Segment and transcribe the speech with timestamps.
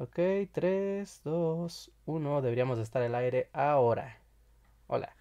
[0.00, 0.16] Ok,
[0.52, 2.42] 3, 2, 1.
[2.42, 4.20] Deberíamos estar al aire ahora.
[4.86, 5.12] Hola.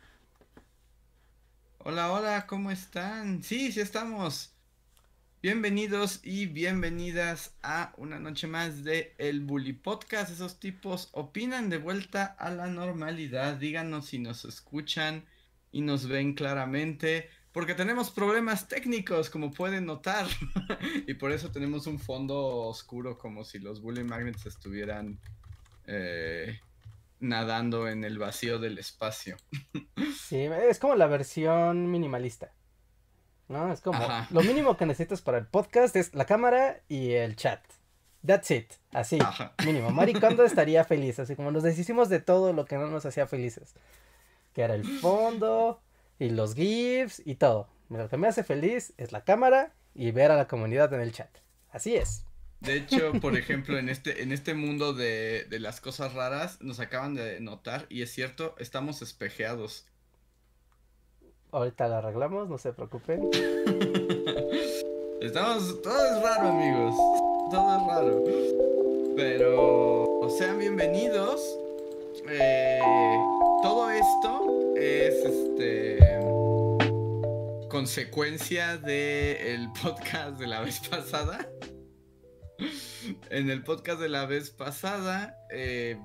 [1.80, 3.42] Hola, hola, ¿cómo están?
[3.42, 4.54] Sí, sí estamos.
[5.42, 10.32] Bienvenidos y bienvenidas a una noche más de El Bully Podcast.
[10.32, 13.56] Esos tipos opinan de vuelta a la normalidad.
[13.56, 15.26] Díganos si nos escuchan
[15.72, 17.32] y nos ven claramente.
[17.52, 20.28] Porque tenemos problemas técnicos, como pueden notar.
[21.08, 22.38] y por eso tenemos un fondo
[22.68, 25.20] oscuro, como si los Bully Magnets estuvieran
[25.86, 26.60] eh,
[27.20, 29.38] nadando en el vacío del espacio.
[30.28, 32.52] sí, es como la versión minimalista.
[33.48, 33.72] ¿No?
[33.72, 37.62] Es como lo mínimo que necesitas para el podcast es la cámara y el chat.
[38.26, 38.74] That's it.
[38.92, 39.20] Así,
[39.66, 39.90] mínimo.
[39.92, 43.74] Maricondo estaría feliz, así como nos deshicimos de todo lo que no nos hacía felices.
[44.54, 45.82] Que era el fondo,
[46.20, 47.68] y los GIFs y todo.
[47.90, 51.12] Lo que me hace feliz es la cámara y ver a la comunidad en el
[51.12, 51.30] chat.
[51.72, 52.26] Así es.
[52.60, 56.80] De hecho, por ejemplo, en este, en este mundo de, de las cosas raras, nos
[56.80, 59.86] acaban de notar, y es cierto, estamos espejeados.
[61.52, 63.30] Ahorita lo arreglamos, no se preocupen.
[65.22, 66.96] estamos, todo es raro, amigos.
[67.52, 68.24] Todo es raro.
[69.16, 71.58] Pero sean bienvenidos.
[72.30, 72.80] Eh,
[73.62, 76.07] todo esto es este
[77.78, 81.48] consecuencia del podcast de la vez pasada.
[83.30, 85.96] en el podcast de la vez pasada, eh,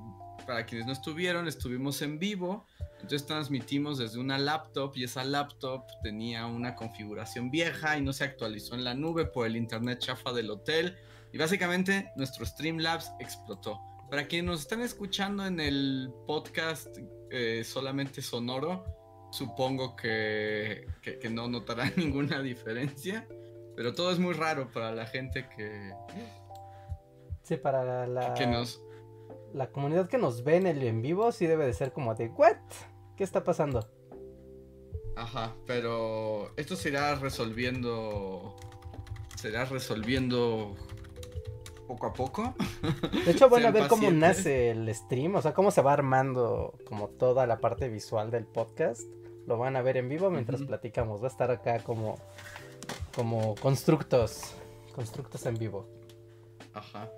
[0.46, 2.66] para quienes no estuvieron, estuvimos en vivo.
[2.96, 8.24] Entonces transmitimos desde una laptop y esa laptop tenía una configuración vieja y no se
[8.24, 10.98] actualizó en la nube por el internet chafa del hotel.
[11.32, 13.80] Y básicamente nuestro Streamlabs explotó.
[14.10, 16.98] Para quienes nos están escuchando en el podcast
[17.30, 19.01] eh, solamente sonoro,
[19.32, 20.86] supongo que,
[21.30, 23.26] no notarán ninguna diferencia.
[23.74, 25.92] Pero todo es muy raro para la gente que.
[27.42, 28.34] Sí, para la.
[29.54, 32.28] La comunidad que nos ve en el en vivo sí debe de ser como de.
[32.28, 32.56] ¿What?
[33.16, 33.86] ¿Qué está pasando?
[35.16, 38.56] Ajá, pero esto se irá resolviendo.
[39.36, 40.76] Se irá resolviendo
[41.86, 42.54] poco a poco.
[43.24, 46.74] De hecho, van a ver cómo nace el stream, o sea, cómo se va armando
[46.86, 49.06] como toda la parte visual del podcast
[49.46, 51.20] lo van a ver en vivo mientras platicamos.
[51.20, 52.18] Va a estar acá como,
[53.14, 54.54] como constructos,
[54.94, 55.88] constructos en vivo.
[56.74, 57.10] Ajá.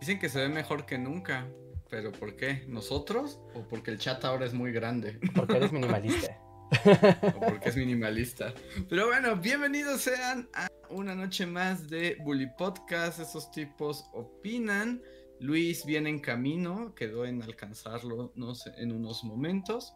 [0.00, 1.46] Dicen que se ve mejor que nunca.
[1.90, 2.64] ¿Pero por qué?
[2.66, 3.38] ¿Nosotros?
[3.54, 5.20] ¿O porque el chat ahora es muy grande?
[5.34, 6.40] Porque eres minimalista.
[7.36, 8.52] o porque es minimalista.
[8.88, 13.20] Pero bueno, bienvenidos sean a una noche más de Bully Podcast.
[13.20, 15.02] Esos tipos opinan.
[15.40, 19.94] Luis viene en camino, quedó en alcanzarlo no sé, en unos momentos.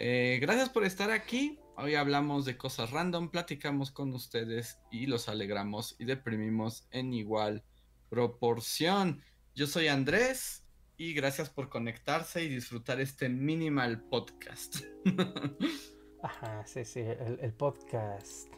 [0.00, 1.58] Eh, gracias por estar aquí.
[1.76, 7.64] Hoy hablamos de cosas random, platicamos con ustedes y los alegramos y deprimimos en igual
[8.08, 9.20] proporción.
[9.56, 10.64] Yo soy Andrés
[10.96, 14.76] y gracias por conectarse y disfrutar este minimal podcast.
[16.22, 18.48] Ajá, sí, sí, el, podcast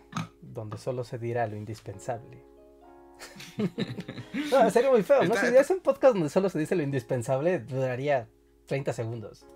[0.42, 2.44] donde solo se dirá lo indispensable.
[4.50, 5.34] no, sería muy feo, ¿no?
[5.36, 8.28] Si es un podcast donde solo se dice lo indispensable, duraría
[8.66, 9.46] 30 segundos.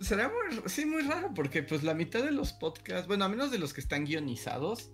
[0.00, 3.50] Será muy, sí, muy raro porque pues la mitad de los podcasts, bueno, a menos
[3.50, 4.90] de los que están guionizados,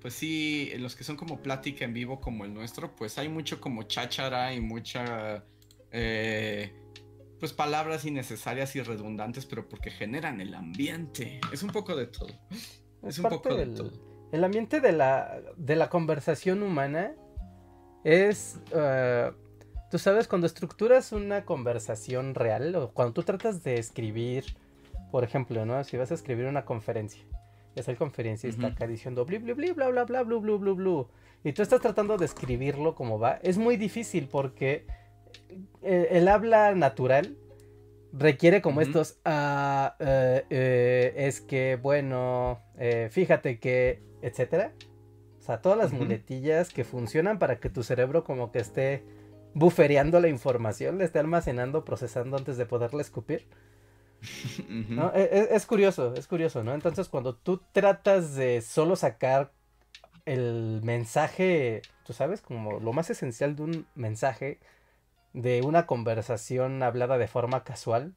[0.00, 3.60] pues sí, los que son como plática en vivo como el nuestro, pues hay mucho
[3.60, 5.44] como cháchara y mucha,
[5.90, 6.74] eh,
[7.38, 11.40] pues palabras innecesarias y redundantes, pero porque generan el ambiente.
[11.52, 12.28] Es un poco de todo.
[13.02, 13.92] Es, un poco de todo.
[14.30, 17.14] El ambiente de la, de la conversación humana
[18.04, 18.60] es...
[18.72, 19.49] Uh,
[19.90, 24.44] Tú sabes, cuando estructuras una conversación real, o cuando tú tratas de escribir,
[25.10, 25.82] por ejemplo, ¿no?
[25.82, 27.24] Si vas a escribir una conferencia,
[27.74, 30.72] es el conferencista está acá diciendo bli, bli, bli, bla, bla, bla, bla, bla, bla,
[30.72, 31.04] bla,
[31.42, 34.86] y tú estás tratando de escribirlo como va, es muy difícil porque
[35.82, 37.36] eh, el, habla natural
[38.12, 42.60] requiere como estos, ah, eh, eh, es que, bueno,
[43.10, 44.72] fíjate que, etcétera.
[45.38, 49.02] O sea, todas las muletillas que funcionan para que tu cerebro como que esté
[49.54, 53.46] bufereando la información, le esté almacenando, procesando antes de poderla escupir.
[55.14, 56.74] E, e, es, curioso, es curioso, ¿no?
[56.74, 59.52] Entonces cuando tú tratas de solo sacar
[60.26, 64.60] el mensaje, tú sabes, como lo más esencial de un mensaje,
[65.32, 68.14] de una conversación hablada de forma casual,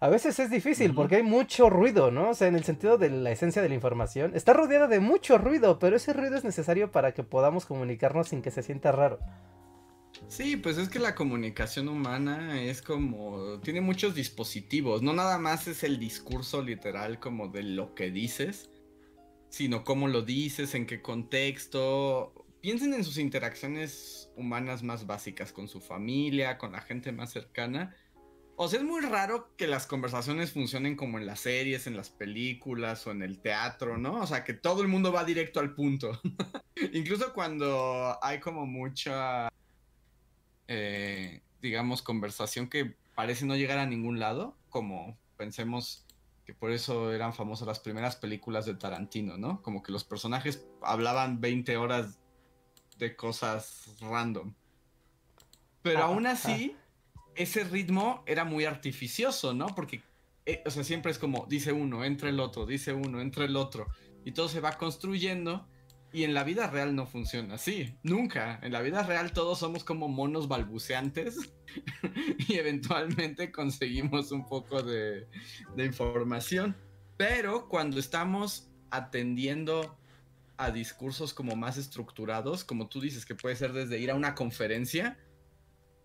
[0.00, 2.30] a veces es difícil porque hay mucho ruido, ¿no?
[2.30, 5.38] O sea, en el sentido de la esencia de la información, está rodeada de mucho
[5.38, 9.18] ruido, pero ese ruido es necesario para que podamos comunicarnos sin que se sienta raro.
[10.28, 15.66] Sí, pues es que la comunicación humana es como, tiene muchos dispositivos, no nada más
[15.66, 18.68] es el discurso literal como de lo que dices,
[19.48, 22.46] sino cómo lo dices, en qué contexto.
[22.60, 27.96] Piensen en sus interacciones humanas más básicas, con su familia, con la gente más cercana.
[28.56, 32.10] O sea, es muy raro que las conversaciones funcionen como en las series, en las
[32.10, 34.20] películas o en el teatro, ¿no?
[34.20, 36.20] O sea, que todo el mundo va directo al punto.
[36.92, 39.48] Incluso cuando hay como mucha,
[40.68, 46.04] eh, digamos, conversación que parece no llegar a ningún lado, como pensemos
[46.44, 49.60] que por eso eran famosas las primeras películas de Tarantino, ¿no?
[49.62, 52.18] Como que los personajes hablaban 20 horas
[52.96, 54.54] de cosas random.
[55.82, 56.76] Pero aún así,
[57.34, 59.66] ese ritmo era muy artificioso, ¿no?
[59.68, 60.02] Porque,
[60.46, 63.56] eh, o sea, siempre es como, dice uno, entra el otro, dice uno, entra el
[63.56, 63.86] otro.
[64.24, 65.66] Y todo se va construyendo.
[66.10, 68.58] Y en la vida real no funciona así, nunca.
[68.62, 71.36] En la vida real todos somos como monos balbuceantes
[72.48, 75.28] y eventualmente conseguimos un poco de,
[75.76, 76.74] información.
[77.18, 79.98] Pero cuando estamos atendiendo
[80.56, 84.34] a discursos como más estructurados, como tú dices, que puede ser desde ir a una
[84.34, 85.18] conferencia,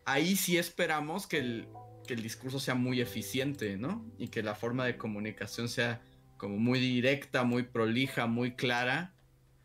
[0.06, 1.68] ahí sí esperamos que el,
[2.06, 4.06] que el discurso sea muy eficiente, ¿no?
[4.18, 6.02] Y que la forma de comunicación sea
[6.38, 9.13] como muy directa, muy prolija, muy clara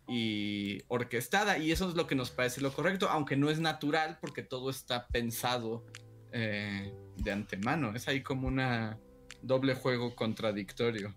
[0.09, 1.59] y orquestada.
[1.59, 4.71] Y eso es lo que nos parece lo correcto, aunque no es natural porque todo
[4.71, 5.85] está pensado
[6.33, 7.95] eh, de antemano.
[7.95, 8.99] Es ahí como una
[9.43, 11.15] doble juego contradictorio.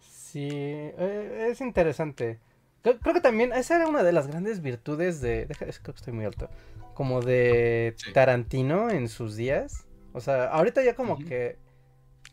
[0.00, 2.40] Sí, eh, es interesante.
[2.82, 5.46] Creo, que también esa era una de las grandes virtudes de...
[5.46, 6.50] Deja, creo que estoy muy alto.
[6.94, 9.86] Como de Tarantino en sus días.
[10.12, 11.58] O sea, ahorita ya como que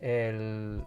[0.00, 0.82] el,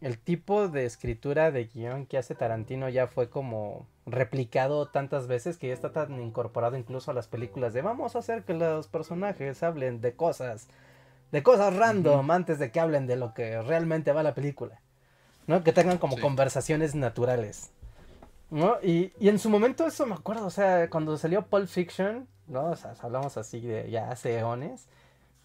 [0.00, 5.58] el tipo de escritura de guion que hace Tarantino ya fue como replicado tantas veces
[5.58, 8.88] que ya está tan incorporado incluso a las películas de vamos a hacer que los
[8.88, 10.68] personajes hablen de cosas,
[11.32, 14.80] de cosas random antes de que hablen de lo que realmente va la película.
[15.46, 15.64] ¿No?
[15.64, 17.70] Que tengan como conversaciones naturales.
[18.50, 18.76] ¿no?
[18.82, 22.66] Y, y, en su momento eso me acuerdo, o sea, cuando salió Pulp Fiction, ¿no?
[22.66, 24.86] O sea, hablamos así de ya hace eones,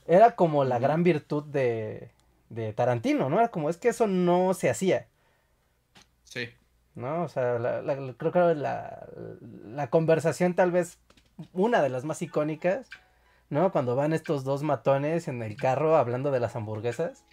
[0.05, 2.11] era como la gran virtud de,
[2.55, 3.39] de Tarantino, ¿no?
[3.39, 5.07] Era como, es que eso no se hacía.
[6.23, 6.49] Sí.
[6.95, 7.23] ¿No?
[7.23, 7.57] O sea,
[8.17, 9.07] creo que la,
[9.65, 10.97] la conversación tal vez
[11.53, 12.89] una de las más icónicas,
[13.49, 13.71] ¿no?
[13.71, 17.25] Cuando van estos dos matones en el carro hablando de las hamburguesas.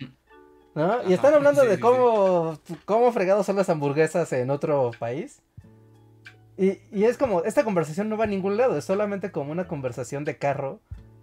[0.75, 1.07] ¿No?
[1.07, 5.43] y están hablando de cómo, cómo fregados son las hamburguesas en otro país.
[6.57, 9.69] Y, y, es como, esta conversación no va a ningún lado, es solamente como una
[9.69, 10.81] conversación de carro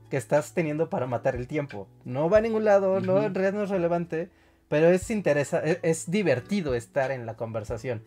[0.09, 1.87] que estás teniendo para matar el tiempo.
[2.05, 4.29] No va a ningún lado, no, en realidad no es relevante,
[4.67, 8.03] pero es, interesa es, es divertido estar en la conversación.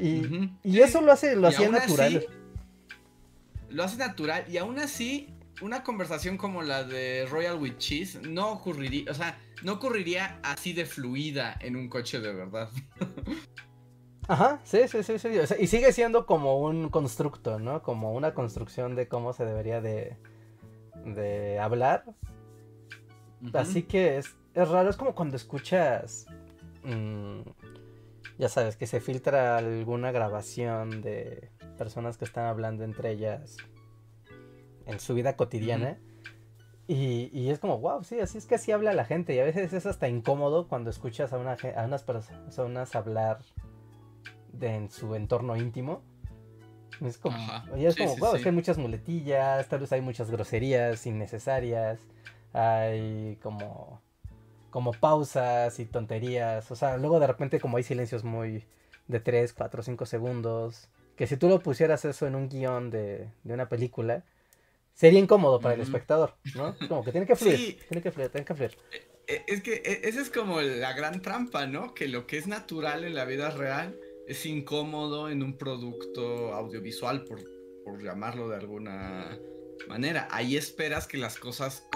[0.00, 2.24] Y, y eso lo hace, lo hacía natural.
[3.68, 8.52] lo hace natural, y aún así, una conversación como la de Royal with Cheese no
[8.52, 12.68] ocurriría, o sea, no ocurriría así de fluida en un coche de verdad.
[14.28, 15.28] Ajá, sí, sí, sí, sí.
[15.58, 17.82] y sigue siendo como un constructo, ¿no?
[17.82, 20.16] Como una construcción de cómo se debería de,
[21.04, 22.04] de hablar.
[23.54, 26.26] Así que es, es, raro, es como cuando escuchas,
[26.84, 27.40] mmm,
[28.38, 33.56] ya sabes, que se filtra alguna grabación de personas que están hablando entre ellas
[34.86, 35.98] en su vida cotidiana.
[36.86, 39.34] y, y, es como, wow, sí, así es que así habla la gente.
[39.34, 43.40] Y a veces es hasta incómodo cuando escuchas a, una, a unas personas hablar
[44.52, 46.02] de, en su entorno íntimo.
[47.00, 47.36] Es como,
[47.76, 51.98] es como, wow, hay muchas muletillas, tal vez hay muchas groserías innecesarias,
[52.52, 54.00] hay como,
[54.70, 58.64] como pausas y tonterías, o sea, luego de repente como hay silencios muy
[59.08, 63.28] de 3, 4, 5 segundos, que si tú lo pusieras eso en un guion de,
[63.42, 64.24] de una película,
[64.94, 66.76] sería incómodo para el espectador, ¿no?
[66.88, 68.76] Como que tiene que fluir, tiene que fluir, tiene que fluir.
[68.92, 71.94] Eh, eh, es que e, esa es como la gran trampa, ¿no?
[71.94, 73.96] Que lo que es natural en la vida real
[74.26, 77.42] es incómodo en un producto audiovisual, por,
[77.84, 79.38] por llamarlo de alguna
[79.88, 80.28] manera.
[80.30, 81.86] Ahí esperas que las cosas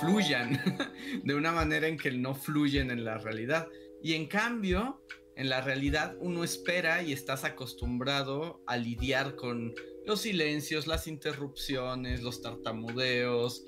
[0.00, 0.60] fluyan
[1.24, 3.68] de una manera en que no fluyen en la realidad.
[4.02, 5.02] Y en cambio,
[5.36, 9.74] en la realidad uno espera y estás acostumbrado a lidiar con
[10.06, 13.64] los silencios, las interrupciones, los tartamudeos.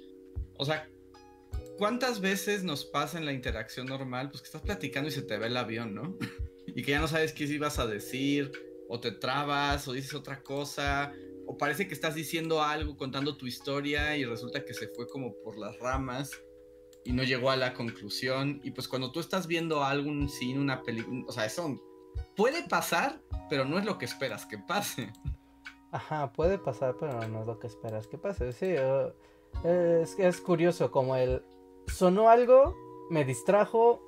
[0.58, 0.88] O sea,
[1.78, 4.30] ¿cuántas veces nos pasa en la interacción normal?
[4.30, 6.16] Pues que estás platicando y se te ve el avión, ¿no?
[6.76, 8.52] y que ya no sabes qué ibas a decir,
[8.90, 11.10] o te trabas, o dices otra cosa,
[11.46, 15.34] o parece que estás diciendo algo, contando tu historia y resulta que se fue como
[15.42, 16.30] por las ramas
[17.02, 18.60] y no llegó a la conclusión.
[18.62, 21.80] Y pues cuando tú estás viendo algo, un cine, una película, o sea, eso
[22.36, 25.10] puede pasar, pero no es lo que esperas que pase.
[25.92, 28.52] Ajá, puede pasar, pero no es lo que esperas que pase.
[28.52, 28.74] Sí,
[29.64, 31.42] es, es curioso, como el
[31.86, 32.76] sonó algo,
[33.08, 34.05] me distrajo,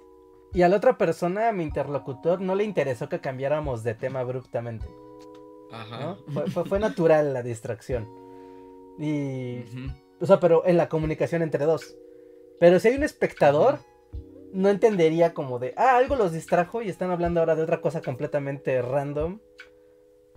[0.52, 4.20] y a la otra persona, a mi interlocutor, no le interesó que cambiáramos de tema
[4.20, 4.86] abruptamente.
[5.70, 6.16] Ajá.
[6.32, 8.08] Fue, fue, natural la distracción.
[8.98, 9.64] Y.
[10.20, 11.96] O sea, pero en la comunicación entre dos.
[12.58, 13.78] Pero si hay un espectador,
[14.52, 18.00] no entendería como de, ah, algo los distrajo y están hablando ahora de otra cosa
[18.00, 19.40] completamente random.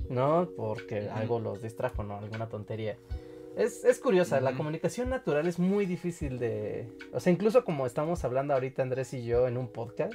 [0.09, 0.49] ¿No?
[0.57, 2.17] Porque algo los distrajo, ¿no?
[2.17, 2.97] Alguna tontería.
[3.57, 6.89] Es, es curiosa, la comunicación natural es muy difícil de...
[7.13, 10.13] O sea, incluso como estamos hablando ahorita Andrés y yo en un podcast,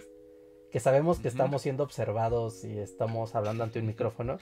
[0.70, 4.38] que sabemos que estamos siendo observados y estamos hablando ante un micrófono,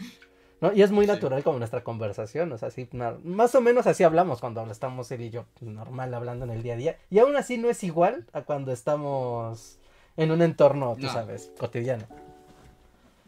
[0.60, 0.72] ¿no?
[0.72, 2.88] Y es muy natural como nuestra conversación, o sea, así,
[3.22, 6.74] más o menos así hablamos cuando estamos él y yo normal hablando en el día
[6.74, 9.78] a día, y aún así no es igual a cuando estamos
[10.16, 12.06] en un entorno, tú sabes, cotidiano.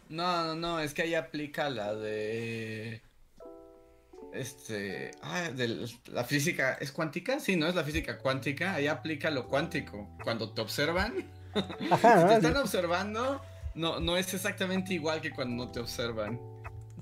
[0.08, 3.02] No, no, no, es que ahí aplica la de
[4.36, 9.30] este, ah, de la física es cuántica, sí, no es la física cuántica, ahí aplica
[9.30, 10.16] lo cuántico.
[10.22, 11.14] Cuando te observan,
[11.54, 13.40] si te están observando,
[13.74, 16.40] no, no es exactamente igual que cuando no te observan.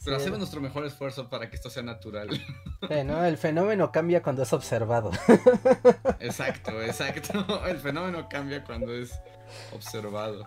[0.04, 2.28] Pero hacemos nuestro mejor esfuerzo para que esto sea natural.
[2.90, 5.10] El fenómeno cambia cuando es observado.
[6.20, 7.64] Exacto, exacto.
[7.66, 9.12] El fenómeno cambia cuando es
[9.72, 10.44] observado.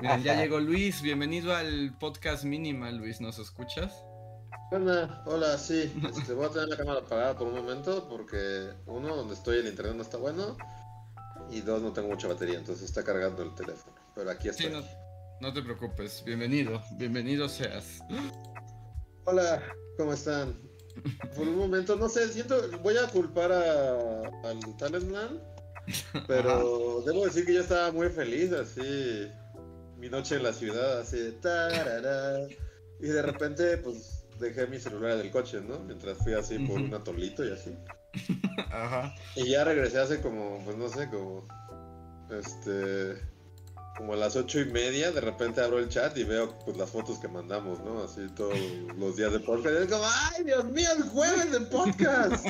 [0.00, 1.02] Miren, ya llegó Luis.
[1.02, 3.20] Bienvenido al podcast Minimal, Luis.
[3.20, 4.04] ¿Nos escuchas?
[4.74, 5.92] Hola, hola, sí.
[6.18, 9.68] Este, voy a tener la cámara apagada por un momento porque uno, donde estoy el
[9.68, 10.56] internet no está bueno
[11.48, 13.94] y dos, no tengo mucha batería, entonces está cargando el teléfono.
[14.16, 14.66] Pero aquí estoy.
[14.66, 14.72] Sí,
[15.40, 18.00] no, te preocupes, bienvenido, bienvenido seas.
[19.26, 19.62] Hola,
[19.96, 20.60] ¿cómo están?
[21.36, 25.40] Por un momento, no sé, siento, voy a culpar a, al Talentland,
[26.26, 29.30] pero debo decir que yo estaba muy feliz, así,
[29.98, 32.48] mi noche en la ciudad, así, tarara,
[33.00, 35.78] y de repente, pues dejé mi celular del coche, ¿no?
[35.80, 37.76] Mientras fui así por un atolito y así.
[38.70, 39.14] Ajá.
[39.36, 41.46] Y ya regresé hace como, pues no sé, como.
[42.30, 43.34] Este.
[43.96, 46.90] Como a las ocho y media, de repente abro el chat y veo pues las
[46.90, 48.02] fotos que mandamos, ¿no?
[48.02, 48.58] Así todos
[48.96, 49.76] los días de podcast.
[49.78, 52.44] Y es como, ¡ay, Dios mío, el jueves de podcast!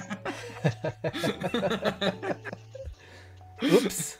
[3.85, 4.19] Ups.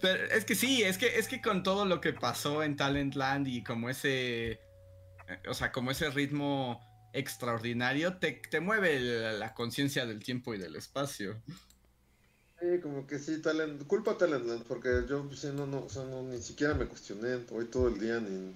[0.00, 3.46] Pero es que sí, es que, es que con todo lo que pasó en Talentland
[3.46, 4.60] y como ese
[5.48, 6.80] o sea, como ese ritmo
[7.12, 9.00] extraordinario, te, te mueve
[9.38, 11.40] la, conciencia del tiempo y del espacio.
[12.60, 16.22] Sí, como que sí, talent, culpa Talentland, porque yo pues, no, no, o sea, no,
[16.22, 18.54] ni siquiera me cuestioné hoy todo el día, ni,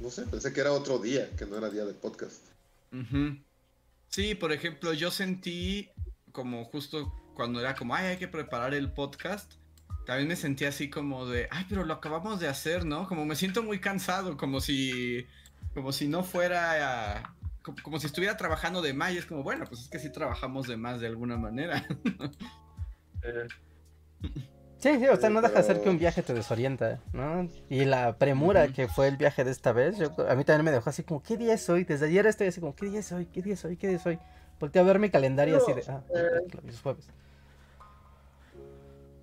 [0.00, 2.42] no sé, pensé que era otro día, que no era día de podcast.
[4.08, 5.90] Sí, por ejemplo, yo sentí
[6.32, 9.52] como justo cuando era como, ay, hay que preparar el podcast,
[10.06, 13.08] también me sentí así como de, ay, pero lo acabamos de hacer, ¿no?
[13.08, 15.26] Como me siento muy cansado, como si
[15.72, 17.34] como si no fuera,
[17.82, 20.66] como, si estuviera trabajando de más y es como, bueno, pues es que sí trabajamos
[20.66, 21.86] de más de alguna manera.
[24.84, 27.48] Sí, sí, o sea, no deja de ser que un viaje te desorienta, ¿no?
[27.70, 30.72] Y la premura que fue el viaje de esta vez, yo, a mí también me
[30.72, 31.84] dejó así como, ¿qué día es hoy?
[31.84, 33.24] Desde ayer estoy así como, ¿qué día es hoy?
[33.24, 33.78] ¿Qué día es hoy?
[33.78, 34.18] ¿Qué día es hoy?
[34.60, 37.06] Volté a ver mi calendario así de, ah, eh, es jueves.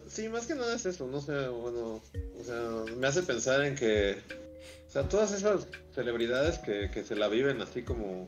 [0.07, 2.01] Sí, más que nada es eso, no sé, bueno,
[2.39, 4.17] o sea, me hace pensar en que
[4.91, 8.27] o sea, todas esas celebridades que, que se la viven así como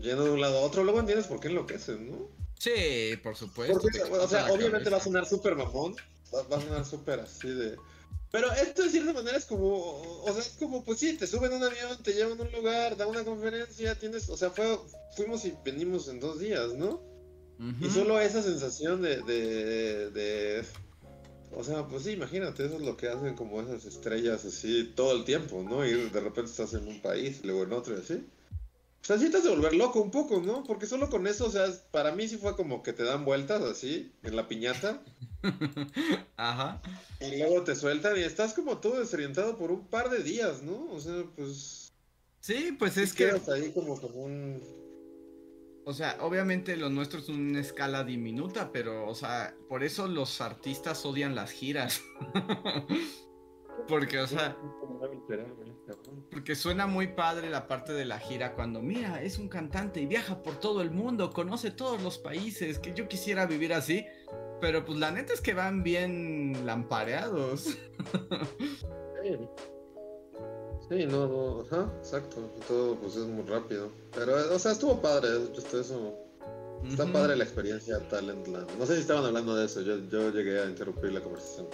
[0.00, 2.28] yendo de un lado a otro, luego entiendes por qué enloquecen, ¿no?
[2.58, 3.80] Sí, por supuesto.
[4.10, 5.94] o sea, obviamente va a sonar súper mamón,
[6.34, 7.76] va, a sonar súper así de...
[8.32, 11.52] Pero esto de cierta manera es como, o sea, es como, pues sí, te suben
[11.52, 14.80] a un avión, te llevan a un lugar, da una conferencia, tienes, o sea, fue,
[15.14, 17.00] fuimos y venimos en dos días, ¿no?
[17.80, 20.64] Y solo esa sensación de, de
[21.56, 25.16] o sea, pues sí, imagínate, eso es lo que hacen como esas estrellas así todo
[25.16, 25.86] el tiempo, ¿no?
[25.86, 28.26] Y de repente estás en un país, luego en otro así.
[29.02, 30.64] O sea, sí te de volver loco un poco, ¿no?
[30.64, 33.62] Porque solo con eso, o sea, para mí sí fue como que te dan vueltas
[33.62, 35.02] así, en la piñata.
[36.36, 36.80] Ajá.
[37.20, 40.90] Y luego te sueltan y estás como todo desorientado por un par de días, ¿no?
[40.90, 41.92] O sea, pues...
[42.40, 43.30] Sí, pues es que...
[43.30, 44.83] ahí como, como un
[45.84, 50.40] o sea, obviamente lo nuestro es una escala diminuta, pero, o sea, por eso los
[50.40, 52.02] artistas odian las giras.
[53.88, 54.56] porque, o sea,
[56.30, 60.06] porque suena muy padre la parte de la gira cuando, mira, es un cantante y
[60.06, 64.06] viaja por todo el mundo, conoce todos los países, que yo quisiera vivir así,
[64.60, 67.76] pero pues la neta es que van bien lampareados.
[70.94, 72.36] Sí, no, no, ajá, exacto.
[72.68, 73.90] Todo pues es muy rápido.
[74.14, 76.14] Pero, o sea, estuvo padre, esto, eso.
[76.88, 78.70] Está padre la experiencia Talentland.
[78.78, 81.66] No sé si estaban hablando de eso, yo, yo llegué a interrumpir la conversación.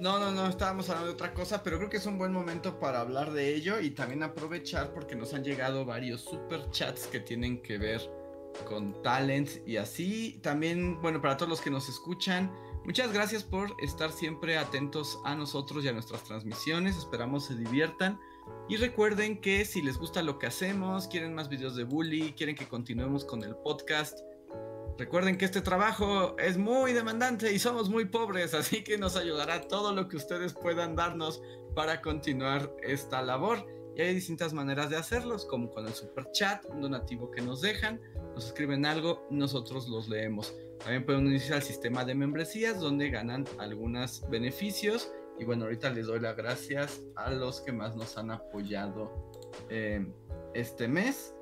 [0.00, 2.80] No, no, no, estábamos hablando de otra cosa, pero creo que es un buen momento
[2.80, 7.20] para hablar de ello y también aprovechar porque nos han llegado varios super chats que
[7.20, 8.00] tienen que ver
[8.66, 10.40] con talent y así.
[10.42, 12.50] También, bueno, para todos los que nos escuchan,
[12.84, 16.96] muchas gracias por estar siempre atentos a nosotros y a nuestras transmisiones.
[16.96, 18.18] Esperamos se diviertan.
[18.68, 22.56] Y recuerden que si les gusta lo que hacemos, quieren más videos de bully, quieren
[22.56, 24.18] que continuemos con el podcast,
[24.98, 29.68] recuerden que este trabajo es muy demandante y somos muy pobres, así que nos ayudará
[29.68, 31.42] todo lo que ustedes puedan darnos
[31.74, 33.64] para continuar esta labor.
[33.94, 37.62] Y hay distintas maneras de hacerlos, como con el super chat, un donativo que nos
[37.62, 38.00] dejan,
[38.34, 40.54] nos escriben algo, nosotros los leemos.
[40.80, 45.10] También pueden unirse al sistema de membresías donde ganan algunos beneficios.
[45.38, 49.30] Y bueno, ahorita les doy las gracias a los que más nos han apoyado
[49.68, 50.06] eh,
[50.54, 51.34] este mes.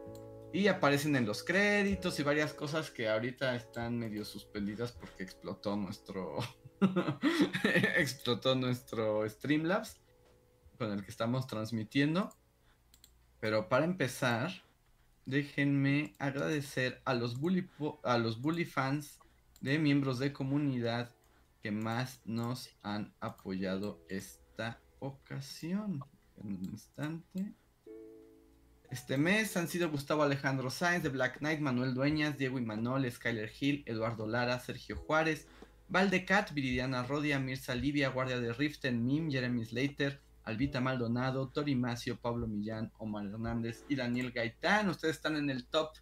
[0.53, 5.77] Y aparecen en los créditos y varias cosas que ahorita están medio suspendidas porque explotó
[5.77, 6.39] nuestro
[7.97, 10.01] explotó nuestro Streamlabs
[10.79, 12.31] con el que estamos transmitiendo.
[13.41, 14.51] Pero para empezar,
[15.27, 17.69] déjenme agradecer a los bully,
[18.03, 19.19] a los bully fans
[19.61, 21.14] de miembros de comunidad
[21.65, 26.05] que más nos han apoyado esta ocasión.
[26.37, 27.55] En un instante.
[28.91, 33.51] Este mes han sido Gustavo Alejandro Sáenz de Black Knight, Manuel Dueñas, Diego Imanol, Skyler
[33.59, 35.49] Hill, Eduardo Lara, Sergio Juárez,
[35.89, 42.21] Valdecat, Viridiana Rodia, Mirza Livia, Guardia de Riften, Mim, Jeremy Slater, Albita Maldonado, Tori Macio,
[42.21, 44.91] Pablo Millán, Omar Hernández y Daniel Gaitán.
[44.91, 45.95] Ustedes están en el top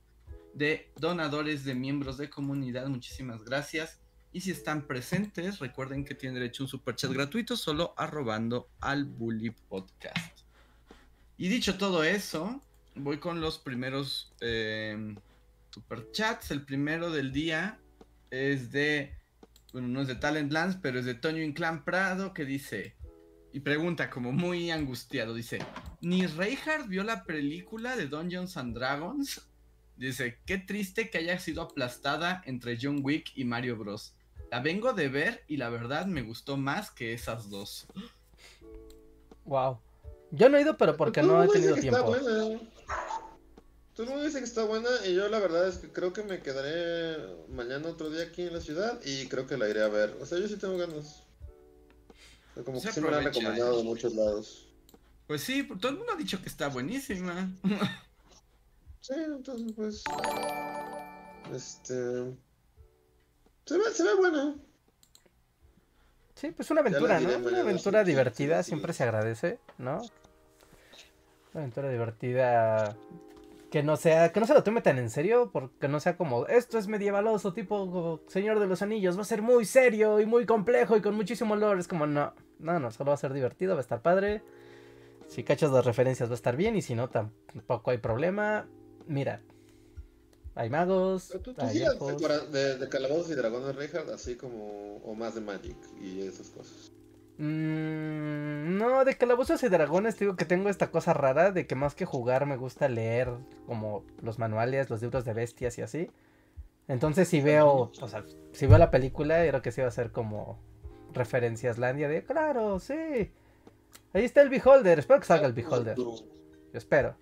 [0.54, 2.88] de donadores de miembros de comunidad.
[2.88, 4.01] Muchísimas gracias.
[4.32, 8.70] Y si están presentes, recuerden que tienen derecho a un super chat gratuito solo arrobando
[8.80, 10.40] al Bully Podcast.
[11.36, 12.60] Y dicho todo eso,
[12.94, 15.14] voy con los primeros eh,
[15.70, 16.50] super chats.
[16.50, 17.78] El primero del día
[18.30, 19.14] es de,
[19.72, 22.94] bueno, no es de Talentlands, pero es de Toño Inclán Prado que dice,
[23.52, 25.58] y pregunta como muy angustiado, dice,
[26.00, 29.46] ¿ni Reinhardt vio la película de Dungeons and Dragons?
[29.96, 34.14] Dice, qué triste que haya sido aplastada entre John Wick y Mario Bros.
[34.52, 37.86] La vengo de ver y la verdad me gustó más que esas dos.
[39.46, 39.80] Wow.
[40.30, 42.14] Yo no he ido, pero porque no he tenido tiempo.
[43.94, 46.42] Tú no dices que está buena y yo la verdad es que creo que me
[46.42, 47.16] quedaré
[47.48, 50.18] mañana otro día aquí en la ciudad y creo que la iré a ver.
[50.20, 51.22] O sea, yo sí tengo ganas.
[52.62, 54.68] Como que siempre me han recomendado de muchos lados.
[55.28, 57.50] Pues sí, todo el mundo ha dicho que está buenísima.
[59.00, 60.04] sí, entonces pues.
[61.54, 62.36] Este.
[63.64, 64.54] Se ve, se ve buena.
[66.34, 67.36] Sí, pues una aventura, ¿no?
[67.38, 70.02] Una aventura divertida, siempre se agradece, ¿no?
[71.52, 72.96] Una aventura divertida
[73.70, 76.46] que no sea, que no se lo tome tan en serio, porque no sea como,
[76.46, 80.44] esto es medievaloso, tipo Señor de los Anillos, va a ser muy serio y muy
[80.44, 81.78] complejo y con muchísimo olor.
[81.78, 84.42] Es como, no, no, no, solo va a ser divertido, va a estar padre.
[85.28, 88.66] Si cachas las referencias va a estar bien y si no, tampoco hay problema.
[89.06, 89.40] Mira,
[90.54, 91.32] hay magos.
[91.42, 96.20] ¿Tú, hay de, de, Calabozos y Dragones Reinhardt, así como, o más de Magic y
[96.20, 96.92] esas cosas.
[97.38, 101.94] Mm, no, de Calabozos y Dragones digo que tengo esta cosa rara de que más
[101.94, 103.30] que jugar me gusta leer
[103.66, 106.10] como los manuales, los libros de bestias y así.
[106.88, 110.12] Entonces si veo, o sea, si veo la película, creo que sí va a ser
[110.12, 110.58] como
[111.14, 113.32] referencias Landia de, claro, sí.
[114.12, 115.96] Ahí está el Beholder, espero que salga el Beholder.
[115.96, 116.24] Yo
[116.74, 117.16] espero.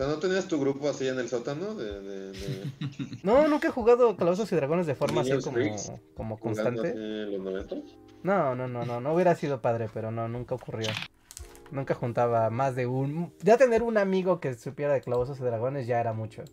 [0.00, 1.74] O sea, ¿no tenías tu grupo así en el sótano?
[1.74, 2.32] De,
[3.22, 5.58] no, nunca he jugado Calabozos y Dragones de forma así como,
[6.16, 6.94] como constante.
[6.94, 7.76] los 90?
[8.22, 10.88] No, no, no, no, no hubiera sido padre, pero no, nunca ocurrió.
[11.70, 13.34] Nunca juntaba más de un...
[13.42, 16.44] Ya tener un amigo que supiera de clavos y dragones ya era mucho.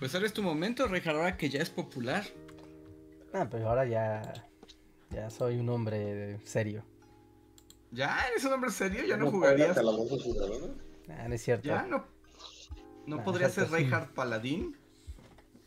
[0.00, 2.24] Pues ahora es tu momento, Rejar, ahora que ya es popular.
[3.32, 4.48] Ah, pues ahora ya...
[5.12, 6.82] Ya soy un hombre serio.
[7.92, 8.26] ¿Ya?
[8.28, 9.04] ¿Eres un hombre serio?
[9.04, 9.78] ¿Ya no, jugarías?
[9.78, 11.68] Ah, no es cierto.
[11.68, 11.82] ¿Ya?
[11.82, 12.12] ¿No,
[13.06, 14.76] no, podría ser Reinhardt Paladín?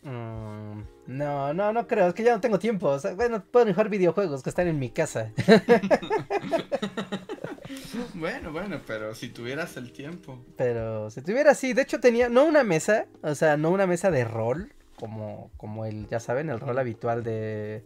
[0.04, 2.98] Mm, no, no, no creo, es que ya no tengo tiempo.
[3.16, 5.32] bueno, puedo jugar videojuegos que están en mi casa.
[8.14, 10.40] bueno, bueno, pero si tuvieras el tiempo.
[10.56, 14.12] Pero si tuviera, sí, de hecho tenía, no una mesa, o sea, no una mesa
[14.12, 17.84] de rol, como, como el, ya saben, el rol habitual de,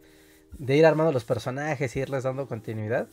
[0.58, 3.08] de ir armando los personajes y irles dando continuidad.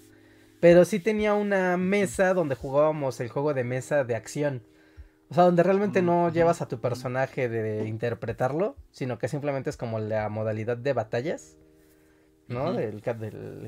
[0.61, 4.63] Pero sí tenía una mesa donde jugábamos el juego de mesa de acción.
[5.31, 9.77] O sea, donde realmente no llevas a tu personaje de interpretarlo, sino que simplemente es
[9.77, 11.59] como la modalidad de batallas,
[12.47, 12.73] ¿no?
[12.73, 13.03] del,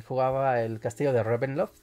[0.07, 1.83] jugaba el castillo de Ravenloft,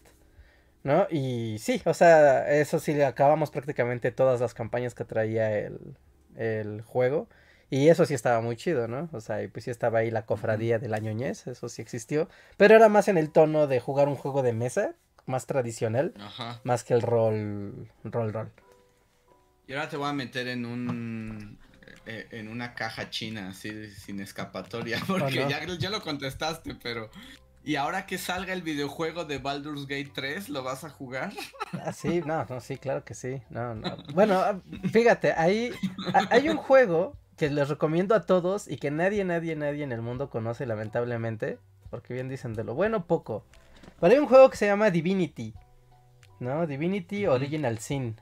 [0.84, 1.06] ¿no?
[1.12, 5.98] Y sí, o sea, eso sí, acabamos prácticamente todas las campañas que traía el,
[6.36, 7.28] el juego.
[7.70, 9.10] Y eso sí estaba muy chido, ¿no?
[9.12, 12.30] O sea, y pues sí estaba ahí la cofradía de la ñoñez, eso sí existió.
[12.56, 16.14] Pero era más en el tono de jugar un juego de mesa, más tradicional,
[16.64, 18.52] más que el rol, rol, rol.
[19.68, 21.58] Y ahora te voy a meter en un
[22.06, 27.10] eh, en una caja china así sin escapatoria porque ya, ya, lo contestaste, pero
[27.66, 31.34] Y ahora que salga el videojuego de Baldur's Gate 3, ¿lo vas a jugar?
[31.84, 33.42] Ah, sí, no, no, sí, claro que sí.
[33.50, 33.98] No, no.
[34.14, 34.58] Bueno, ah,
[34.90, 35.74] fíjate, hay,
[36.30, 40.02] hay un juego que les recomiendo a todos y que nadie, nadie, nadie en el
[40.02, 41.60] mundo conoce, lamentablemente.
[41.90, 43.44] Porque bien dicen de lo bueno, poco.
[44.00, 45.54] Pero hay un juego que se llama Divinity.
[46.40, 46.66] ¿No?
[46.68, 48.16] Divinity Original Sin.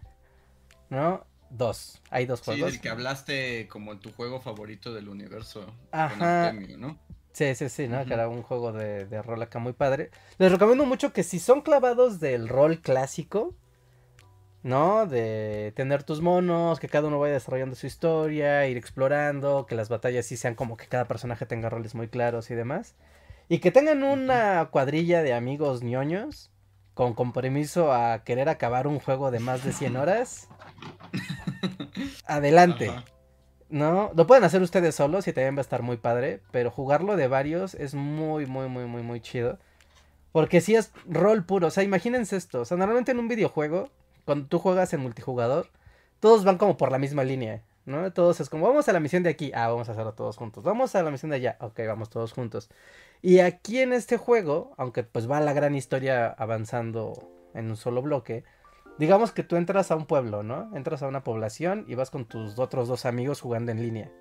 [0.89, 1.23] ¿No?
[1.49, 2.01] Dos.
[2.09, 2.69] Hay dos juegos.
[2.69, 5.65] Sí, del que hablaste como tu juego favorito del universo.
[5.91, 6.53] Ajá.
[6.53, 6.97] ¿no?
[7.31, 8.05] Sí, sí, sí, ¿no?
[8.05, 10.09] Que era un juego de, de rol acá muy padre.
[10.37, 13.53] Les recomiendo mucho que si son clavados del rol clásico,
[14.65, 15.05] ¿no?
[15.05, 19.89] De tener tus monos, que cada uno vaya desarrollando su historia, ir explorando, que las
[19.89, 22.95] batallas sí sean como que cada personaje tenga roles muy claros y demás.
[23.47, 26.49] Y que tengan una cuadrilla de amigos ñoños
[26.95, 30.49] con compromiso a querer acabar un juego de más de 100 horas.
[32.25, 32.91] Adelante.
[33.69, 34.11] ¿No?
[34.15, 37.27] Lo pueden hacer ustedes solos y también va a estar muy padre, pero jugarlo de
[37.27, 39.57] varios es muy, muy, muy, muy, muy chido.
[40.31, 43.89] Porque si es rol puro, o sea, imagínense esto, o sea, normalmente en un videojuego
[44.25, 45.67] cuando tú juegas en multijugador,
[46.19, 48.11] todos van como por la misma línea, ¿no?
[48.11, 50.63] Todos es como, vamos a la misión de aquí, ah, vamos a hacerlo todos juntos,
[50.63, 52.69] vamos a la misión de allá, ok, vamos todos juntos.
[53.21, 57.13] Y aquí en este juego, aunque pues va la gran historia avanzando
[57.53, 58.43] en un solo bloque,
[58.97, 60.75] digamos que tú entras a un pueblo, ¿no?
[60.75, 64.11] Entras a una población y vas con tus otros dos amigos jugando en línea.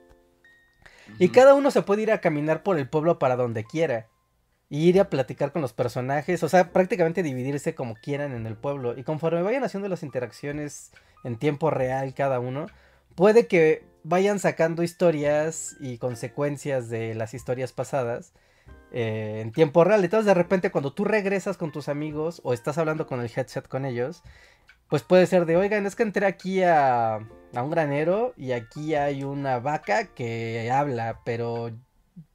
[1.18, 4.08] Y cada uno se puede ir a caminar por el pueblo para donde quiera
[4.70, 8.96] ir a platicar con los personajes, o sea, prácticamente dividirse como quieran en el pueblo.
[8.98, 12.66] Y conforme vayan haciendo las interacciones en tiempo real cada uno,
[13.14, 18.32] puede que vayan sacando historias y consecuencias de las historias pasadas
[18.90, 20.04] eh, en tiempo real.
[20.04, 23.66] Entonces de repente cuando tú regresas con tus amigos o estás hablando con el headset
[23.68, 24.22] con ellos,
[24.94, 28.94] pues puede ser de, oigan, es que entré aquí a, a un granero y aquí
[28.94, 31.72] hay una vaca que habla, pero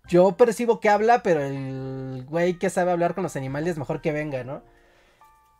[0.09, 4.11] yo percibo que habla, pero el güey que sabe hablar con los animales mejor que
[4.11, 4.61] venga, ¿no?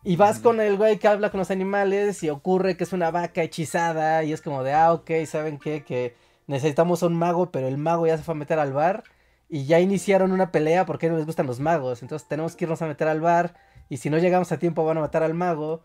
[0.03, 3.11] Y vas con el güey que habla con los animales y ocurre que es una
[3.11, 5.85] vaca hechizada y es como de, ah, ok, ¿saben qué?
[5.85, 9.05] Que necesitamos un mago, pero el mago ya se fue a meter al bar
[9.47, 12.01] y ya iniciaron una pelea porque no les gustan los magos.
[12.01, 13.55] Entonces tenemos que irnos a meter al bar
[13.87, 15.81] y si no llegamos a tiempo van a matar al mago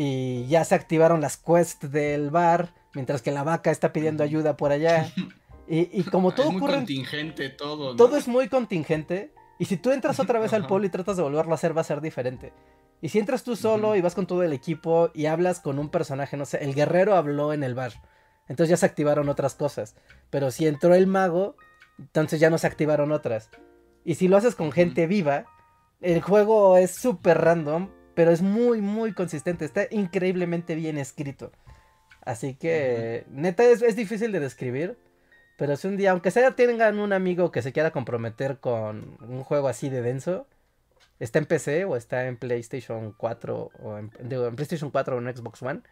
[0.00, 4.56] y ya se activaron las quests del bar mientras que la vaca está pidiendo ayuda
[4.56, 5.10] por allá.
[5.70, 6.74] Y, como todo es muy ocurre.
[6.76, 7.94] contingente todo.
[7.94, 9.34] Todo es muy contingente.
[9.58, 11.82] Y si tú entras otra vez al pueblo y tratas de volverlo a hacer, va
[11.82, 12.54] a ser diferente.
[13.02, 15.90] Y si entras tú solo y vas con todo el equipo y hablas con un
[15.90, 17.92] personaje, no sé, el guerrero habló en el bar.
[18.48, 19.94] Entonces ya se activaron otras cosas.
[20.30, 21.54] Pero si entró el mago,
[21.98, 23.50] entonces ya no se activaron otras.
[24.06, 25.44] Y si lo haces con gente viva,
[26.00, 29.64] el juego es súper random, pero es muy, muy consistente.
[29.64, 31.52] Está increíblemente bien escrito.
[32.22, 34.98] Así que, neta, es, es difícil de describir.
[35.56, 39.44] Pero si un día, aunque sea tengan un amigo que se quiera comprometer con un
[39.44, 40.48] juego así de denso,
[41.20, 45.62] está en PC o está en PlayStation 4 o en, PlayStation 4 o en Xbox
[45.62, 45.82] One,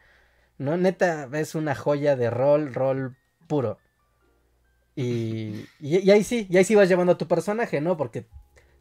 [0.58, 3.14] no, neta es una joya de rol, rol
[3.46, 3.78] puro.
[4.96, 7.96] Y, y, ahí sí, y ahí sí vas llevando a tu personaje, ¿no?
[7.96, 8.26] Porque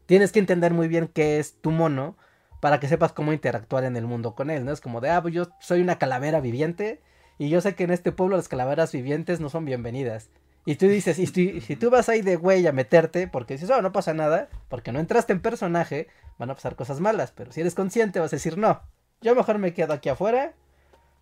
[0.08, 2.18] tienes que entender muy bien qué es tu mono
[2.60, 4.72] para que sepas cómo interactuar en el mundo con él, ¿no?
[4.72, 7.02] Es como de, ah, pues yo soy una calavera viviente
[7.38, 10.30] y yo sé que en este pueblo las calaveras vivientes no son bienvenidas.
[10.68, 13.82] Y tú dices, y si, tú vas ahí de güey a meterte, porque dices, oh,
[13.84, 16.08] no pasa nada, porque no entraste en personaje,
[16.40, 17.32] van a pasar cosas malas.
[17.32, 18.82] Pero si eres consciente, vas a decir, no,
[19.22, 20.54] yo mejor me quedo aquí afuera.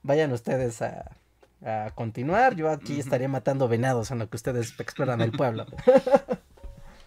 [0.01, 1.17] Vayan ustedes a,
[1.61, 2.55] a continuar.
[2.55, 5.65] Yo aquí estaría matando venados en lo que ustedes exploran el pueblo.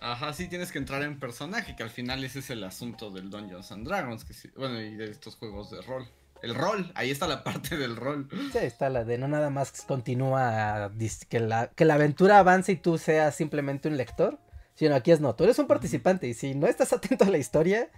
[0.07, 3.29] Ajá, sí tienes que entrar en personaje, que al final ese es el asunto del
[3.29, 6.07] Dungeons and Dragons, que bueno, y de estos juegos de rol.
[6.43, 8.29] El rol, ahí está la parte del rol.
[8.53, 10.93] Sí, está la de no nada más continúa
[11.29, 14.39] que la, que la aventura avance y tú seas simplemente un lector.
[14.77, 17.39] Sino aquí es no, tú eres un participante y si no estás atento a la
[17.39, 17.91] historia,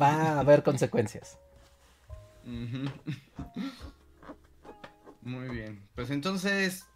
[0.00, 1.36] va a haber consecuencias.
[5.20, 5.86] Muy bien.
[5.94, 6.86] Pues entonces,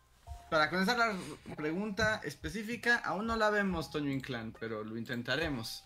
[0.54, 1.16] para comenzar la
[1.56, 5.82] pregunta específica, aún no la vemos, Toño Inclán, pero lo intentaremos.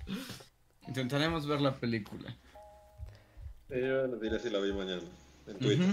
[0.86, 2.36] Intentaremos ver la película.
[3.70, 5.00] Yo diré si la vi mañana
[5.46, 5.86] en Twitter.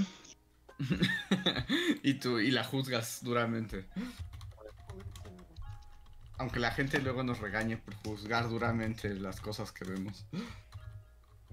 [2.03, 3.85] y tú, y la juzgas duramente.
[6.38, 10.25] Aunque la gente luego nos regañe por juzgar duramente las cosas que vemos.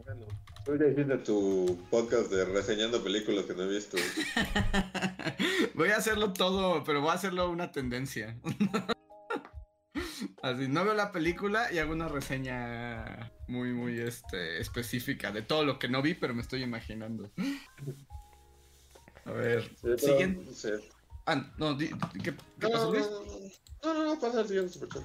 [0.04, 0.26] Bueno,
[0.66, 3.96] voy a decir de tu podcast de reseñando películas que no he visto.
[5.74, 8.38] voy a hacerlo todo, pero voy a hacerlo una tendencia.
[10.42, 15.64] Así, no veo la película y hago una reseña muy, muy este, específica de todo
[15.64, 17.30] lo que no vi, pero me estoy imaginando.
[19.24, 20.50] A ver, siguiente.
[21.26, 23.08] Ah, no, ¿qué, qué pasó, Luis?
[23.84, 25.04] No, no, no, pasa el siguiente superchat.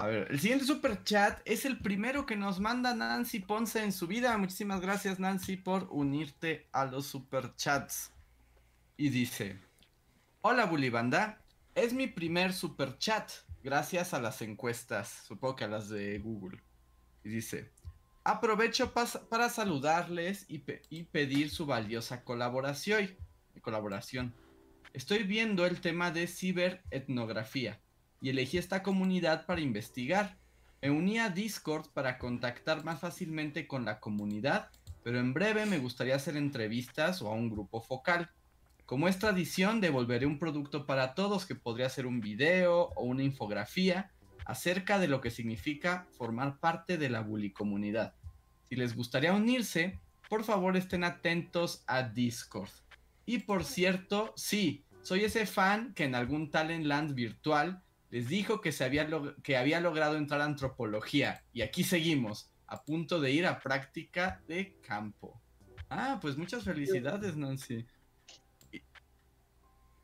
[0.00, 3.92] A ver, el siguiente super chat es el primero que nos manda Nancy Ponce en
[3.92, 4.38] su vida.
[4.38, 8.10] Muchísimas gracias, Nancy, por unirte a los super chats.
[8.96, 9.58] Y dice:
[10.40, 11.42] Hola, Bulibanda.
[11.74, 13.30] Es mi primer super chat,
[13.62, 16.62] gracias a las encuestas, supongo que a las de Google.
[17.22, 17.70] Y dice:
[18.24, 23.18] Aprovecho para saludarles y pedir su valiosa colaboración.
[23.60, 24.34] colaboración.
[24.94, 27.78] Estoy viendo el tema de ciberetnografía
[28.20, 30.36] y elegí esta comunidad para investigar.
[30.82, 34.70] Me uní a Discord para contactar más fácilmente con la comunidad,
[35.02, 38.30] pero en breve me gustaría hacer entrevistas o a un grupo focal.
[38.86, 43.22] Como es tradición, devolveré un producto para todos que podría ser un video o una
[43.22, 44.10] infografía
[44.46, 48.14] acerca de lo que significa formar parte de la bully comunidad.
[48.68, 52.70] Si les gustaría unirse, por favor estén atentos a Discord.
[53.26, 58.60] Y por cierto, sí, soy ese fan que en algún Talent Land virtual les dijo
[58.60, 59.08] que, se había,
[59.42, 61.44] que había logrado entrar a antropología.
[61.52, 65.40] Y aquí seguimos, a punto de ir a práctica de campo.
[65.88, 67.86] Ah, pues muchas felicidades, Nancy.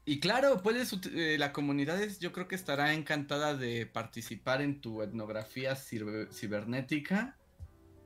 [0.04, 4.80] Y, claro, puedes, eh, la comunidad es- yo creo que estará encantada de participar en
[4.80, 7.36] tu etnografía ciber- cibernética.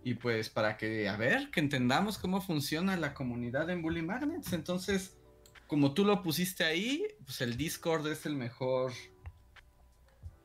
[0.03, 4.55] Y pues para que, a ver, que entendamos cómo funciona la comunidad en Bully Magnets.
[4.55, 5.19] Entonces,
[5.67, 8.93] como tú lo pusiste ahí, pues el Discord es el mejor.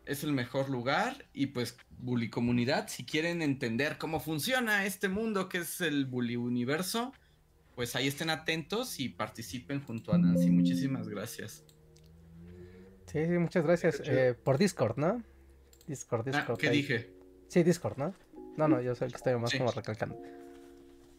[0.05, 1.25] Es el mejor lugar.
[1.33, 6.35] Y pues, Bully Comunidad, si quieren entender cómo funciona este mundo que es el Bully
[6.35, 7.11] Universo,
[7.75, 10.49] pues ahí estén atentos y participen junto a Nancy.
[10.51, 11.63] Muchísimas gracias.
[13.11, 13.99] Sí, sí, muchas gracias.
[14.01, 14.29] Qué.
[14.29, 15.23] Eh, por Discord, ¿no?
[15.87, 16.57] Discord, Ah, Discord.
[16.59, 16.77] ¿Qué ahí.
[16.77, 17.13] dije?
[17.47, 18.13] Sí, Discord, ¿no?
[18.57, 19.57] No, no, yo sé que estoy más Sí.
[19.57, 20.17] como recalcando.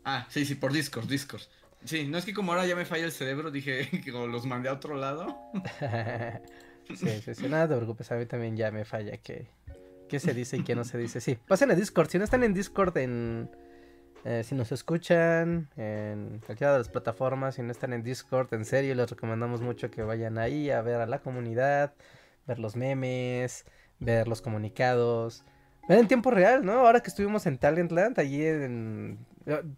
[0.05, 1.43] Ah, sí, sí, por Discord, Discord.
[1.85, 4.69] Sí, no es que como ahora ya me falla el cerebro, dije que los mandé
[4.69, 5.37] a otro lado.
[6.95, 9.47] sí, sí, sí, nada te preocupes, a mí también ya me falla que
[10.09, 11.21] qué se dice y qué no se dice.
[11.21, 13.51] Sí, pasen a Discord, si no están en Discord, en
[14.25, 18.65] eh, si nos escuchan en cualquiera de las plataformas, si no están en Discord, en
[18.65, 21.95] serio les recomendamos mucho que vayan ahí a ver a la comunidad,
[22.45, 23.67] ver los memes,
[24.01, 25.45] ver los comunicados.
[25.89, 26.73] Ver en tiempo real, ¿no?
[26.73, 29.25] Ahora que estuvimos en Talentland, allí en...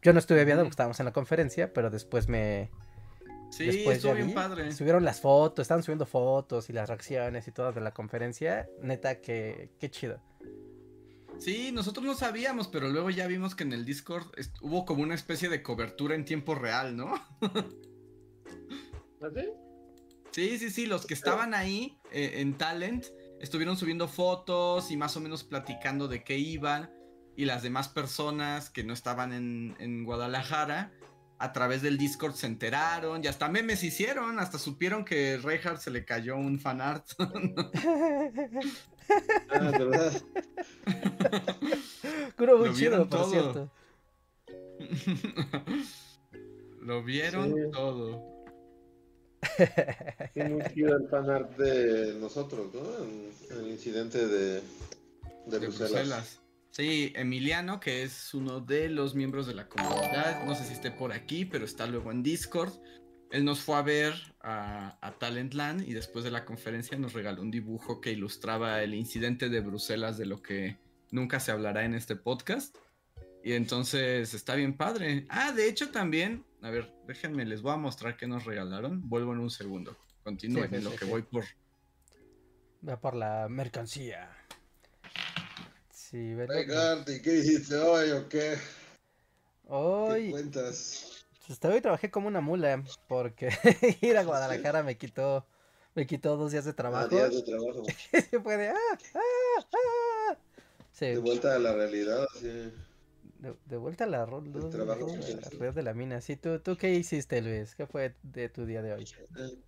[0.01, 2.71] Yo, no estuve viendo porque estábamos en la conferencia, pero después me,
[3.51, 4.73] Sí, Después estuvo bien vi, padre.
[4.73, 8.69] Subieron las fotos, estaban subiendo fotos y las reacciones y todas de la conferencia.
[8.83, 10.21] Neta, que qué chido.
[11.39, 14.27] Sí, nosotros no sabíamos, pero luego ya vimos que en el Discord
[14.61, 17.15] hubo como una especie de cobertura en tiempo real, ¿no?
[19.21, 19.49] ¿Así?
[20.33, 23.07] Sí, sí, sí, los que estaban ahí eh, en Talent
[23.41, 26.91] estuvieron subiendo fotos y más o menos platicando de qué iban.
[27.37, 30.93] Y las demás personas que no estaban en, en Guadalajara,
[31.39, 35.91] a través del Discord se enteraron y hasta memes hicieron, hasta supieron que Reinhardt se
[35.91, 37.07] le cayó un fanart.
[39.51, 40.13] Ah, de verdad.
[42.37, 43.31] Curo muy Lo chido, vieron por todo.
[43.31, 43.71] cierto.
[46.83, 47.61] Lo vieron Sí.
[47.73, 48.45] todo.
[50.35, 52.81] Sí, muy chido el fanart de nosotros, ¿no?
[53.05, 54.61] En, en el incidente de, de,
[55.47, 55.91] de Bruselas.
[55.91, 56.41] Bruselas.
[56.71, 60.91] Sí, Emiliano, que es uno de los miembros de la comunidad, no sé si esté
[60.91, 62.73] por aquí, pero está luego en Discord.
[63.31, 67.43] Él nos fue a ver a, a Talentland y después de la conferencia nos regaló
[67.43, 70.79] un dibujo que ilustraba el incidente de Bruselas de lo que
[71.11, 72.77] nunca se hablará en este podcast.
[73.43, 75.27] Y entonces está bien padre.
[75.29, 79.09] Ah, de hecho también, a ver, déjenme, les voy a mostrar qué nos regalaron.
[79.09, 79.97] Vuelvo en un segundo.
[80.23, 81.45] Continúen Sí, sí, en lo sí, que voy por...
[82.87, 84.38] Va por la mercancía.
[86.11, 86.35] Sí.
[86.49, 88.57] Reinhardt, ¿y qué hiciste hoy o qué?
[90.03, 91.27] ¿Qué Hoy, cuentas?
[91.49, 93.51] hasta hoy trabajé como una mula porque
[94.03, 95.47] ir a Guadalajara me quitó,
[95.95, 97.09] me quitó dos días de Ah, trabajo.
[97.09, 97.85] días de trabajo.
[98.31, 98.75] Se fue de, ah,
[99.15, 100.39] ah, ah.
[100.93, 102.73] Sí, De vuelta a la realidad, así.
[103.39, 105.59] de, de vuelta a la ro- El trabajo ro- que la haces.
[105.59, 106.21] red de la mina.
[106.21, 107.75] Sí, ¿tú, ¿tú qué hiciste, Luis?
[107.75, 109.09] ¿Qué fue de tu día de hoy?
[109.37, 109.59] Eh,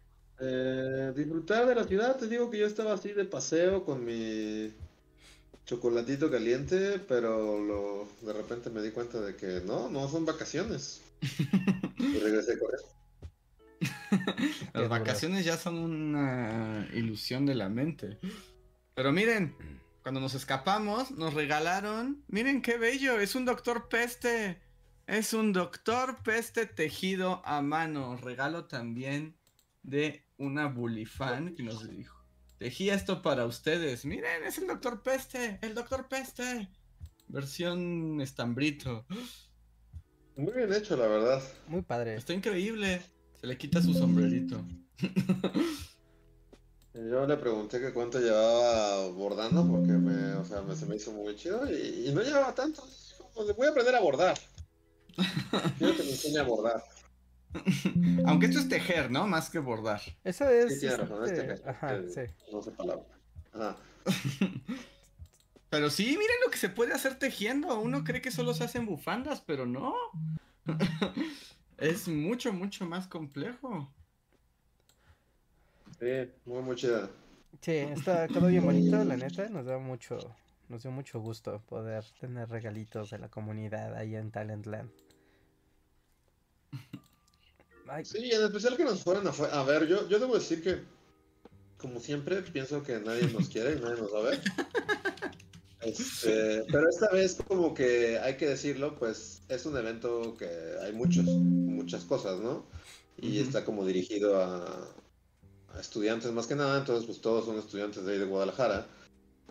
[0.41, 4.73] eh, disfrutar de la ciudad, te digo que yo estaba así de paseo con mi
[5.71, 11.01] chocolatito caliente, pero lo, de repente me di cuenta de que no, no son vacaciones.
[11.97, 12.89] Y regresé corriendo.
[13.79, 18.19] Qué Las vacaciones ya son una ilusión de la mente.
[18.97, 19.55] Pero miren,
[20.03, 22.25] cuando nos escapamos, nos regalaron.
[22.27, 24.61] Miren qué bello, es un doctor peste.
[25.07, 28.17] Es un doctor peste tejido a mano.
[28.17, 29.37] Regalo también
[29.85, 32.20] de una bulifan que nos dijo.
[32.61, 34.05] Tejí esto para ustedes.
[34.05, 35.59] Miren, es el doctor peste.
[35.63, 36.69] El doctor peste.
[37.27, 39.07] Versión estambrito.
[40.37, 41.43] Muy bien hecho, la verdad.
[41.69, 42.17] Muy padre.
[42.17, 43.01] Está increíble.
[43.41, 44.63] Se le quita su sombrerito.
[46.93, 51.13] Yo le pregunté que cuánto llevaba bordando porque me, o sea, me, se me hizo
[51.13, 52.85] muy chido y, y no llevaba tanto.
[53.33, 54.39] Como voy a aprender a bordar.
[55.79, 56.85] Quiero que me enseñe a bordar.
[58.27, 59.27] Aunque esto es tejer, ¿no?
[59.27, 60.01] Más que bordar.
[60.25, 60.75] Eso es.
[60.75, 62.21] Sí, tiene razón, es este, tejer, Ajá, eh, sí.
[62.53, 63.05] No sé palabra.
[63.53, 63.77] Ajá.
[65.71, 67.79] Pero sí, miren lo que se puede hacer tejiendo.
[67.81, 69.95] Uno cree que solo se hacen bufandas, pero no.
[71.79, 73.93] es mucho, mucho más complejo.
[75.99, 77.09] Sí, muy, muy chida.
[77.61, 80.19] Sí, está quedó bien bonito, la neta, nos da mucho,
[80.69, 84.91] nos dio mucho gusto poder tener regalitos de la comunidad ahí en Talentland.
[87.91, 89.87] Ay, Sí, en especial que nos fueran a, a ver.
[89.89, 90.81] Yo, yo debo decir que,
[91.77, 94.41] como siempre, pienso que nadie nos quiere y nadie nos va a ver.
[95.83, 100.47] Este, pero esta vez, como que hay que decirlo, pues es un evento que
[100.83, 102.67] hay muchos, muchas cosas, ¿no?
[103.17, 104.95] Y está como dirigido a,
[105.75, 108.87] a estudiantes más que nada, entonces pues todos son estudiantes de ahí de Guadalajara.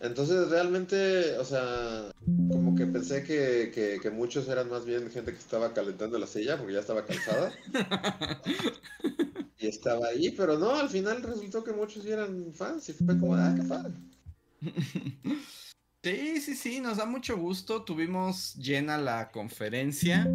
[0.01, 5.33] Entonces realmente, o sea, como que pensé que, que, que muchos eran más bien gente
[5.33, 7.51] que estaba calentando la silla porque ya estaba cansada
[9.59, 13.35] y estaba ahí, pero no, al final resultó que muchos eran fans y fue como,
[13.35, 13.93] ah, qué padre.
[16.01, 17.83] Sí, sí, sí, nos da mucho gusto.
[17.83, 20.31] Tuvimos llena la conferencia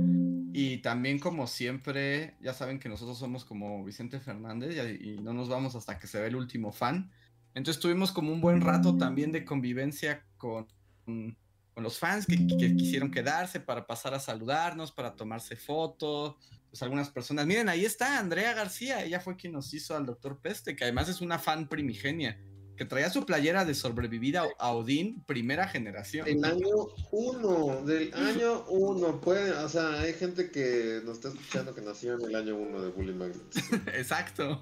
[0.53, 5.33] y también como siempre, ya saben que nosotros somos como Vicente Fernández y, y no
[5.33, 7.11] nos vamos hasta que se ve el último fan.
[7.55, 10.67] Entonces tuvimos como un buen rato también de convivencia con,
[11.05, 16.37] con los fans que, que quisieron quedarse para pasar a saludarnos, para tomarse fotos.
[16.71, 20.40] Pues algunas personas, miren, ahí está Andrea García, ella fue quien nos hizo al Doctor
[20.40, 22.40] Peste, que además es una fan primigenia
[22.77, 26.27] que traía su playera de sobrevivida a Odín, primera generación.
[26.27, 31.75] Del año uno, del año uno, puede, o sea, hay gente que nos está escuchando
[31.75, 33.57] que nació en el año uno de Bully Magnets.
[33.95, 34.59] Exacto.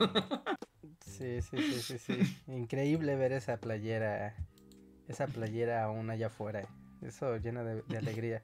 [1.06, 2.36] sí, sí, sí, sí, sí.
[2.46, 4.36] Increíble ver esa playera,
[5.08, 6.68] esa playera aún allá afuera.
[7.02, 8.42] Eso llena de, de alegría.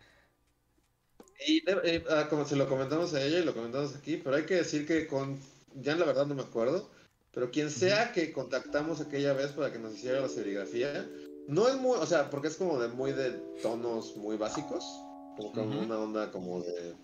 [1.47, 4.45] Y eh, ah, como se lo comentamos a ella y lo comentamos aquí, pero hay
[4.45, 5.39] que decir que con,
[5.75, 6.91] ya la verdad no me acuerdo,
[7.33, 11.09] pero quien sea que contactamos aquella vez para que nos hiciera la serigrafía,
[11.47, 14.85] no es muy, o sea, porque es como de muy de tonos muy básicos,
[15.55, 16.95] como una onda como de,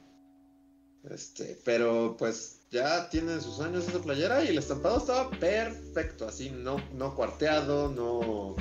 [1.10, 6.50] este, pero pues ya tiene sus años esa playera y el estampado estaba perfecto, así,
[6.50, 8.56] no, no cuarteado, no,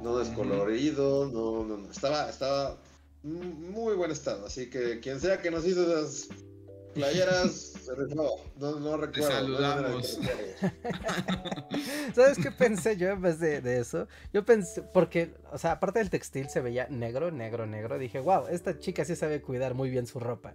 [0.00, 2.80] no descolorido, no, no, no, estaba, estaba
[3.22, 6.28] muy buen estado, así que quien sea que nos hizo esas
[6.94, 7.74] playeras,
[8.14, 8.98] no, no recuerdo.
[8.98, 10.20] no de que saludamos.
[12.14, 14.08] ¿Sabes qué pensé yo en vez de, de eso?
[14.32, 17.98] Yo pensé, porque, o sea, aparte del textil se veía negro, negro, negro.
[17.98, 20.54] Dije, wow, esta chica sí sabe cuidar muy bien su ropa.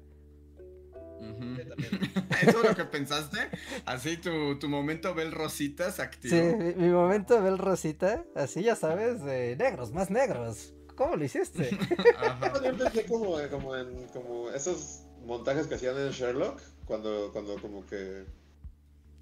[2.41, 3.39] ¿Eso es lo que pensaste?
[3.85, 6.35] Así tu, tu momento Bel Rosita se activó.
[6.35, 10.73] Sí, mi, mi momento de ver Rosita, así ya sabes, de negros, más negros.
[10.95, 11.77] ¿Cómo lo hiciste?
[12.17, 12.53] Ajá.
[12.63, 17.85] Yo pensé como, como en como esos montajes que hacían en Sherlock, cuando, cuando como
[17.85, 18.25] que...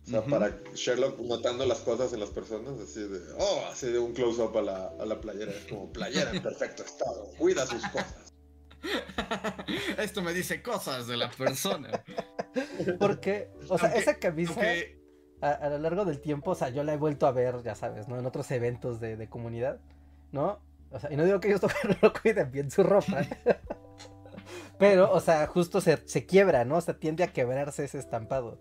[0.06, 0.30] O sea, Ujú.
[0.32, 4.58] para Sherlock notando las cosas en las personas, así de, oh, así de un close-up
[4.58, 8.34] a la, a la playera, es como playera en perfecto estado, cuida sus cosas.
[9.98, 12.04] Esto me dice cosas de la persona.
[13.00, 15.02] Porque, o sea, Aunque- esa camisa aunque-
[15.42, 17.76] a, a lo largo del tiempo, o sea, yo la he vuelto a ver, ya
[17.76, 18.18] sabes, ¿no?
[18.20, 19.80] En otros eventos de, de comunidad,
[20.34, 20.60] ¿no?
[20.92, 23.26] O sea, y no digo que ellos no, no cuiden bien su ropa.
[24.80, 26.78] Pero, o sea, justo se, se quiebra, ¿no?
[26.78, 28.60] O sea, tiende a quebrarse ese estampado,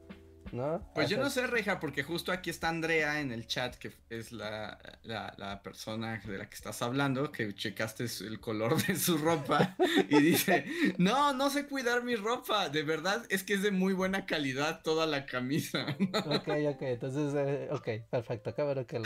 [0.53, 0.88] ¿no?
[0.94, 3.92] Pues O yo no sé, Reja, porque justo aquí está Andrea en el chat, que
[4.11, 8.77] es la, la, la persona de la que estás hablando, que checaste su- el color
[8.87, 9.77] de su ropa
[10.11, 10.66] y dice,
[10.98, 14.83] no, no sé cuidar mi ropa, de verdad es que es de muy buena calidad
[14.83, 15.87] toda la camisa.
[16.27, 19.05] Ok, ok, entonces, eh, ok, perfecto, acá que lo...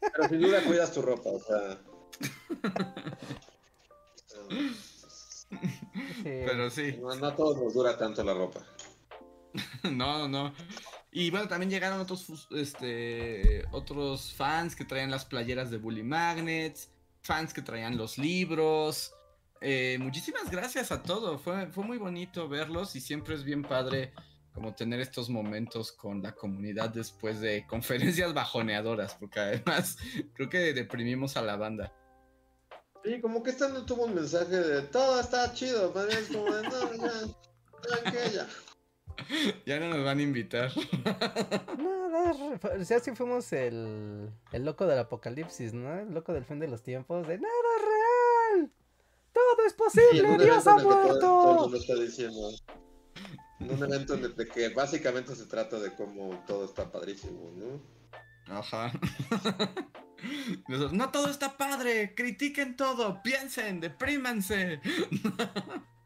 [0.00, 1.78] Pero sin duda cuidas tu ropa, o sea...
[6.22, 8.60] Pero sí, No, no a todos nos dura tanto la ropa.
[9.90, 10.52] no, no.
[11.12, 16.90] Y bueno, también llegaron otros, este, otros fans que traían las playeras de Bully Magnets,
[17.22, 19.12] fans que traían los libros.
[19.60, 21.38] Eh, muchísimas gracias a todo.
[21.38, 24.12] Fue, fue muy bonito verlos y siempre es bien padre
[24.52, 29.98] como tener estos momentos con la comunidad después de conferencias bajoneadoras, porque además
[30.34, 31.92] creo que deprimimos a la banda.
[33.06, 36.26] Sí, como que esta no tuvo un mensaje de todo está chido, más bien es
[36.28, 38.48] como de no, ya, ya.
[39.64, 40.72] Ya no nos van a invitar.
[41.78, 46.00] Nada, re- ya sí fuimos el, el loco del apocalipsis, ¿no?
[46.00, 48.70] El loco del fin de los tiempos, de nada es real.
[49.32, 51.76] Todo es posible, Dios ha que todo, todo muerto.
[51.76, 52.50] está diciendo.
[53.60, 57.52] En un evento en el de que básicamente se trata de cómo todo está padrísimo,
[57.54, 57.80] ¿no?
[58.54, 58.92] Ajá.
[60.92, 64.80] no todo está padre, critiquen todo, piensen, deprímanse.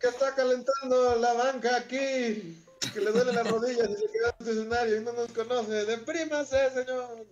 [0.00, 2.58] que está calentando la banca aquí,
[2.92, 5.84] que le duele las rodillas y se queda en escenario y no nos conoce.
[5.84, 7.24] Deprímase, señor.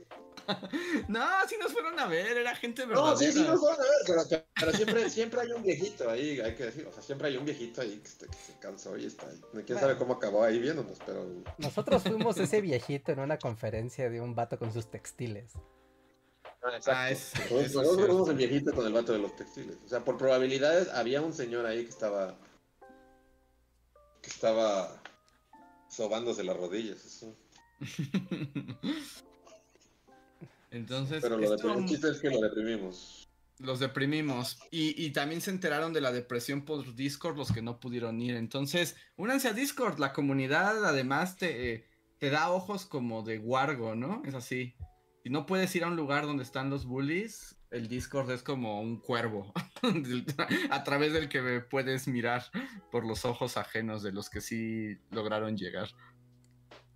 [1.08, 3.12] no, sí nos fueron a ver, era gente verdadera.
[3.12, 6.54] No, sí, sí nos fueron a ver, pero, siempre, siempre hay un viejito ahí, hay
[6.54, 8.28] que decir, o sea, siempre hay un viejito ahí que, se
[8.60, 9.40] cansó y está ahí.
[9.64, 11.26] Quién sabe cómo acabó ahí viéndonos, pero...
[11.58, 15.52] Nosotros fuimos ese viejito en una conferencia de un vato con sus textiles.
[16.62, 16.90] Ah, exacto.
[16.92, 17.32] Ah, es,
[17.74, 19.76] nosotros fuimos el viejito con el vato de los textiles.
[19.84, 22.36] O sea, por probabilidades había un señor ahí que estaba...
[24.20, 25.00] que estaba
[25.88, 27.36] sobándose las rodillas, eso.
[30.70, 31.20] Entonces.
[31.22, 33.28] Pero lo esto, chiste es que lo deprimimos.
[33.58, 34.58] Los deprimimos.
[34.70, 38.34] Y, y, también se enteraron de la depresión por Discord los que no pudieron ir.
[38.36, 39.98] Entonces, únanse a Discord.
[39.98, 41.86] La comunidad además te,
[42.18, 44.22] te da ojos como de Wargo, ¿no?
[44.24, 44.74] Es así.
[45.22, 48.80] Si no puedes ir a un lugar donde están los bullies, el Discord es como
[48.80, 49.52] un cuervo
[50.70, 52.44] a través del que puedes mirar
[52.90, 55.88] por los ojos ajenos de los que sí lograron llegar.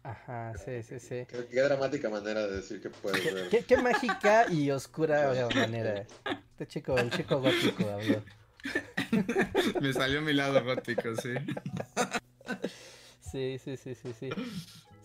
[0.05, 1.27] Ajá, sí, sí, sí.
[1.27, 3.65] Qué, dramática manera de decir que puedes ver.
[3.65, 6.05] Qué, mágica y oscura manera.
[6.51, 8.23] Este chico, el chico gótico habló.
[9.81, 11.35] Me salió mi lado gótico, sí.
[13.23, 14.29] Sí, sí, sí, sí, sí.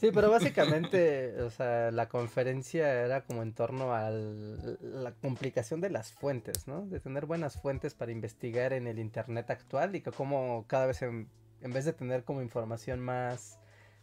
[0.01, 5.91] Sí, pero básicamente, o sea, la conferencia era como en torno a la complicación de
[5.91, 6.85] las fuentes, ¿no?
[6.87, 11.01] De tener buenas fuentes para investigar en el Internet actual y que como cada vez
[11.01, 11.29] en
[11.61, 13.59] vez de tener como información más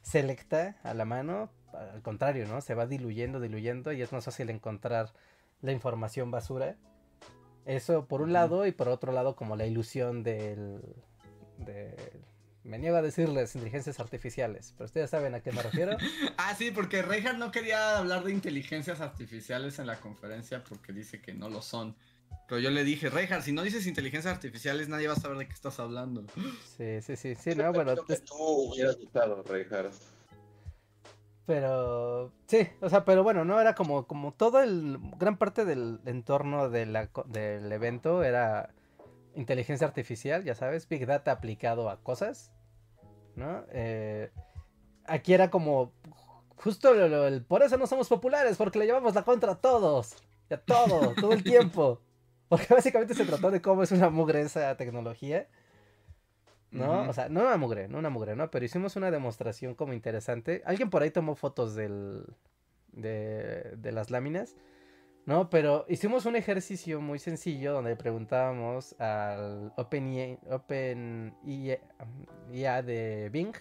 [0.06, 2.60] selecta a la mano, al contrario, ¿no?
[2.60, 5.12] Se va diluyendo, diluyendo y es más fácil encontrar
[5.62, 6.76] la información basura.
[7.64, 10.80] Eso por un lado y por otro lado como la ilusión del...
[11.58, 11.96] De,
[12.62, 15.96] me niego a decirles inteligencias artificiales, pero ustedes saben a qué me refiero.
[16.36, 21.20] ah, sí, porque Reinhardt no quería hablar de inteligencias artificiales en la conferencia porque dice
[21.20, 21.96] que no lo son.
[22.48, 25.46] Pero yo le dije, Reinhardt, si no dices inteligencias artificiales, nadie va a saber de
[25.46, 26.24] qué estás hablando.
[26.76, 27.96] Sí, sí, sí, sí, no, bueno.
[28.04, 29.92] Que tú hubieras gustado, Reinhardt.
[31.46, 36.00] Pero, sí, o sea, pero bueno, no era como, como todo el, gran parte del
[36.04, 38.74] entorno de la, del evento era
[39.36, 42.50] inteligencia artificial, ya sabes, Big Data aplicado a cosas,
[43.36, 43.64] ¿no?
[43.70, 44.32] Eh,
[45.06, 45.92] aquí era como,
[46.56, 50.16] justo el, por eso no somos populares, porque le llevamos la contra a todos,
[50.50, 52.00] a todo, todo el tiempo.
[52.48, 55.48] Porque básicamente se trató de cómo es una mugre esa tecnología.
[56.70, 57.08] ¿No?
[57.08, 58.50] O sea, no una mugre, no una mugre, ¿no?
[58.50, 60.62] Pero hicimos una demostración como interesante.
[60.66, 62.26] Alguien por ahí tomó fotos del,
[62.92, 64.56] de, de las láminas.
[65.26, 65.50] ¿no?
[65.50, 73.54] Pero hicimos un ejercicio muy sencillo donde preguntábamos al Open, Open de Bing,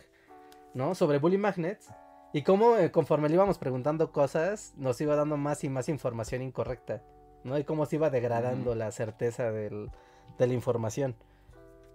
[0.76, 0.94] ¿no?
[0.94, 1.90] Sobre Bully Magnets
[2.34, 6.44] y cómo eh, conforme le íbamos preguntando cosas nos iba dando más y más información
[6.44, 7.02] incorrecta.
[7.46, 7.58] ¿No?
[7.58, 9.90] Y cómo se iba degradando la certeza de
[10.38, 11.16] la información.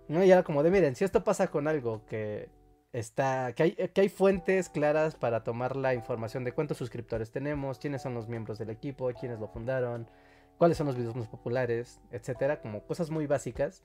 [0.08, 0.24] ¿no?
[0.24, 2.48] Y era como de, miren, si esto pasa con algo que
[2.92, 7.78] está, que hay, que hay fuentes claras para tomar la información de cuántos suscriptores tenemos,
[7.78, 10.08] quiénes son los miembros del equipo, quiénes lo fundaron,
[10.56, 13.82] cuáles son los videos más populares, etcétera, como cosas muy básicas.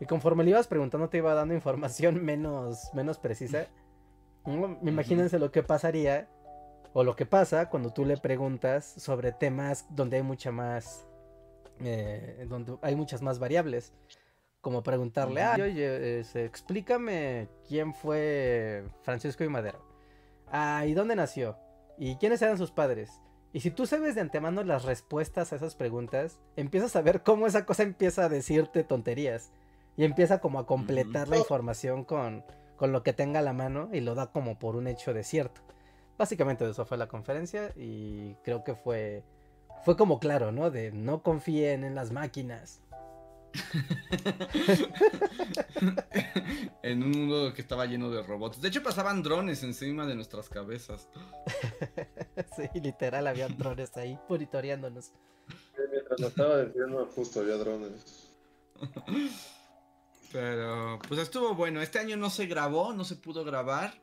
[0.00, 3.66] Y conforme le ibas preguntando, te iba dando información menos, menos precisa.
[4.46, 6.28] Imagínense lo que pasaría
[6.92, 11.07] o lo que pasa cuando tú le preguntas sobre temas donde hay mucha más
[11.80, 13.92] eh, donde hay muchas más variables.
[14.60, 19.80] Como preguntarle, ah, oye, explícame quién fue Francisco y Madero.
[20.50, 21.56] Ah, ¿y dónde nació?
[21.96, 23.20] ¿Y quiénes eran sus padres?
[23.52, 27.46] Y si tú sabes de antemano las respuestas a esas preguntas, empiezas a ver cómo
[27.46, 29.52] esa cosa empieza a decirte tonterías.
[29.96, 32.44] Y empieza como a completar la información con,
[32.76, 35.24] con lo que tenga a la mano y lo da como por un hecho de
[35.24, 35.60] cierto.
[36.16, 39.24] Básicamente eso fue la conferencia y creo que fue
[39.84, 40.70] fue como claro, ¿no?
[40.70, 42.82] De no confíen en las máquinas.
[46.82, 48.60] en un mundo que estaba lleno de robots.
[48.60, 51.08] De hecho, pasaban drones encima de nuestras cabezas.
[52.56, 55.12] sí, literal, había drones ahí monitoreándonos.
[55.90, 58.32] mientras lo estaba diciendo, justo había drones.
[60.32, 61.80] Pero, pues estuvo bueno.
[61.80, 63.94] Este año no se grabó, no se pudo grabar.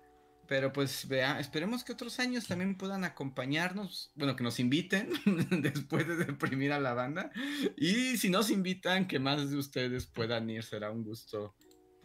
[0.48, 5.10] Pero pues vea, esperemos que otros años también puedan acompañarnos, bueno, que nos inviten
[5.62, 7.32] después de deprimir a la banda.
[7.76, 11.56] Y si nos invitan, que más de ustedes puedan ir, será un gusto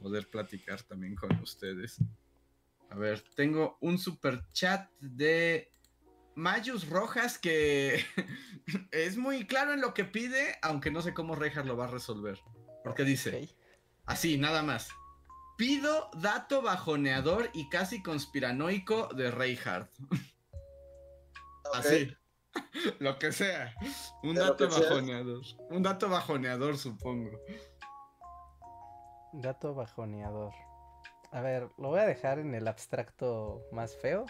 [0.01, 1.99] poder platicar también con ustedes.
[2.88, 5.72] A ver, tengo un super chat de
[6.34, 8.05] Mayus Rojas que
[8.91, 11.91] es muy claro en lo que pide, aunque no sé cómo Rejas lo va a
[11.91, 12.38] resolver.
[12.82, 13.49] Porque dice,
[14.07, 14.88] así, nada más.
[15.61, 19.90] Pido dato bajoneador y casi conspiranoico de Reinhardt.
[21.74, 22.11] Así.
[22.98, 23.74] Lo que sea.
[24.22, 24.88] Un De dato sea.
[24.88, 25.42] bajoneador.
[25.68, 27.38] Un dato bajoneador, supongo.
[29.34, 30.54] Dato bajoneador.
[31.30, 34.24] A ver, lo voy a dejar en el abstracto más feo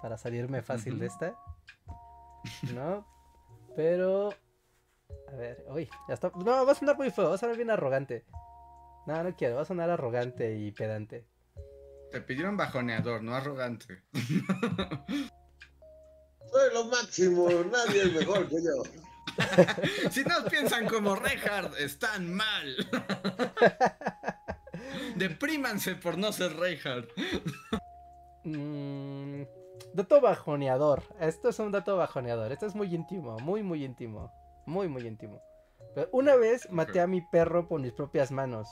[0.00, 1.34] para salirme fácil de esta.
[2.72, 3.04] ¿No?
[3.74, 4.30] Pero.
[5.26, 6.30] A ver, uy, ya está.
[6.36, 8.24] No, va a sonar muy feo, va a sonar bien arrogante.
[9.08, 11.26] No, no quiero, va a sonar arrogante y pedante.
[12.12, 14.02] Te pidieron bajoneador, no arrogante.
[16.52, 18.82] Soy lo máximo, nadie es mejor que yo.
[20.10, 22.76] Si no piensan como Reinhardt, están mal.
[25.16, 27.10] Deprímanse por no ser Reinhardt.
[28.44, 29.44] Mm,
[29.94, 31.02] dato bajoneador.
[31.18, 32.52] Esto es un dato bajoneador.
[32.52, 34.30] Esto es muy íntimo, muy, muy íntimo.
[34.66, 35.40] Muy, muy íntimo.
[35.94, 38.68] Pero una vez maté a mi perro por mis propias manos.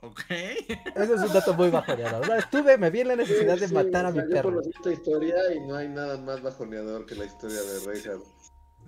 [0.00, 0.20] ¿Ok?
[0.30, 2.26] Ese es un dato muy bajoneador.
[2.52, 4.50] Una me vi en la necesidad de Sí, matar a mi Yo perro.
[4.50, 8.24] conocí esta historia y no hay nada más bajoneador que la historia de Reinhardt.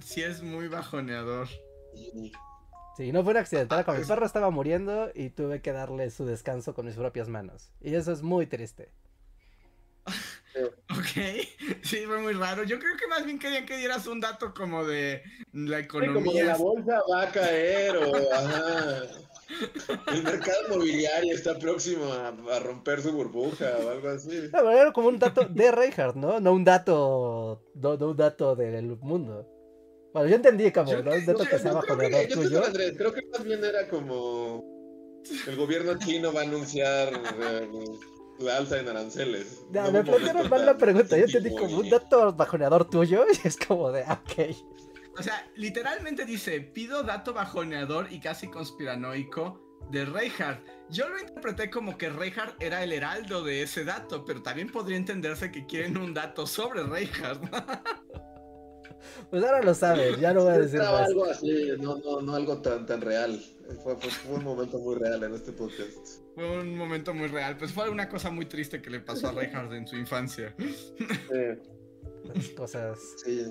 [0.00, 1.48] Sí es muy bajoneador.
[2.98, 3.84] Sí, no fue un accidental.
[3.84, 7.28] Cuando mi pues- perro estaba muriendo y tuve que darle su descanso con mis propias
[7.28, 7.70] manos.
[7.80, 8.90] Y eso es muy triste.
[10.90, 11.42] Ok,
[11.82, 12.62] sí, fue muy raro.
[12.64, 16.04] Yo creo que más bien querían que dieras un dato como de la Sí, como
[16.04, 16.44] economía.
[16.44, 19.02] la bolsa va a caer o ajá.
[20.12, 24.28] El mercado inmobiliario está próximo a, a romper su burbuja o algo así.
[24.44, 26.40] No, pero era como un dato de Reinhardt, ¿no?
[26.40, 27.62] No un dato.
[27.74, 29.46] No, no un dato del mundo.
[30.12, 31.14] Bueno, yo entendí como, Yo ¿no?
[31.14, 32.58] Un dato yo- que bajoneador yo estoy tuyo.
[32.60, 34.64] con Andrés, creo que más bien era como
[35.46, 37.68] el gobierno chino va a anunciar eh,
[38.38, 39.60] la alza en aranceles.
[39.70, 41.16] Ya, No me momento mal la pregunta.
[41.18, 43.24] Yo entendí como un dato bajoneador tuyo.
[43.44, 44.56] Y es como de, ah, ok.
[45.18, 50.66] O sea, literalmente dice, pido dato bajoneador y casi conspiranoico de Reinhardt.
[50.90, 54.96] Yo lo interpreté como que Reinhardt era el heraldo de ese dato, pero también podría
[54.96, 57.42] entenderse que quieren un dato sobre Reinhardt.
[59.30, 61.08] Pues ahora lo sabes, ya no voy a decir Estaba más.
[61.08, 63.40] algo así, no, no, no algo tan, tan real.
[63.82, 66.22] Fue, fue- fue un momento muy real en este podcast.
[66.34, 69.32] Fue un momento muy real, pues fue una cosa muy triste que le pasó a
[69.32, 70.54] Reinhardt en su infancia.
[70.58, 72.98] Sí, Las cosas.
[73.24, 73.44] sí.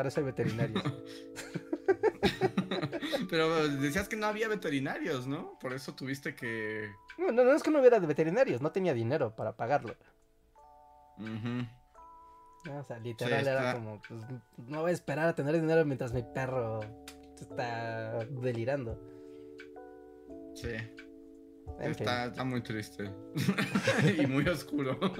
[0.00, 0.82] Para eso hay veterinarios.
[3.28, 5.58] Pero decías que no había veterinarios, ¿no?
[5.58, 6.90] Por eso tuviste que...
[7.18, 9.94] No, no, no es que no hubiera de veterinarios, no tenía dinero para pagarlo.
[11.18, 14.22] O sea, literal Sí, era como, pues
[14.56, 16.80] no voy a esperar a tener dinero mientras mi perro
[17.38, 18.98] está delirando.
[20.54, 20.76] Sí,
[21.78, 22.02] En fin.
[22.06, 23.10] está, está muy triste.
[24.18, 24.98] y muy oscuro.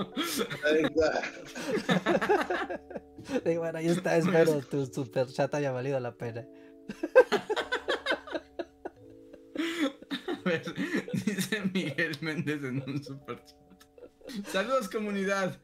[3.45, 6.47] Y bueno, ahí está, espero tu super chat haya valido la pena.
[10.29, 10.63] A ver,
[11.13, 13.59] dice Miguel Méndez en un super chat.
[14.47, 15.61] Saludos comunidad.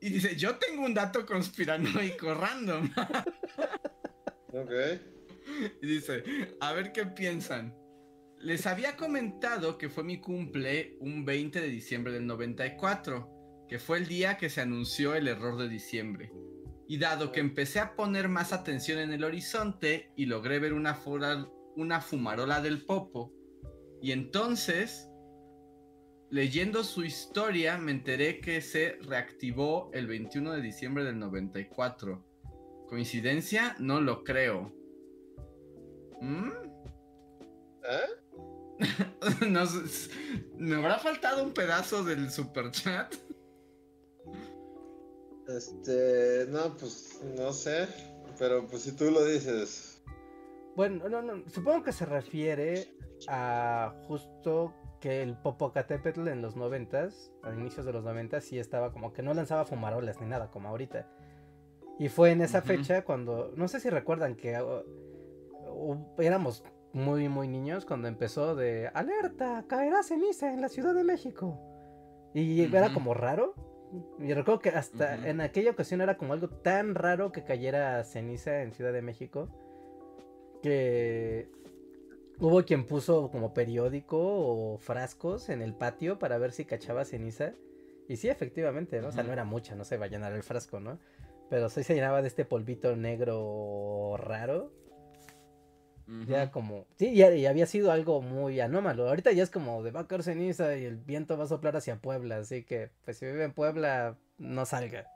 [0.00, 2.90] Y dice, yo tengo un dato conspiranoico random.
[4.52, 4.70] Ok.
[5.82, 6.22] Y dice,
[6.60, 7.74] a ver qué piensan.
[8.44, 13.96] Les había comentado que fue mi cumple un 20 de diciembre del 94, que fue
[13.96, 16.30] el día que se anunció el error de diciembre.
[16.86, 20.94] Y dado que empecé a poner más atención en el horizonte y logré ver una,
[22.02, 23.32] fumarola del popo,
[24.02, 25.08] y entonces,
[26.28, 32.22] leyendo su historia, me enteré que se reactivó el 21 de diciembre del 94.
[32.90, 33.74] ¿Coincidencia?
[33.78, 34.70] No lo creo.
[36.20, 36.50] ¿Mm?
[37.88, 38.23] ¿Ah?
[39.48, 40.10] No sé,
[40.56, 43.14] ¿Me habrá faltado un pedazo del super chat?
[45.48, 47.86] Este, no, pues no sé,
[48.38, 50.02] pero pues si tú lo dices.
[50.76, 52.88] Bueno, no, no, supongo que se refiere
[53.28, 58.92] a justo que el Popocatépetl en los noventas, a inicios de los noventas, sí estaba
[58.92, 61.06] como que no lanzaba fumarolas ni nada como ahorita.
[61.98, 64.82] Y fue en esa fecha cuando, no sé si recuerdan que uh,
[65.70, 66.64] uh, éramos
[66.94, 71.60] muy, muy niños cuando empezó de alerta, caerá ceniza en la Ciudad de México.
[72.34, 73.54] Y era como raro.
[74.18, 78.62] Y recuerdo que hasta en aquella ocasión era como algo tan raro que cayera ceniza
[78.62, 79.48] en Ciudad de México
[80.62, 81.50] que
[82.40, 87.52] hubo quien puso como periódico o frascos en el patio para ver si cachaba ceniza.
[88.08, 89.08] Y sí, efectivamente, ¿no?
[89.08, 90.98] O sea, no era mucha, no se va a llenar el frasco, ¿no?
[91.50, 94.72] Pero sí se llenaba de este polvito negro raro.
[96.26, 96.86] Ya como...
[96.98, 99.08] Sí, ya, y había sido algo muy anómalo.
[99.08, 101.76] Ahorita ya es como de va a caer ceniza y el viento va a soplar
[101.76, 102.38] hacia Puebla.
[102.38, 105.06] Así que, pues si vive en Puebla, no salga.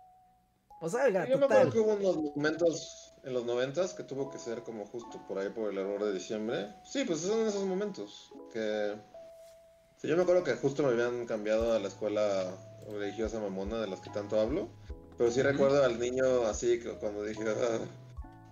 [0.81, 4.39] O salga, Yo me acuerdo que hubo unos momentos en los noventas que tuvo que
[4.39, 6.69] ser como justo por ahí por el error de diciembre.
[6.85, 8.95] Sí, pues son esos momentos que...
[9.97, 12.55] Sí, yo me acuerdo que justo me habían cambiado a la escuela
[12.89, 14.69] religiosa mamona de las que tanto hablo.
[15.19, 17.81] Pero sí recuerdo al niño así, que cuando dije, "Ah",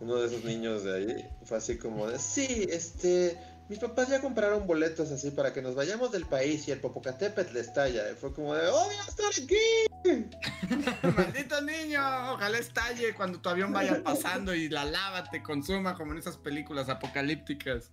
[0.01, 3.39] uno de esos niños de ahí, fue así como de, sí, este,
[3.69, 7.53] mis papás ya compraron boletos así para que nos vayamos del país y el Popocatépetl
[7.53, 8.03] les estalla.
[8.21, 9.57] Fue como de, ¡oh, estar aquí!
[11.17, 12.01] Maldito niño,
[12.33, 16.37] ojalá estalle cuando tu avión vaya pasando y la lava te consuma como en esas
[16.37, 17.91] películas apocalípticas.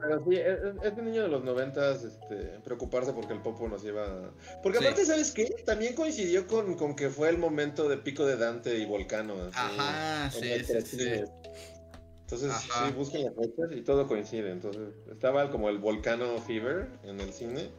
[0.00, 3.84] Pero sí, es, es- de niño de los noventas este, preocuparse porque el Popo nos
[3.84, 4.32] iba...
[4.62, 4.84] Porque Sí.
[4.84, 5.46] aparte, ¿sabes qué?
[5.64, 9.34] También coincidió con, con que fue el momento de Pico de Dante y Volcano.
[9.44, 10.50] así, Ajá, sí.
[12.22, 12.86] Entonces, Ajá.
[12.88, 14.50] sí, busquen las fechas y todo coincide.
[14.50, 17.70] Entonces, estaba como el Volcano Fever en el cine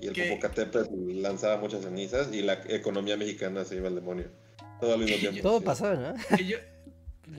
[0.00, 0.28] y el ¿Qué?
[0.28, 4.26] Popocatépetl lanzaba muchas cenizas y la economía mexicana se iba al demonio.
[4.80, 5.42] Todo al mismo tiempo.
[5.42, 6.14] Todo pasó, ¿no?
[6.38, 6.56] Yo,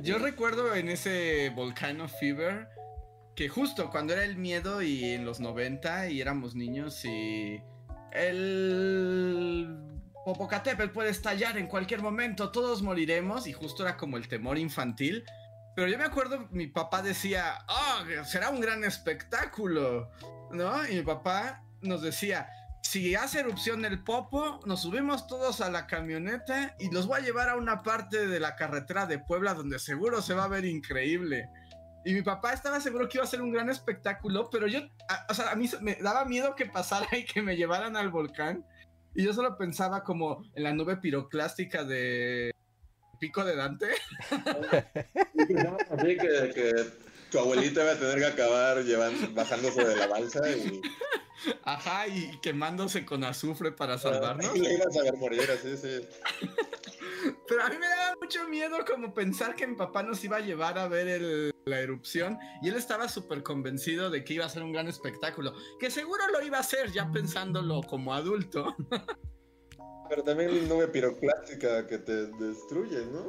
[0.04, 2.68] yo recuerdo en ese Volcano Fever
[3.48, 7.62] justo cuando era el miedo y en los 90 y éramos niños y
[8.12, 9.78] el
[10.26, 15.24] Popocatépetl puede estallar en cualquier momento, todos moriremos y justo era como el temor infantil.
[15.76, 20.12] Pero yo me acuerdo, mi papá decía, oh, será un gran espectáculo,
[20.52, 20.86] ¿no?
[20.88, 22.50] Y mi papá nos decía,
[22.84, 27.24] si hace erupción el popo, nos subimos todos a la camioneta y los voy a
[27.24, 30.66] llevar a una parte de la carretera de Puebla donde seguro se va a ver
[30.66, 31.48] increíble.
[32.04, 34.80] Y mi papá estaba seguro que iba a ser un gran espectáculo, pero yo,
[35.30, 38.66] o sea, a mí me daba miedo que pasara y que me llevaran al volcán.
[39.14, 42.52] Y yo solo pensaba como en la nube piroclástica de
[43.20, 43.90] Pico de Dante.
[45.92, 50.50] Así que, que tu abuelita iba a tener que acabar llevando, bajándose de la balsa
[50.52, 50.82] y
[51.64, 54.56] Ajá, y quemándose con azufre para salvarnos.
[54.56, 56.08] y le ibas a ver morir, así, sí.
[57.48, 60.40] Pero a mí me daba mucho miedo como pensar que mi papá nos iba a
[60.42, 64.50] llevar a ver el- la erupción y él estaba súper convencido de que iba a
[64.50, 68.76] ser un gran espectáculo, que seguro lo iba a hacer ya pensándolo como adulto.
[70.10, 73.26] Pero también nube piroclástica que te destruye, ¿no?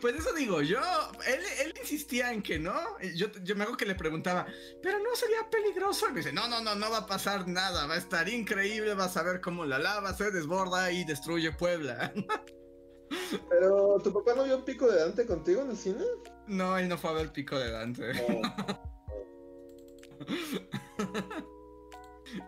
[0.00, 0.80] Pues eso digo yo,
[1.26, 4.46] él, él insistía en que no, y yo, yo me hago que le preguntaba,
[4.82, 7.86] pero no sería peligroso, y me dice, no, no, no, no va a pasar nada,
[7.86, 12.12] va a estar increíble, vas a ver cómo la lava se desborda y destruye Puebla.
[13.48, 16.04] Pero, ¿tu papá no vio Pico de Dante contigo en el cine?
[16.46, 18.12] No, él no fue a ver Pico de Dante.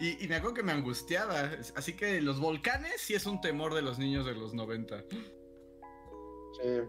[0.00, 1.50] Y, y me acuerdo que me angustiaba.
[1.76, 5.04] Así que los volcanes sí es un temor de los niños de los 90.
[5.10, 6.80] Sí.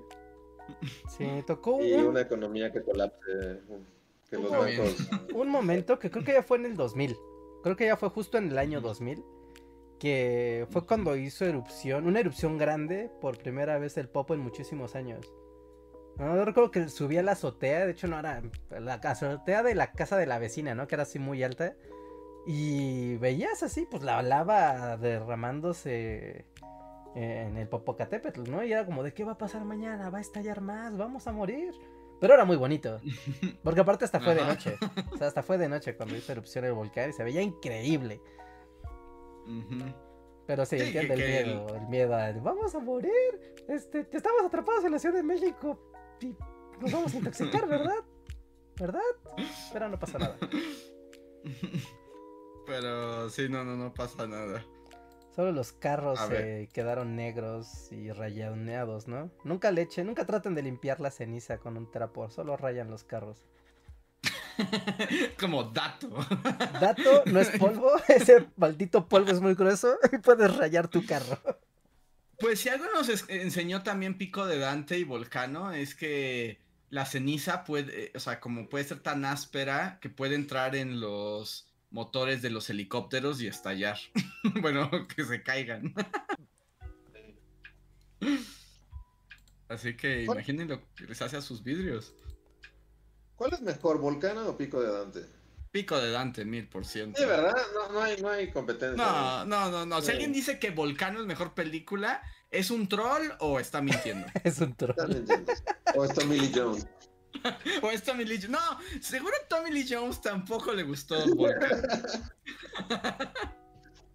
[1.08, 3.62] Sí, tocó Y un, una economía que colapse.
[4.30, 4.84] Que los Muy bien.
[4.84, 5.10] bancos.
[5.34, 7.18] un momento que creo que ya fue en el 2000.
[7.64, 9.24] Creo que ya fue justo en el año 2000.
[10.00, 14.96] Que fue cuando hizo erupción, una erupción grande por primera vez el Popo en muchísimos
[14.96, 15.34] años.
[16.18, 19.92] No, recuerdo que subía a la azotea, de hecho no era la azotea de la
[19.94, 20.88] casa de la vecina, ¿no?
[20.88, 21.76] Que era así muy alta.
[22.46, 26.46] Y veías así, pues la lava derramándose
[27.16, 28.64] en el Popocatépetl, ¿no?
[28.64, 31.32] Y era como de qué va a pasar mañana, va a estallar más, vamos a
[31.32, 31.74] morir.
[32.20, 33.00] Pero era muy bonito.
[33.64, 34.78] Porque aparte hasta fue de noche.
[35.12, 38.22] O sea, hasta fue de noche cuando hizo erupción el volcán y se veía increíble.
[40.46, 43.12] Pero sí, Sí, entiendo el miedo, el miedo a vamos a morir.
[43.68, 45.80] Este, estamos atrapados en la Ciudad de México
[46.22, 46.36] y
[46.82, 48.04] nos vamos a intoxicar, ¿verdad?
[48.80, 49.02] ¿Verdad?
[49.74, 50.38] Pero no pasa nada.
[52.66, 54.64] Pero sí, no, no, no pasa nada.
[55.36, 59.32] Solo los carros se quedaron negros y rayaneados, ¿no?
[59.44, 63.04] Nunca le echen, nunca traten de limpiar la ceniza con un trapo, solo rayan los
[63.04, 63.46] carros.
[65.40, 66.10] Como dato.
[66.80, 71.40] Dato, no es polvo, ese maldito polvo es muy grueso y puedes rayar tu carro.
[72.40, 76.58] Pues si algo nos enseñó también Pico de Dante y Volcano es que
[76.90, 81.69] la ceniza puede, o sea, como puede ser tan áspera que puede entrar en los
[81.92, 83.98] motores de los helicópteros y estallar.
[84.62, 85.94] bueno, que se caigan.
[89.68, 92.14] Así que imaginen lo que les hace a sus vidrios.
[93.36, 95.26] ¿Cuál es mejor, Volcano o Pico de Dante?
[95.72, 97.22] Pico de Dante, mil por ciento.
[97.22, 97.56] Sí, ¿verdad?
[97.76, 98.98] No, no, hay, no hay competencia.
[98.98, 100.00] No, no, no, no.
[100.02, 100.12] Si Sí.
[100.14, 104.26] alguien dice que Volcano es mejor película, ¿es un troll o está mintiendo?
[104.44, 104.92] Es un troll.
[104.98, 105.54] Están mintiendo.
[105.96, 106.88] O es Tommy Lee Jones.
[107.82, 108.50] o es Tommy Lee Jones.
[108.50, 111.84] No, seguro Tommy Lee Jones tampoco le gustó Volcano.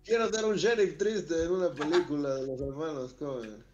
[0.05, 3.65] Quiero ser un sheriff triste en una película de los hermanos Cohen.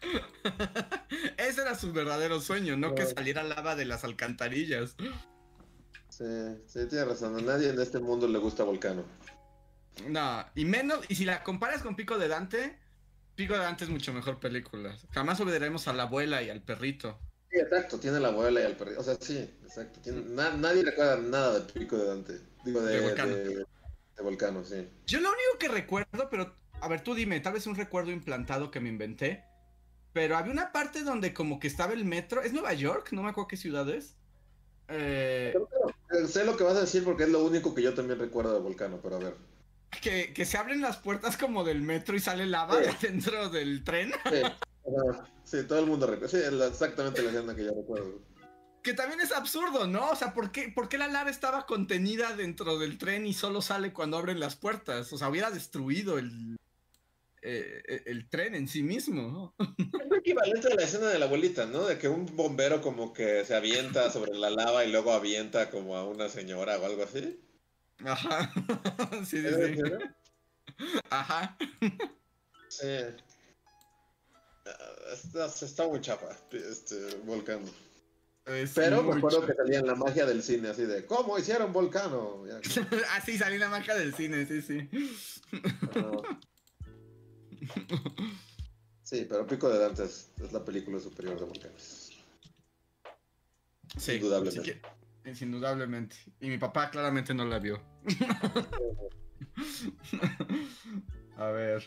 [1.36, 4.94] Ese era su verdadero sueño, no que saliera lava de las alcantarillas.
[6.08, 6.24] Sí,
[6.66, 7.36] sí, tiene razón.
[7.36, 9.04] A nadie en este mundo le gusta Volcano.
[10.06, 12.78] No, y menos, y si la comparas con Pico de Dante,
[13.34, 14.96] Pico de Dante es mucho mejor película.
[15.10, 17.18] Jamás olvidaremos a la abuela y al perrito.
[17.50, 17.98] Sí, exacto.
[17.98, 19.00] Tiene la abuela y al perrito.
[19.00, 20.00] O sea, sí, exacto.
[20.00, 22.40] Tiene- na- nadie recuerda nada de Pico de Dante.
[22.64, 23.34] Digo, de, De Volcano.
[23.34, 24.88] de- de Volcano, sí.
[25.06, 28.70] Yo lo único que recuerdo, pero a ver, tú dime, tal vez un recuerdo implantado
[28.70, 29.44] que me inventé.
[30.12, 32.42] Pero había una parte donde como que estaba el metro.
[32.42, 33.08] ¿Es Nueva York?
[33.12, 34.16] No me acuerdo qué ciudad es.
[34.88, 35.54] Eh,
[36.28, 38.60] Sé lo que vas a decir porque es lo único que yo también recuerdo de
[38.60, 39.34] Volcano, pero a ver.
[40.02, 43.06] que, que se abren las puertas como del metro y sale lava Sí.
[43.06, 44.12] dentro del tren.
[44.24, 44.42] Sí,
[45.44, 46.28] sí, todo el mundo recuerda.
[46.28, 48.20] Sí, exactamente la escena que yo recuerdo.
[48.82, 50.10] Que también es absurdo, ¿no?
[50.10, 53.60] O sea, ¿por qué, por qué la lava estaba contenida dentro del tren y solo
[53.60, 55.12] sale cuando abren las puertas?
[55.12, 56.56] O sea, hubiera destruido el,
[57.42, 59.54] eh, el tren en sí mismo.
[59.58, 59.66] ¿no?
[60.00, 61.86] Es lo equivalente a la escena de la abuelita, ¿no?
[61.86, 65.96] De que un bombero como que se avienta sobre la lava y luego avienta como
[65.96, 67.40] a una señora o algo así.
[68.04, 68.52] Ajá.
[69.24, 69.78] Sí, sí.
[71.10, 71.56] Ajá.
[72.68, 72.86] Sí.
[74.66, 74.72] Ah,
[75.12, 77.66] Está, está muy chapa, este volcano.
[78.46, 81.72] Es Pero me acuerdo que salía en la magia del cine, así de ¿Cómo hicieron
[81.72, 82.44] volcano?
[82.46, 82.60] Ya,
[83.10, 84.88] ah, sí, salí en la marca del cine, sí, sí.
[89.02, 92.10] Sí, pero Pico de Dante es, es la película superior de volcanes.
[93.98, 94.72] Sí, Indudablemente.
[94.72, 96.16] sí que- indudablemente.
[96.40, 97.80] Y mi papá claramente no la vio.
[101.36, 101.82] A ver.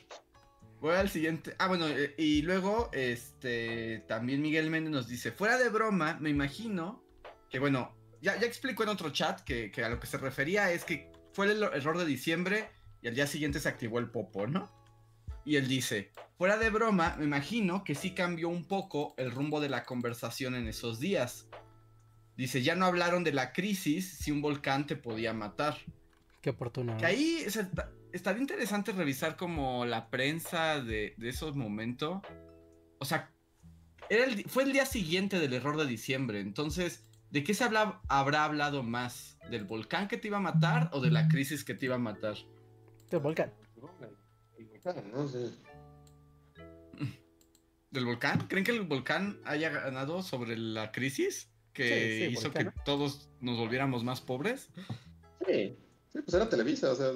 [0.84, 1.56] Voy al siguiente.
[1.60, 6.30] Ah, bueno, eh, y luego, este, también Miguel Méndez nos dice, fuera de broma, me
[6.30, 7.02] imagino
[7.50, 10.74] que, bueno, ya, ya explicó en otro chat que, que a lo que se refería
[10.74, 12.70] es que fue el error de diciembre
[13.02, 14.70] y al día siguiente se activó el popo, ¿no?
[15.46, 19.62] Y él dice, fuera de broma, me imagino que sí cambió un poco el rumbo
[19.62, 21.48] de la conversación en esos días.
[22.36, 25.78] Dice, ya no hablaron de la crisis si un volcán te podía matar.
[26.42, 26.98] Qué oportuno.
[26.98, 27.70] Que ahí o sea,
[28.14, 32.22] estaría interesante revisar como la prensa de, de esos momentos.
[33.00, 33.30] O sea,
[34.10, 36.40] era el fue el día siguiente del error de diciembre.
[36.40, 39.38] Entonces, ¿de qué se habla- habrá hablado más?
[39.50, 42.00] ¿Del volcán que te iba a matar o de la crisis que te iba a
[42.00, 42.36] matar?
[43.12, 43.52] El volcán.
[43.76, 44.10] El volcán.
[47.92, 48.48] ¿Del volcán?
[48.48, 51.50] ¿Creen que el volcán haya ganado sobre la crisis?
[51.74, 52.72] Que Sí, sí, hizo volcán.
[52.72, 54.70] que todos nos volviéramos más pobres.
[55.48, 55.78] Sí.
[56.12, 57.12] Sí, pues era Televisa, o sea.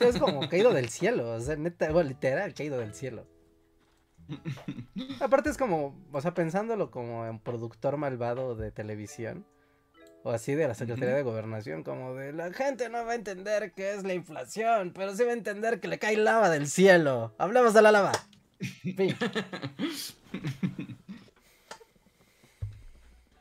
[0.00, 1.32] Es como caído del cielo.
[1.32, 3.26] O sea, neta, bueno, literal, caído del cielo.
[5.20, 9.46] Aparte es como, o sea, pensándolo como en productor malvado de televisión.
[10.24, 13.72] O así de la Secretaría de Gobernación, como de la gente no va a entender
[13.72, 17.34] qué es la inflación, pero sí va a entender que le cae lava del cielo.
[17.38, 18.12] Hablamos de la lava.
[18.60, 19.16] Fin.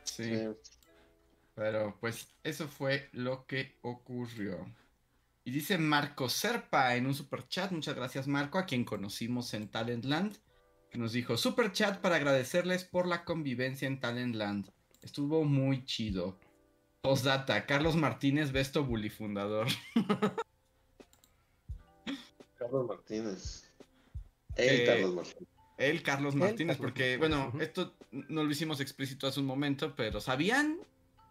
[0.03, 0.23] sí.
[0.23, 0.47] sí.
[1.53, 4.65] Pero pues eso fue lo que ocurrió.
[5.43, 9.69] Y dice Marco Serpa en un super chat, muchas gracias Marco, a quien conocimos en
[9.69, 10.37] Talentland,
[10.91, 14.69] que nos dijo super chat para agradecerles por la convivencia en Talentland.
[15.01, 16.37] Estuvo muy chido.
[17.01, 19.67] Postdata, Carlos Martínez, Besto Bully fundador.
[22.59, 23.63] Carlos Martínez.
[24.55, 25.47] El Eh, Carlos Martínez.
[25.77, 29.95] Él, Carlos Martínez, Carlos porque, Martínez, bueno, esto no lo hicimos explícito hace un momento,
[29.95, 30.77] pero ¿sabían,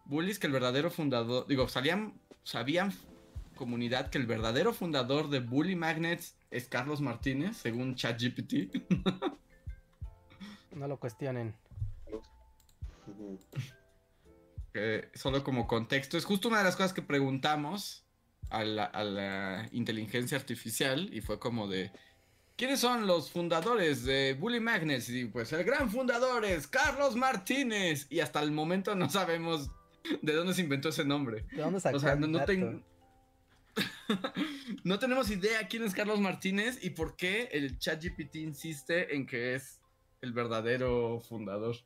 [0.07, 2.93] bullies, que el verdadero fundador, digo, salían, sabían
[3.61, 8.55] comunidad que el verdadero fundador de Bully Magnets es Carlos Martínez, según ChatGPT?
[10.73, 11.53] No lo cuestionen.
[15.15, 18.05] Solo como contexto, es justo una de las cosas que preguntamos
[18.51, 21.91] a la, a la inteligencia artificial y fue como de,
[22.57, 25.11] ¿quiénes son los fundadores de Bully Magnets?
[25.11, 29.71] Y pues el gran fundador es Carlos Martínez y hasta el momento no sabemos
[30.23, 31.45] de dónde se inventó ese nombre.
[31.51, 32.83] ¿De dónde sacó O sea, no, no ten-
[34.85, 39.55] no tenemos idea quién es Carlos Martínez y por qué el ChatGPT insiste en que
[39.55, 39.81] es
[40.21, 41.77] el verdadero fundador.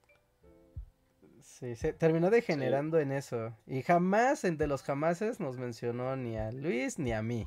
[1.42, 3.56] Sí, se terminó degenerando en eso.
[3.66, 7.46] Y jamás, entre los jamases, nos mencionó ni a Luis ni a mí.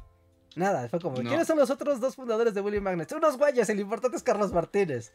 [0.55, 1.29] Nada, fue como, No.
[1.29, 3.11] ¿quiénes son los otros dos fundadores de Bully Magnets?
[3.13, 5.11] Unos guayas, el importante es Carlos Martínez.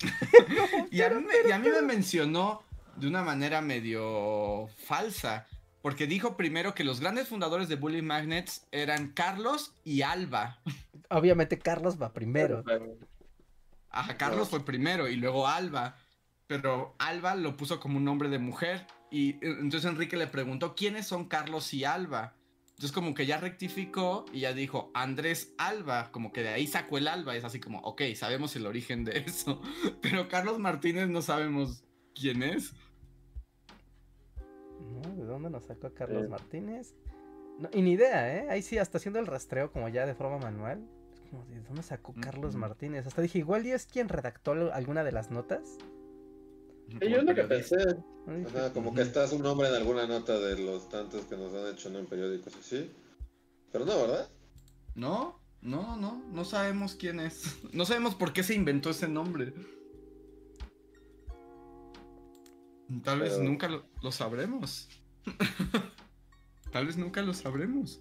[0.90, 2.62] Y a, mí y a mí me mencionó
[2.96, 5.46] de una manera medio falsa,
[5.82, 10.60] porque dijo primero que los grandes fundadores de Bully Magnets eran Carlos y Alba.
[11.10, 12.64] Obviamente Carlos va primero.
[13.90, 15.96] Ajá, Carlos fue primero y luego Alba,
[16.46, 20.74] pero Alba lo puso como un nombre de mujer y eh, entonces Enrique le preguntó
[20.74, 22.34] quiénes son Carlos y Alba.
[22.70, 26.96] Entonces como que ya rectificó y ya dijo Andrés Alba, como que de ahí sacó
[26.96, 29.60] el Alba, es así como, ok, sabemos el origen de eso,
[30.00, 32.72] pero Carlos Martínez no sabemos quién es.
[34.90, 35.16] ¿No?
[35.16, 36.28] ¿De dónde nos sacó Carlos Sí.
[36.28, 36.94] Martínez?
[37.58, 38.46] No, y ni idea, ¿eh?
[38.50, 40.86] Ahí sí, hasta haciendo el rastreo como ya de forma manual.
[41.12, 42.58] Es como, ¿de dónde sacó Carlos Ujú.
[42.60, 43.06] Martínez?
[43.06, 45.76] Hasta dije, igual y es quien redactó alguna de las notas.
[46.88, 47.76] Sí, yo es lo que pensé.
[48.74, 51.88] como que está su nombre en alguna nota de los tantos que nos han hecho
[51.90, 51.98] ¿no?
[51.98, 52.90] en periódicos así.
[53.70, 54.28] Pero no, ¿verdad?
[54.94, 57.42] No, no, no, no sabemos quién es.
[57.72, 59.54] No sabemos por qué se inventó ese nombre.
[63.04, 64.88] Tal vez nunca lo, lo sabremos.
[66.72, 68.00] Tal vez nunca lo sabremos.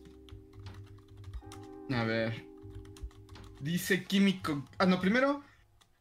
[1.90, 2.46] A ver.
[3.60, 4.66] Dice Químico.
[4.78, 5.44] Ah, no, primero.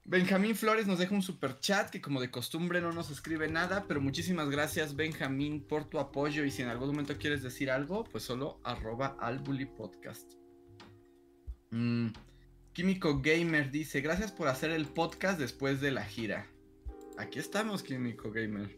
[0.04, 3.84] Benjamín Flores nos deja un super chat que como de costumbre no nos escribe nada,
[3.86, 8.02] pero muchísimas gracias Benjamín por tu apoyo y si en algún momento quieres decir algo,
[8.04, 10.32] pues solo arroba al Bully podcast.
[11.70, 12.08] Mm,
[12.72, 16.49] Químico Gamer dice, gracias por hacer el podcast después de la gira.
[17.20, 18.70] Aquí estamos, Químico Gamer.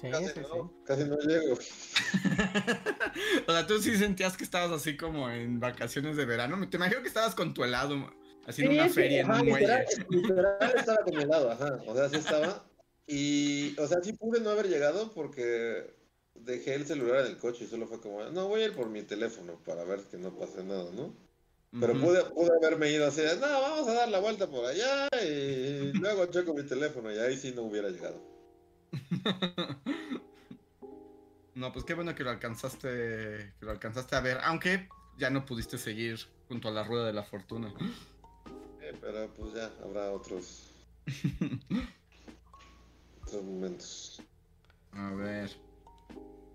[0.00, 0.40] Sí, Casi sí, sí.
[0.42, 1.54] no, casi no llego.
[3.48, 6.68] o sea, tú sí sentías que estabas así como en vacaciones de verano.
[6.70, 8.02] Te imagino que estabas con tu helado, en
[8.70, 9.60] una Sí, feria, en un muelle.
[9.60, 11.82] literal, literal estaba con mi helado, ajá.
[11.88, 12.64] O sea, sí estaba.
[13.08, 15.92] Y, o sea, sí pude no haber llegado porque
[16.34, 18.88] dejé el celular en el coche y solo fue como, no, voy a ir por
[18.88, 21.12] mi teléfono para ver que no pase nada, ¿no?
[21.80, 25.92] Pero pude, pude haberme ido así, no, vamos a dar la vuelta por allá y
[25.92, 28.20] luego checo mi teléfono y ahí sí no hubiera llegado.
[31.54, 35.46] No, pues qué bueno que lo alcanzaste, que lo alcanzaste a ver, aunque ya no
[35.46, 36.18] pudiste seguir
[36.48, 37.72] junto a la rueda de la fortuna.
[38.80, 40.72] Eh, pero pues ya habrá otros,
[43.22, 44.22] otros momentos.
[44.92, 45.50] A ver.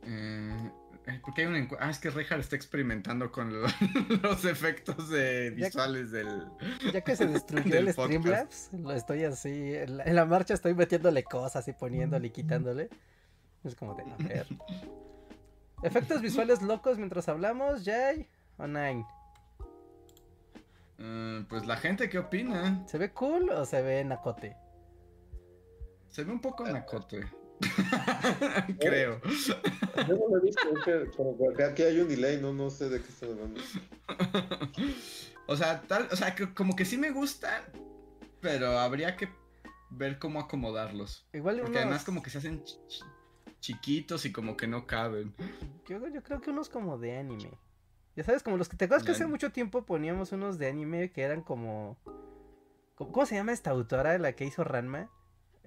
[0.04, 0.72] Eh,
[1.10, 3.68] eh, ¿Por qué hay encu- Ah, es que Rejar está experimentando con lo-
[4.24, 6.46] los efectos de Ya- visuales del.
[6.94, 7.92] Ya que se destruyó el.
[7.94, 9.76] Streamlabs, lo estoy así.
[9.76, 12.90] En la, en la marcha estoy metiéndole cosas y poniéndole y quitándole.
[13.64, 14.48] Es como de, a ver.
[15.84, 19.06] Efectos visuales locos mientras hablamos, Jay o Nine.
[20.98, 22.86] Eh, pues la gente, ¿qué opina?
[22.88, 24.58] ¿Se ve cool o se ve nacote?
[26.10, 27.26] Se ve un poco nacote.
[28.80, 29.22] Creo.
[30.08, 32.70] Yo no lo he visto, es que como que aquí hay un delay, no, no
[32.70, 33.62] sé de qué están hablando.
[35.48, 37.64] o sea, tal, o sea, que- como que sí me gustan,
[38.42, 39.30] pero habría que
[39.90, 41.28] ver cómo acomodarlos.
[41.34, 43.06] Igual Porque unos- además como que se hacen ch- ch-
[43.60, 45.34] chiquitos y como que no caben.
[45.88, 47.52] Yo, yo creo que unos como de anime.
[48.16, 51.12] Ya sabes, como los que te acuerdas que hace mucho tiempo poníamos unos de anime
[51.12, 51.98] que eran como.
[52.96, 55.10] como- ¿Cómo se llama esta autora, la que hizo Ranma?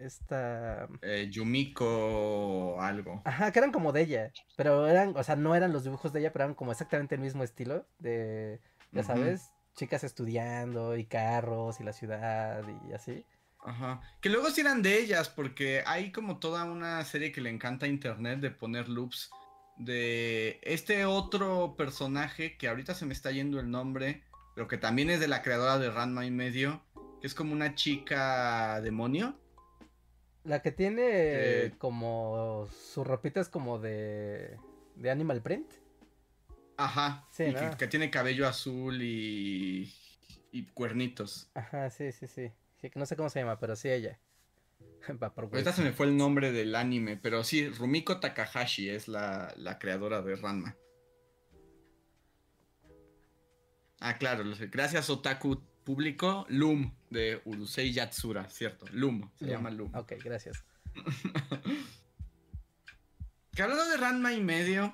[0.02, 0.88] Esta.
[1.00, 3.22] Eh, Yumiko algo.
[3.24, 4.32] Ajá, que eran como de ella.
[4.56, 7.20] Pero eran, o sea, no eran los dibujos de ella, pero eran como exactamente el
[7.20, 7.86] mismo estilo.
[7.98, 8.60] De.
[8.90, 13.24] Ya sabes, chicas estudiando y carros y la ciudad y así.
[13.64, 14.02] Ajá.
[14.20, 17.86] Que luego sí eran de ellas, porque hay como toda una serie que le encanta
[17.86, 19.30] a internet de poner loops
[19.78, 24.22] de este otro personaje que ahorita se me está yendo el nombre,
[24.54, 26.82] pero que también es de la creadora de Ranma y medio,
[27.20, 29.38] que es como una chica demonio.
[30.44, 31.72] La que tiene Eh.
[31.78, 32.68] como.
[32.70, 34.58] Su ropita es como de.
[34.96, 35.70] de Animal Print.
[36.76, 37.26] Ajá.
[37.30, 37.70] Sí, y ¿no?
[37.70, 39.94] que, que tiene cabello azul y,
[40.50, 41.48] y cuernitos.
[41.54, 42.50] Ajá, sí, sí, sí.
[42.80, 44.18] Sí, que no sé cómo se llama, pero sí ella.
[45.36, 49.78] Ahorita se me fue el nombre del anime, pero sí, Rumiko Takahashi es la, la
[49.78, 50.76] creadora de Ranma.
[54.00, 59.94] Ah, claro, gracias Otaku Público, Loom de Urusei Yatsura, cierto, Loom, se llama Loom.
[59.94, 60.64] Ok, gracias.
[63.54, 64.90] Que hablando de Ranma y medio,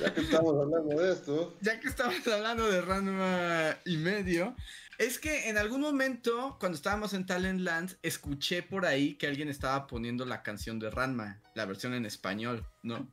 [0.00, 4.54] Ya que estamos hablando de esto, ya que estamos hablando de Ranma y medio,
[4.98, 9.88] es que en algún momento, cuando estábamos en Talentland, escuché por ahí que alguien estaba
[9.88, 13.12] poniendo la canción de Ranma, la versión en español, ¿no?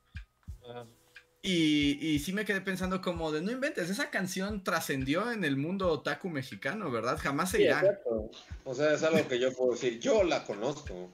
[1.46, 5.58] Y, y sí me quedé pensando como de, no inventes, esa canción trascendió en el
[5.58, 7.18] mundo otaku mexicano, ¿verdad?
[7.22, 7.80] Jamás se Sí, irá.
[7.82, 8.32] exacto.
[8.64, 10.00] O sea, es algo que yo puedo decir.
[10.00, 11.12] Yo la conozco.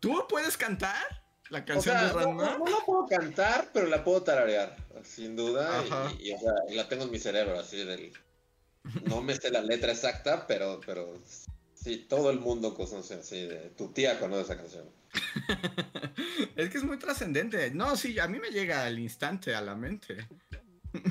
[0.00, 0.96] ¿Tú puedes cantar
[1.50, 2.44] la O canción sea, de no, Ranma?
[2.56, 5.84] no- no la puedo cantar, pero la puedo tararear, sin duda.
[6.18, 8.12] Y, o sea, y la tengo en mi cerebro, así del.
[9.04, 11.12] No me sé la letra exacta, pero, pero
[11.74, 13.68] sí, todo el mundo conoce así de.
[13.76, 14.88] Tu tía conoce esa canción.
[16.56, 17.70] es que es muy trascendente.
[17.72, 20.26] No, sí, a mí me llega al instante, a la mente.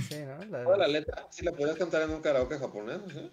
[0.09, 0.37] Sí, ¿no?
[0.49, 1.27] La- ¿Cuál es la letra?
[1.31, 3.31] Sí, la podrías cantar en un karaoke japonés, ¿sí?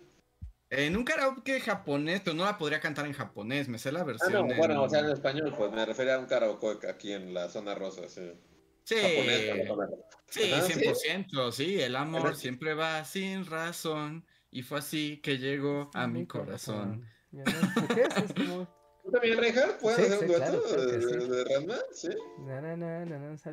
[0.70, 4.04] En un karaoke japonés, pero no la podría cantar en japonés, me sé la Ah,
[4.04, 4.32] versión.
[4.32, 7.32] no, en- bueno, o sea, en español, pues me refería a un karaoke aquí en
[7.34, 8.32] la zona rosa, sí.
[8.86, 9.68] Sí, Japonés,
[10.28, 10.72] sí, Ajá, sí.
[10.74, 14.26] 100%, sí, el amor Pero- siempre va sin razón.
[14.50, 17.08] Y fue así que llegó a mi corazón.
[17.32, 17.42] No-
[17.94, 18.16] ¿Qué es?
[18.16, 18.68] Es como...
[19.04, 19.80] ¿Tú también, Reinhardt?
[19.80, 21.06] ¿Puedes Sí, hacer un sí, dueto claro, de, sí.
[21.06, 21.74] de, de Ranma?
[21.92, 22.08] ¿Sí?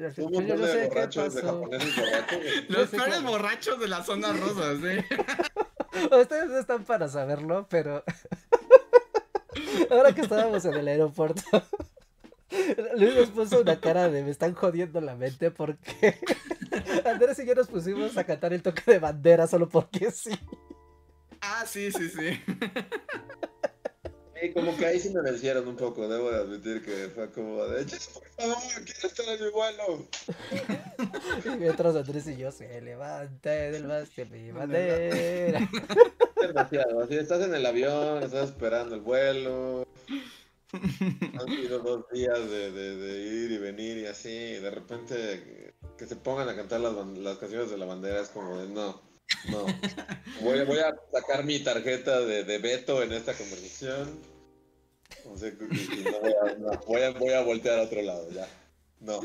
[0.08, 1.54] Yo, sé qué borrachos, de pasó.
[1.56, 2.40] japoneses borrachos.
[2.70, 6.06] Los peores borrachos de la zona rosa, sí.
[6.22, 8.04] Ustedes no están para saberlo, pero
[9.92, 11.42] ahora que estábamos en el aeropuerto,
[12.96, 16.18] Luis nos puso una cara de me están jodiendo la mente porque
[17.06, 20.32] Andrés y yo nos pusimos a cantar el toque de bandera solo porque sí.
[21.42, 22.40] Ah, sí, sí, sí.
[24.42, 27.64] Sí, como que ahí sí me vencieron un poco, debo de admitir que fue como
[27.66, 30.08] de, "Eches, por favor, quiero estar en mi vuelo.
[31.46, 35.70] Y mientras Andrés y yo se levante del bastión mi bandera.
[36.40, 39.88] Demasiado, así estás en el avión, estás esperando el vuelo.
[40.74, 45.74] Han sido dos días de, de- de ir y venir y así, y de repente
[45.98, 49.02] que se pongan a cantar las, las canciones de la bandera es como de no,
[49.50, 49.66] no.
[50.42, 54.31] Voy, a- voy a sacar mi tarjeta de, de veto en esta conversación.
[55.26, 58.02] O sea, y- y no voy, a, no, voy, a, voy a voltear a otro
[58.02, 58.48] lado, ya.
[59.00, 59.20] No.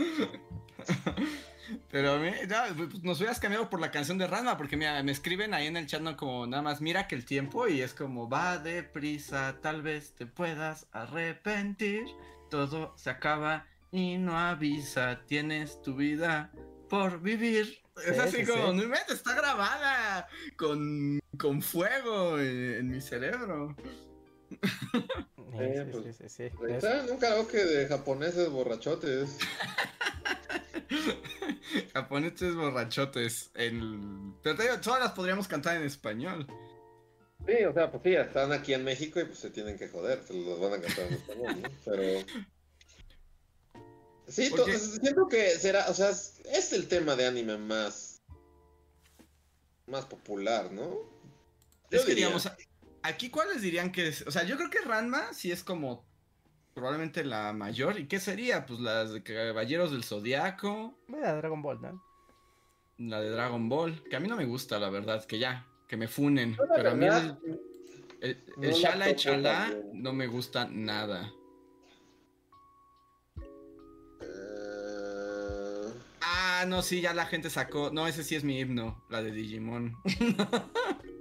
[1.91, 5.03] Pero a mí, no, pues nos hubieras cambiado por la canción de Ranma, porque mira,
[5.03, 7.80] me escriben ahí en el chat, no como nada más, mira que el tiempo y
[7.80, 12.05] es como, va deprisa, tal vez te puedas arrepentir,
[12.51, 16.53] todo se acaba y no avisa, tienes tu vida
[16.89, 17.80] por vivir.
[17.97, 18.87] es Sí, así sí, como, sí.
[18.87, 23.74] no está grabada con, con fuego en, en mi cerebro.
[25.57, 26.42] Sí, Eh, sí, pues, sí, sí, sí.
[26.42, 29.38] Ahí Es- Está en un karaoke de japoneses borrachotes.
[31.94, 33.51] Japoneses borrachotes.
[33.55, 34.32] El...
[34.42, 36.47] Pero te digo, todas las podríamos cantar en español.
[37.47, 40.22] Sí, o sea, pues sí, están aquí en México y pues se tienen que joder,
[40.24, 41.68] se los van a cantar en español, ¿no?
[41.84, 42.26] Pero...
[44.26, 48.20] Sí, to- Porque- siento que será, o sea, es, es el tema de anime más...
[49.86, 50.90] más popular, ¿no?
[51.90, 52.26] Yo es que diría.
[52.26, 52.51] digamos,
[53.07, 54.26] aquí cuáles dirían que es.
[54.26, 56.04] O sea, yo creo que Ranma sí es como
[56.74, 57.98] probablemente la mayor.
[57.98, 58.66] ¿Y qué sería?
[58.66, 62.02] Pues las de Caballeros del Zodiaco, Bueno, Dragon Ball, ¿no?
[62.98, 65.96] la de Dragon Ball, que a mí no me gusta, la verdad, que ya, que
[65.96, 66.57] me funen.
[66.59, 67.38] La Pero a mí el,
[68.20, 70.02] el, no el la Shala y también.
[70.02, 71.30] no me gusta nada.
[74.20, 75.92] eh,
[76.22, 77.90] Ah, no, sí, ya la gente sacó.
[77.92, 79.94] No, ese sí es mi himno, la de Digimon.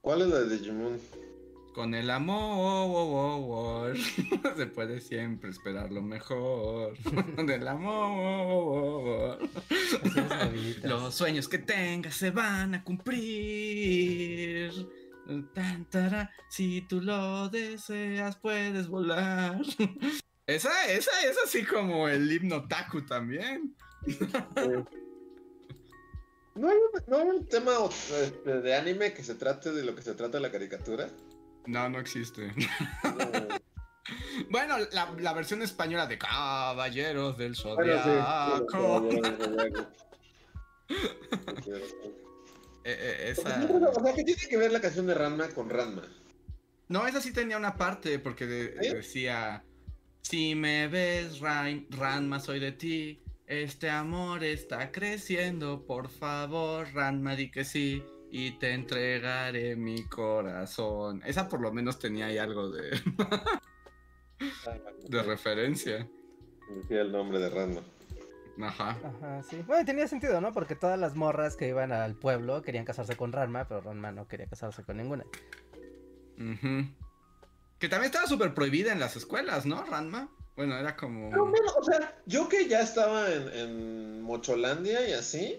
[0.00, 0.98] ¿Cuál es la de Digimon?
[1.74, 3.96] Con el amor
[4.56, 6.96] se puede siempre esperar lo mejor.
[7.46, 9.38] Del amor.
[9.70, 10.90] Así es, novitas.
[10.90, 14.72] Los sueños que tengas se van a cumplir.
[15.54, 19.60] Tan, tara, si tú lo deseas, puedes volar.
[20.46, 23.76] Esa, esa es así como el himno Taku también.
[26.54, 27.72] ¿No hay, un, no hay un tema
[28.22, 31.08] este, de anime que se trate de lo que se trata la caricatura?
[31.66, 32.52] No, no existe.
[33.04, 33.60] No.
[34.48, 39.08] Bueno, la, la versión española de Caballeros del Zodiaco.
[39.10, 39.20] sí.
[42.82, 43.68] Eh, eh, O esa...
[43.68, 46.02] sea, ¿qué tiene que ver la canción de Ranma con Ranma?
[46.88, 48.94] No, esa sí tenía una parte porque de- ¿Sí?
[48.94, 49.62] decía,
[50.22, 57.34] si me ves, Ran- Ranma, soy de ti, este amor está creciendo, por favor, Ranma,
[57.34, 61.20] di que sí, y te entregaré mi corazón.
[61.26, 62.90] Esa por lo menos tenía ahí algo de,
[65.08, 66.08] de referencia.
[66.76, 67.80] Decía el nombre de Ranma.
[68.62, 68.96] Ajá.
[69.02, 69.60] Ajá, sí.
[69.66, 70.52] Bueno, tenía sentido, ¿no?
[70.52, 74.28] Porque todas las morras que iban al pueblo querían casarse con Ranma, pero Ranma no
[74.28, 75.24] quería casarse con ninguna.
[76.38, 76.86] Ujú.
[77.80, 80.30] Que también estaba súper prohibida en las escuelas, ¿no, Ranma?
[80.60, 81.30] Bueno, era como...
[81.30, 85.58] Pero bueno, o sea, yo que ya estaba en, en Mocholandia y así,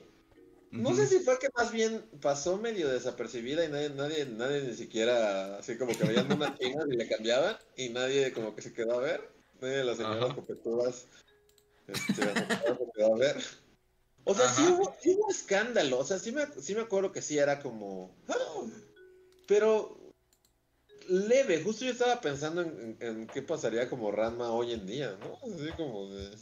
[0.70, 4.76] no sé si fue que más bien pasó medio desapercibida y nadie, nadie, nadie ni
[4.76, 8.74] siquiera, así como que veían unas chinas y le cambiaban y nadie como que se
[8.74, 9.28] quedó a ver.
[9.60, 10.36] Nadie de las señoras Ajá.
[10.36, 11.08] copetudas
[11.88, 13.38] este, se quedó a ver.
[14.26, 17.24] O sea, sí hubo, sí hubo escándalo, o sea, sí me, sí me acuerdo que
[17.24, 18.16] sí era como...
[18.28, 18.36] "Ah",
[19.48, 19.98] pero
[21.10, 25.38] leve, justo yo estaba pensando en, qué pasaría como Ranma hoy en día, ¿no?
[25.54, 26.36] Así como de...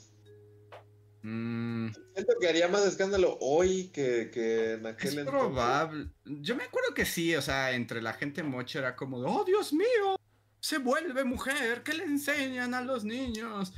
[1.22, 1.90] Mm.
[2.14, 5.42] Siento que haría más escándalo hoy que, que en aquel Es entonces.
[5.42, 6.10] probable.
[6.26, 9.44] Yo me acuerdo que sí, o sea, entre la gente mocha era como, de, oh
[9.44, 10.20] Dios mío,
[10.60, 13.74] se vuelve mujer, ¿qué le enseñan a los niños?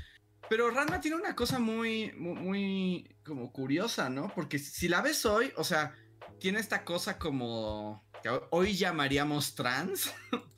[0.50, 4.32] Pero Ranma tiene una cosa muy, muy, muy como curiosa, ¿no?
[4.36, 5.96] Porque si la ves hoy, o sea,
[6.40, 10.12] tiene esta cosa como que hoy llamaríamos trans.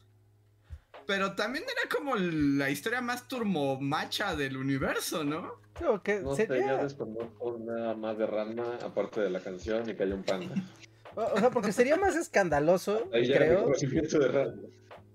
[1.06, 5.54] Pero también era como la historia más turmomacha del universo, ¿no?
[5.74, 6.78] Creo que No sé, sería...
[6.78, 10.56] yo desconozco nada más de Ranma aparte de la canción y que hay un panda.
[11.16, 13.64] O o sea, porque sería más escandaloso, Ahí ya creo.
[13.66, 14.62] conocimiento de Ranma.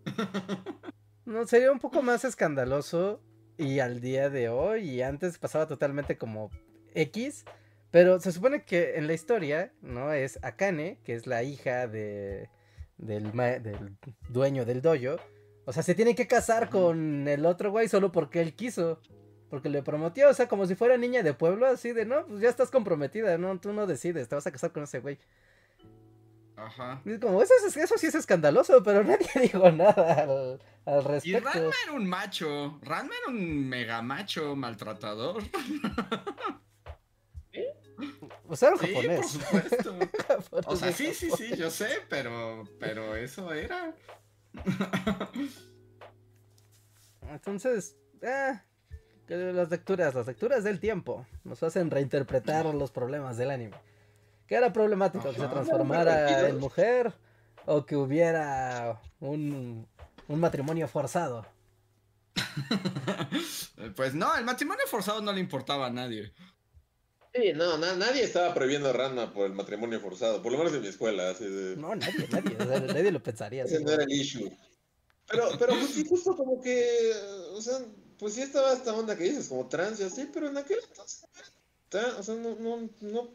[1.25, 3.21] No, sería un poco más escandaloso
[3.59, 6.51] y al día de hoy y antes pasaba totalmente como
[6.95, 7.45] X,
[7.91, 10.13] pero se supone que en la historia, ¿no?
[10.13, 12.49] Es Akane, que es la hija de
[12.97, 13.97] del, ma- del
[14.31, 15.21] dueño del dojo.
[15.69, 19.01] O sea, se tiene que casar con el otro güey solo porque él quiso.
[19.51, 22.41] Porque le prometió, o sea, como si fuera niña de pueblo, así de, no, pues
[22.41, 25.19] ya estás comprometida, no, tú no decides, te vas a casar con ese güey.
[26.57, 27.03] Ajá.
[27.05, 31.07] Es como, eso, es- eso sí es escandaloso, pero nadie dijo nada al, al Y
[31.35, 31.49] respecto.
[31.51, 32.79] Ranma era un macho.
[32.83, 35.43] Ranma era un mega macho maltratador.
[38.49, 39.31] O sea, era un Sí, por japonés.
[39.31, 39.95] supuesto.
[40.67, 43.95] O sea, sí, sí, sí, yo sé, pero, pero eso era.
[47.31, 48.59] Entonces, eh,
[49.29, 53.77] las lecturas, las lecturas del tiempo nos hacen reinterpretar los problemas del anime.
[54.47, 57.13] Que era problemático que se transformara en mujer
[57.67, 59.87] o que hubiera un,
[60.29, 61.47] un matrimonio forzado.
[63.95, 66.33] Pues no, el matrimonio forzado no le importaba a nadie.
[67.41, 70.75] Sí, no, na- nadie estaba prohibiendo a Ranma por el matrimonio forzado, por lo menos
[70.75, 71.77] en mi escuela, así de...
[71.77, 73.65] No, nadie, nadie, o sea, nadie lo pensaría.
[73.65, 73.93] Ese ¿no?
[73.93, 74.51] era el issue.
[75.31, 77.13] Pero, pero pues sí, justo como que,
[77.53, 77.79] o sea,
[78.19, 81.29] pues sí estaba esta onda que dices, como trans y así, pero en aquel entonces,
[82.19, 83.31] o sea, no, no, no,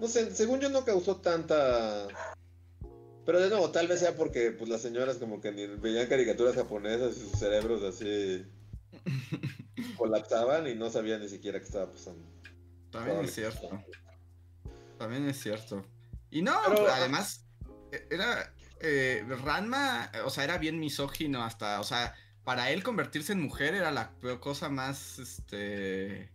[0.00, 2.08] no sé, según yo no causó tanta...
[3.24, 6.56] Pero de nuevo, tal vez sea porque pues las señoras como que ni veían caricaturas
[6.56, 8.44] japonesas y sus cerebros así
[9.96, 12.34] colapsaban y no sabían ni siquiera qué estaba pasando.
[12.94, 13.84] También es cierto.
[14.98, 15.84] También es cierto.
[16.30, 17.44] Y no, Pero- además,
[17.92, 18.54] e- era.
[18.80, 21.80] eh, Ranma, o sea, era bien misógino hasta.
[21.80, 22.14] O sea,
[22.44, 25.18] para él convertirse en mujer era la cosa más.
[25.18, 26.30] Este.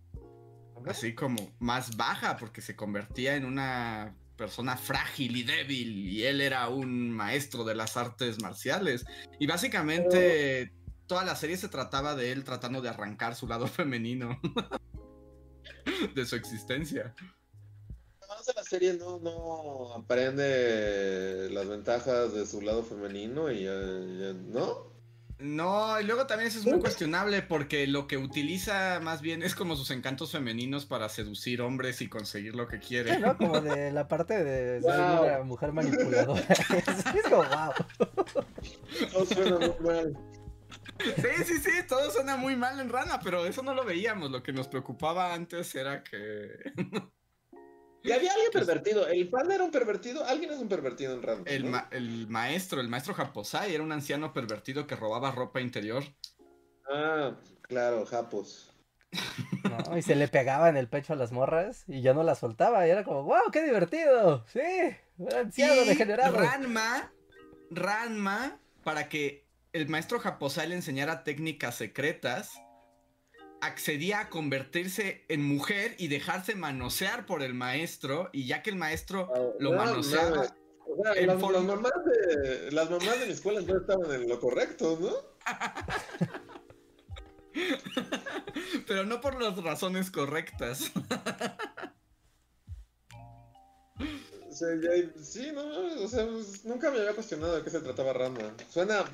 [0.88, 6.08] Así como más baja, porque se convertía en una persona frágil y débil.
[6.08, 9.06] Y él era un maestro de las artes marciales.
[9.40, 10.74] Y básicamente.
[11.08, 14.40] Toda la serie se trataba de él tratando de arrancar su lado femenino
[16.16, 17.14] de su existencia.
[18.22, 23.74] Además de la serie no, no aprende las ventajas de su lado femenino y ya,
[23.74, 24.90] ya- ¿no?
[25.42, 29.56] No, y luego también eso es muy cuestionable porque lo que utiliza más bien es
[29.56, 33.18] como sus encantos femeninos para seducir hombres y conseguir lo que Sí, quiere.
[33.20, 33.38] ¿no?
[33.38, 35.24] Como de la parte de ser Wow.
[35.24, 36.42] una mujer manipuladora.
[37.16, 37.74] es como, wow.
[39.14, 40.18] No suena muy mal.
[41.00, 44.32] Sí, sí, sí, todo suena muy mal en Rana, pero eso no lo veíamos.
[44.32, 46.50] Lo que nos preocupaba antes era que
[48.02, 49.08] Y había alguien pervertido.
[49.08, 50.26] ¿El panda era un pervertido?
[50.26, 51.46] Alguien es un pervertido en Random.
[51.48, 51.72] el, ¿no?
[51.72, 56.04] ma- el maestro, el maestro Japosai, era un anciano pervertido que robaba ropa interior.
[56.90, 58.74] Ah, claro, Japos.
[59.64, 59.98] ¿no?
[59.98, 62.88] Y se le pegaba en el pecho a las morras y ya no las soltaba.
[62.88, 64.46] Y era como, wow, qué divertido.
[64.48, 64.62] Sí,
[65.18, 66.38] un anciano Y degenerado.
[66.38, 67.12] Ranma,
[67.70, 72.54] Ranma, para que el maestro Japosai le enseñara técnicas secretas,
[73.62, 78.78] accedía a convertirse en mujer y dejarse manosear por el maestro, y ya que el
[78.78, 80.56] maestro lo No, manoseaba.
[80.92, 84.98] O sea, las mamás de, las mamás de mi escuela no estaban en lo correcto,
[85.00, 85.12] ¿no?
[88.88, 90.92] pero no por las razones correctas.
[94.60, 94.76] Sea,
[95.22, 95.64] sí, no,
[96.04, 98.54] o sea, pues, nunca me había cuestionado de qué se trataba Ranma.
[98.70, 99.06] Suena,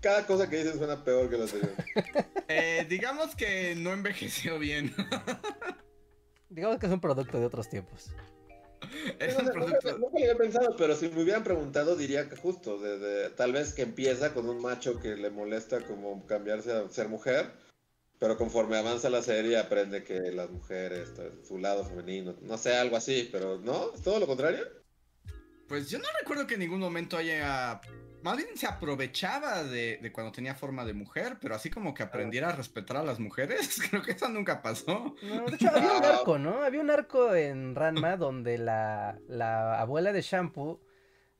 [0.00, 1.72] cada cosa que dices suena peor que la anterior.
[2.46, 4.94] Eh, digamos que no envejeció bien.
[6.50, 8.10] Digamos que es un producto de otros tiempos.
[9.18, 12.28] Es un no, producto- Nunca, nunca lo había pensado, pero si me hubieran preguntado diría
[12.28, 16.26] que justo, de, de- tal vez que empieza con un macho que le molesta como
[16.26, 17.50] cambiarse a ser mujer,
[18.18, 21.12] pero conforme avanza la serie aprende que las mujeres,
[21.48, 23.92] su lado femenino, no sé, algo así, pero ¿no?
[23.94, 24.64] ¿Es todo lo contrario?
[25.74, 27.80] Pues yo no recuerdo que en ningún momento haya.
[28.22, 32.04] Más bien se aprovechaba de, de cuando tenía forma de mujer, pero así como que
[32.04, 35.16] aprendiera a respetar a las mujeres, creo que eso nunca pasó.
[35.20, 36.62] No, de hecho, había un arco, ¿no?
[36.62, 40.80] Había un arco en Ranma donde la, la abuela de Shampoo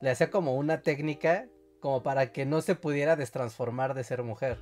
[0.01, 1.47] le hacía como una técnica
[1.79, 4.59] como para que no se pudiera destransformar de ser mujer.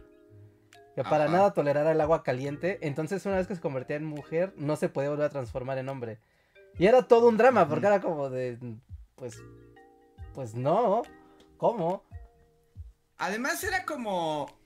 [0.96, 1.34] Que para Ajá.
[1.34, 2.78] nada tolerara el agua caliente.
[2.82, 5.90] Entonces, una vez que se convertía en mujer, no se podía volver a transformar en
[5.90, 6.20] hombre.
[6.78, 8.60] Y era todo un drama, porque era como de.
[9.16, 9.42] Pues.
[10.34, 11.04] Pues no.
[11.58, 12.04] ¿Cómo?
[13.18, 14.60] Además era como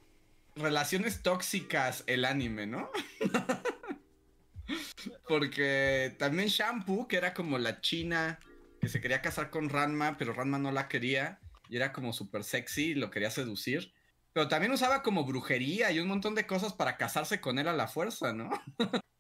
[0.56, 2.90] relaciones tóxicas el anime, ¿no?
[5.28, 8.40] Porque también Shampoo, que era como la china
[8.82, 11.40] que se quería casar con Ranma, pero Ranma no la quería
[11.70, 13.94] y era como súper sexy, lo quería seducir.
[14.34, 17.74] Pero también usaba como brujería y un montón de cosas para casarse con él a
[17.74, 18.50] la fuerza, ¿no?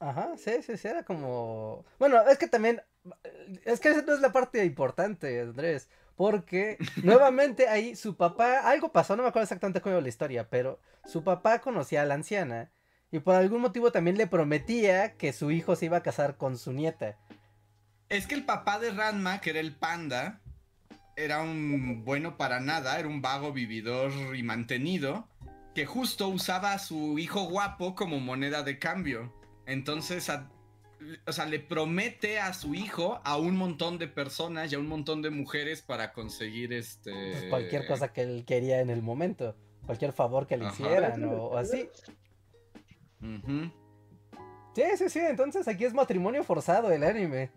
[0.00, 1.84] Ajá, sí, sí, sí, era como...
[1.98, 2.82] Bueno, es que también...
[3.64, 5.88] Es que esa no es la parte importante, Andrés.
[6.16, 8.60] Porque nuevamente ahí su papá...
[8.60, 12.06] Algo pasó, no me acuerdo exactamente cómo iba la historia, pero su papá conocía a
[12.06, 12.70] la anciana
[13.12, 16.56] y por algún motivo también le prometía que su hijo se iba a casar con
[16.56, 17.16] su nieta.
[18.08, 20.40] Es que el papá de Ranma, que era el panda,
[21.16, 25.28] era un bueno para nada, era un vago vividor y mantenido,
[25.74, 29.32] que justo usaba a su hijo guapo como moneda de cambio.
[29.70, 30.50] Entonces, a-
[31.26, 34.86] o sea, le promete a su hijo a un montón de personas y a un
[34.88, 37.10] montón de mujeres para conseguir este.
[37.12, 39.56] Pues cualquier cosa que él quería en el momento.
[39.86, 40.74] Cualquier favor que le Ajá.
[40.74, 41.88] hicieran o, o así.
[44.74, 45.18] Sí, sí, sí.
[45.20, 47.50] Entonces aquí es matrimonio forzado el anime.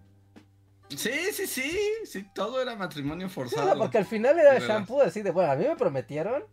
[0.90, 1.78] Sí, sí, sí.
[2.06, 3.66] Sí, todo era matrimonio Sí, forzado.
[3.68, 4.68] sea, porque al final era ¿Verdad?
[4.68, 6.44] shampoo así de, bueno, a mí me prometieron.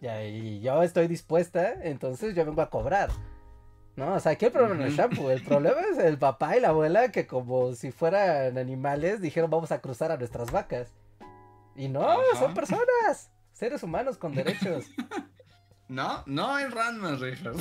[0.00, 3.10] Y yo estoy dispuesta, entonces yo vengo a cobrar.
[3.96, 5.02] No, o sea, aquí el problema no es Ujú.
[5.02, 9.50] shampoo, el problema es el papá y la abuela que como si fueran animales dijeron
[9.50, 10.92] vamos a cruzar a nuestras vacas.
[11.74, 12.20] Y no, Ajá.
[12.38, 14.86] son personas, seres humanos con derechos.
[15.88, 17.54] No, no en Ranma, Richard.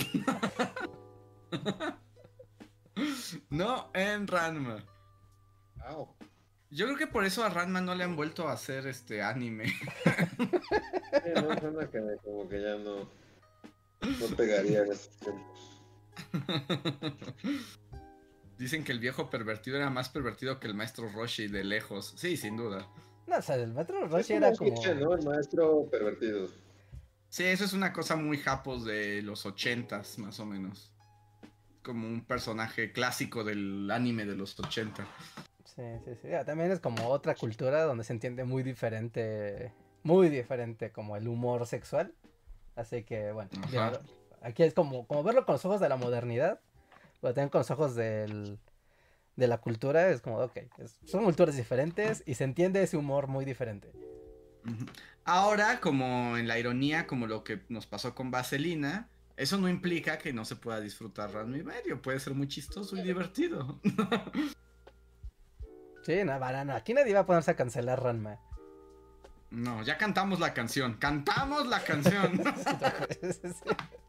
[3.52, 4.84] no en Ranma.
[5.78, 6.16] Wow.
[6.72, 9.68] Yo creo que por eso a Ranma no le han vuelto a hacer este anime.
[9.68, 11.50] Sí, no,
[11.92, 12.96] que como que ya no,
[14.02, 15.75] no pegaría en estos tiempos.
[18.58, 22.14] Dicen que el viejo pervertido era más pervertido que el maestro Roshi de lejos.
[22.16, 22.88] Sí, sin duda.
[23.28, 24.72] No, o sea, el Es Roshi era como...
[24.72, 25.14] cliché, ¿no?
[25.14, 26.48] El maestro pervertido.
[27.28, 30.94] Sí, eso es una cosa muy japos de los ochentas, más o menos.
[31.84, 35.06] Como un personaje clásico del anime de los ochenta.
[35.66, 36.30] Sí, sí, sí.
[36.46, 39.74] También es como otra cultura donde se entiende muy diferente,
[40.04, 42.14] muy diferente como el humor sexual.
[42.78, 43.72] Así que bueno, Ajá.
[43.72, 44.00] ya-
[44.46, 46.60] aquí es como, como verlo con los ojos de la modernidad,
[47.22, 48.60] pero también con los ojos del,
[49.36, 53.28] de la cultura, es como, ok, es- son culturas diferentes y se entiende ese humor
[53.28, 53.92] muy diferente.
[55.24, 60.18] Ahora, como en la ironía, como lo que nos pasó con Vaselina, eso no implica
[60.18, 62.02] que no se pueda disfrutar Ranma y medio.
[62.02, 63.80] Puede ser muy chistoso y divertido.
[66.04, 68.40] Sí, no, no, aquí nadie va a ponerse a cancelar Ranma.
[69.50, 70.96] No, ya cantamos la canción.
[70.96, 72.42] ¡Cantamos la canción!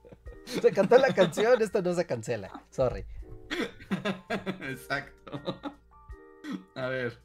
[0.62, 2.64] Se cantó la canción, esto no se cancela.
[2.70, 3.04] Sorry.
[4.60, 5.60] Exacto.
[6.74, 7.18] A ver.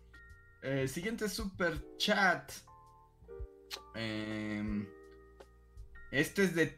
[0.63, 2.51] eh, siguiente super chat.
[3.95, 4.87] Em,
[6.11, 6.77] este es de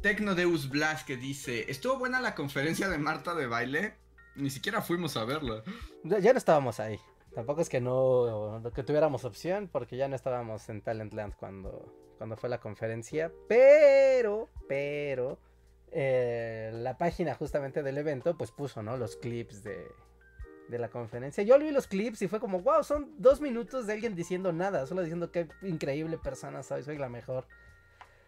[0.00, 3.94] Tecnodeus Blas que dice: ¿Estuvo buena la conferencia de Marta de baile?
[4.36, 5.62] Ni siquiera fuimos a verla.
[6.04, 6.98] Ya, ya no estábamos ahí.
[7.34, 12.36] Tampoco es que no que tuviéramos opción, porque ya no estábamos en Talentland cuando, cuando
[12.36, 13.30] fue la conferencia.
[13.48, 15.38] Pero, pero,
[15.92, 18.96] eh, la página justamente del evento, pues puso, ¿no?
[18.96, 19.86] Los clips de,
[20.68, 21.42] de la conferencia.
[21.44, 24.86] Yo vi los clips y fue como, wow, son dos minutos de alguien diciendo nada,
[24.86, 27.46] solo diciendo qué increíble persona soy, soy la mejor.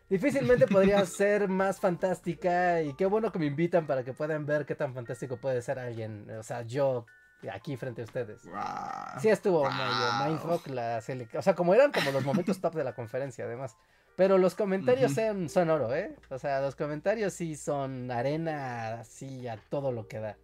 [0.09, 4.67] Difícilmente podría ser más fantástica y qué bueno que me invitan para que puedan ver
[4.67, 6.29] qué tan fantástico puede ser alguien.
[6.33, 7.07] O sea, yo
[7.51, 8.45] aquí frente a ustedes.
[8.45, 9.21] Guau.
[9.21, 9.71] Sí estuvo Wow.
[9.71, 11.01] medio mindfuck la
[11.39, 13.77] O sea, como eran como los momentos top de la conferencia, además.
[14.17, 15.21] Pero los comentarios Ujú.
[15.21, 16.15] son, son oro, ¿eh?
[16.31, 20.37] O sea, los comentarios sí son arena así a todo lo que da.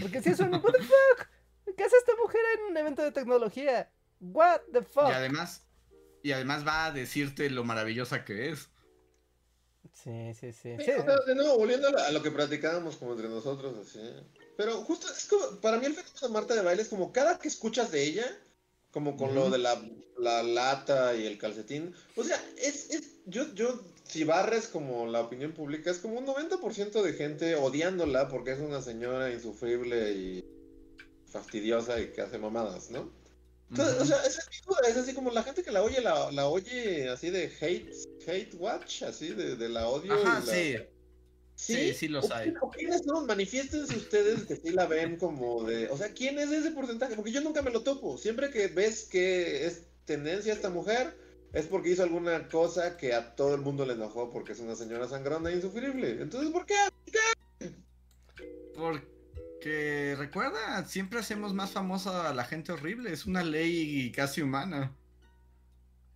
[0.00, 0.52] Porque si es un...
[0.52, 1.28] ¿What the fuck?
[1.76, 3.90] ¿Qué hace esta mujer en un evento de tecnología?
[4.20, 5.08] ¿What the fuck?
[5.08, 5.66] Y además,
[6.22, 8.70] y además va a decirte lo maravillosa que es.
[9.92, 10.76] Sí, sí, sí.
[10.78, 10.90] Sí, sí.
[10.92, 14.00] o sea, de nuevo, volviendo a, lo que platicábamos como entre nosotros, así.
[14.56, 17.38] Pero justo, es como, para mí el fenómeno de Marta de Baile es como cada
[17.38, 18.38] que escuchas de ella,
[18.98, 19.80] como con lo de la,
[20.18, 25.20] la lata y el calcetín, o sea, es, es yo, yo, si barres como la
[25.20, 30.44] opinión pública, es como un 90% de gente odiándola porque es una señora insufrible y
[31.30, 33.10] fastidiosa y que hace mamadas, ¿no?
[33.70, 36.00] Entonces, o sea, esa es mi duda, es así como la gente que la oye,
[36.00, 37.92] la, la oye así de hate,
[38.26, 40.10] hate watch, así de, de la odio.
[40.18, 40.76] y Ajá, la- sí.
[41.58, 42.54] Sí, sí los ¿O hay.
[42.76, 43.26] quiénes son?
[43.26, 45.88] Manifiéstense ustedes que sí la ven como de.
[45.88, 47.16] O sea, ¿quién es ese porcentaje?
[47.16, 48.16] Porque yo nunca me lo topo.
[48.16, 51.18] Siempre que ves que es tendencia esta mujer,
[51.52, 54.76] es porque hizo alguna cosa que a todo el mundo le enojó porque es una
[54.76, 56.22] señora sangrona e insufrible.
[56.22, 56.76] Entonces, ¿por qué?
[58.76, 63.12] Porque recuerda, siempre hacemos más famosa a la gente horrible.
[63.12, 64.94] Es una ley casi humana.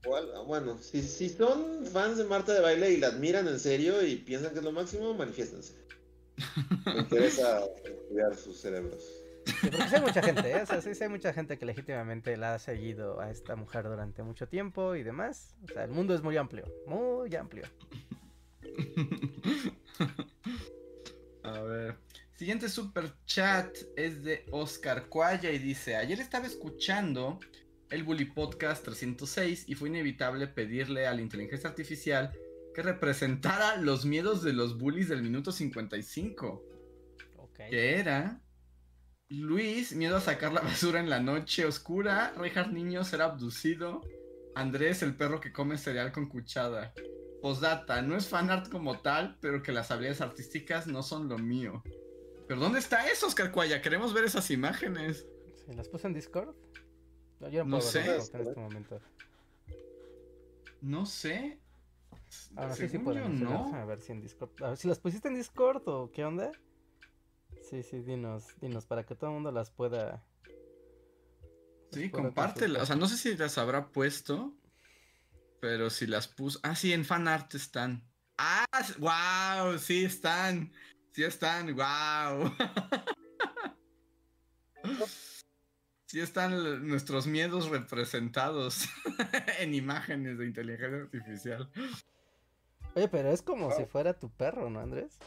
[0.04, 4.04] Ah, Bueno, si, si son fans de Marta de Baile y la admiran en serio
[4.04, 5.74] y piensan que es lo máximo, manifiéstense.
[6.86, 9.02] Me interesa estudiar sus cerebros.
[9.60, 10.62] Sí, porque sí hay mucha gente, ¿eh?
[10.62, 13.84] O sea, sí, sí hay mucha gente que legítimamente la ha seguido a esta mujer
[13.84, 15.56] durante mucho tiempo y demás.
[15.64, 17.64] O sea, el mundo es muy amplio, muy amplio.
[21.42, 21.96] A ver.
[22.34, 27.40] Siguiente super chat es de Oscar Cuaya y dice: Ayer estaba escuchando
[27.92, 32.32] el Bully Podcast 306 y fue inevitable pedirle a la inteligencia artificial
[32.74, 36.64] que representara los miedos de los bullies del minuto 55.
[37.36, 37.58] Ok.
[37.68, 38.40] Que era
[39.28, 42.32] Luis, miedo a sacar la basura en la noche oscura.
[42.36, 44.00] Reinhard Niño será abducido.
[44.54, 46.94] Andrés, el perro que come cereal con cuchara.
[47.42, 51.82] Postdata, no es fanart como tal, pero que las habilidades artísticas no son lo mío.
[52.48, 53.82] ¿Pero dónde está eso, Oscar Cuaya?
[53.82, 55.26] Queremos ver esas imágenes.
[55.66, 56.54] ¿Se las puse en Discord?
[57.42, 58.14] No, yo no, No puedo sé.
[58.14, 59.00] en este momento.
[60.80, 61.58] No sé.
[62.56, 63.42] Ah, sí, sí pueden.
[63.42, 63.74] no.
[63.74, 64.50] A ver si en Discord.
[64.62, 66.52] A ver si las pusiste en Discord o qué onda.
[67.68, 70.24] Sí, sí, dinos, dinos, para que todo el mundo las pueda.
[71.90, 72.82] Sí, pueda compártela.
[72.82, 74.54] O sea, no sé si las habrá puesto.
[75.60, 76.60] Pero si las puso.
[76.62, 78.04] Ah, sí, en fanart están.
[78.38, 78.64] Ah,
[78.98, 80.72] wow, sí están.
[81.10, 82.52] Sí están, wow.
[86.12, 88.86] Sí están nuestros miedos representados
[89.60, 91.70] en imágenes de inteligencia artificial.
[92.94, 95.18] Oye, pero es como si fuera tu perro, ¿no, Andrés?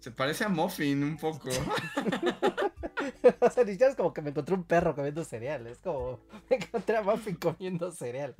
[0.00, 1.48] Se parece a Muffin un poco.
[3.40, 5.66] o sea, ni siquiera es como que me encontré un perro comiendo cereal.
[5.66, 6.20] Es como
[6.50, 8.36] me encontré a Muffin comiendo cereal.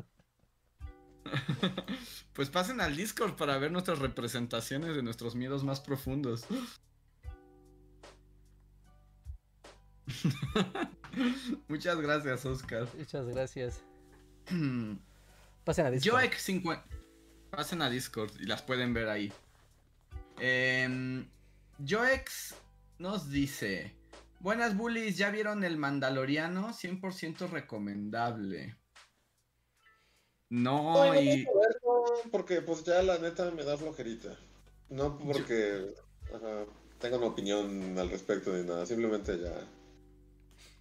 [2.34, 6.44] Pues pasen al Discord para ver nuestras representaciones de nuestros miedos más profundos.
[11.68, 12.88] Muchas gracias, Oscar.
[12.96, 13.82] Muchas gracias.
[15.64, 16.20] Pasen a Discord.
[16.20, 16.84] Joek 50.
[17.50, 19.32] Pasen a Discord y las pueden ver ahí.
[20.38, 21.26] Em,
[21.86, 22.54] Joex
[22.98, 23.94] nos dice:
[24.40, 26.72] Buenas bullies, ¿ya vieron el Mandaloriano?
[26.72, 28.76] 100% recomendable.
[30.50, 31.44] No, No, no y.
[31.44, 34.36] quiero verlo porque pues ya la neta me da flojerita.
[34.90, 35.94] No porque
[36.34, 36.66] ajá,
[36.98, 39.52] tenga una opinión al respecto ni nada, simplemente ya.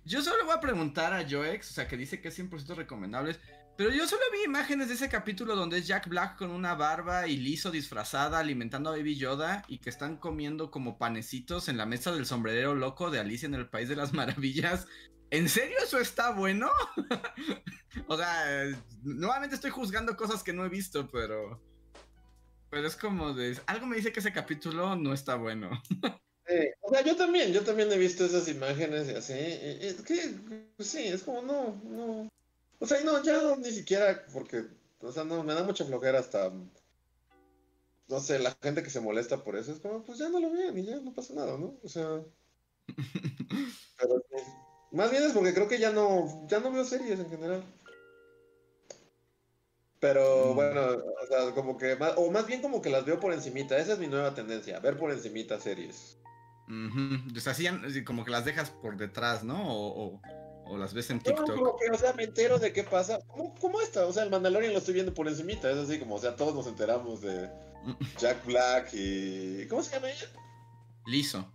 [0.06, 3.38] Yo solo voy a preguntar a Joex, o sea, que dice que es 100% recomendable.
[3.76, 7.28] Pero yo solo vi imágenes de ese capítulo donde es Jack Black con una barba
[7.28, 11.88] y liso disfrazada alimentando a Baby Yoda y que están comiendo como panecitos en la
[11.88, 14.86] mesa del sombrerero loco de Alicia en el País de las Maravillas.
[15.32, 16.70] ¿En serio eso está bueno?
[18.08, 18.66] o sea,
[19.02, 21.60] nuevamente estoy juzgando cosas que no he visto, pero...
[22.70, 23.60] Pero es como de...
[23.66, 25.82] Algo me dice que ese capítulo no está bueno.
[26.48, 29.34] Sí, o sea, yo también, yo también he visto esas imágenes y así.
[29.34, 30.16] y- y es que,
[30.76, 32.30] pues sí, es como, no, no.
[32.80, 34.66] O sea, no, ya no, ni siquiera, porque,
[35.02, 36.52] o sea, no, me da mucha flojera hasta.
[38.10, 40.52] No sé, la gente que se molesta por eso es como, pues ya no lo
[40.52, 41.80] vean y ya no pasa nada, ¿no?
[41.82, 42.22] O sea.
[44.00, 44.24] Pero.
[44.92, 47.64] Más bien es porque creo que ya no, ya no veo series en general.
[50.00, 50.56] Pero Mm.
[50.56, 50.82] bueno,
[51.24, 53.78] o sea, como que, más- o más bien como que las veo por encimita.
[53.78, 56.18] Esa es mi nueva tendencia, ver por encimita series.
[56.88, 59.68] Ujú, O sea, sí, así como que las dejas por detrás, ¿no?
[59.72, 60.22] O, o-
[60.66, 61.56] o las ves en No, TikTok.
[61.56, 63.20] como que, o sea, me entero de qué pasa.
[63.28, 64.06] ¿Cómo, cómo está?
[64.08, 65.70] O sea, el Mandalorian lo estoy viendo por encimita.
[65.70, 67.50] Es así como, o sea, todos nos enteramos de
[68.18, 69.68] Jack Black y...
[69.68, 70.26] ¿Cómo se llama ella?
[71.06, 71.52] Liso.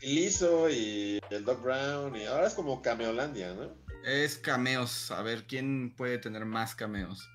[0.00, 2.16] Y Lizzo y el Doc Brown.
[2.16, 3.68] Y ahora es como Cameolandia, ¿no?
[4.06, 5.10] Es cameos.
[5.10, 7.28] A ver, ¿quién puede tener más cameos?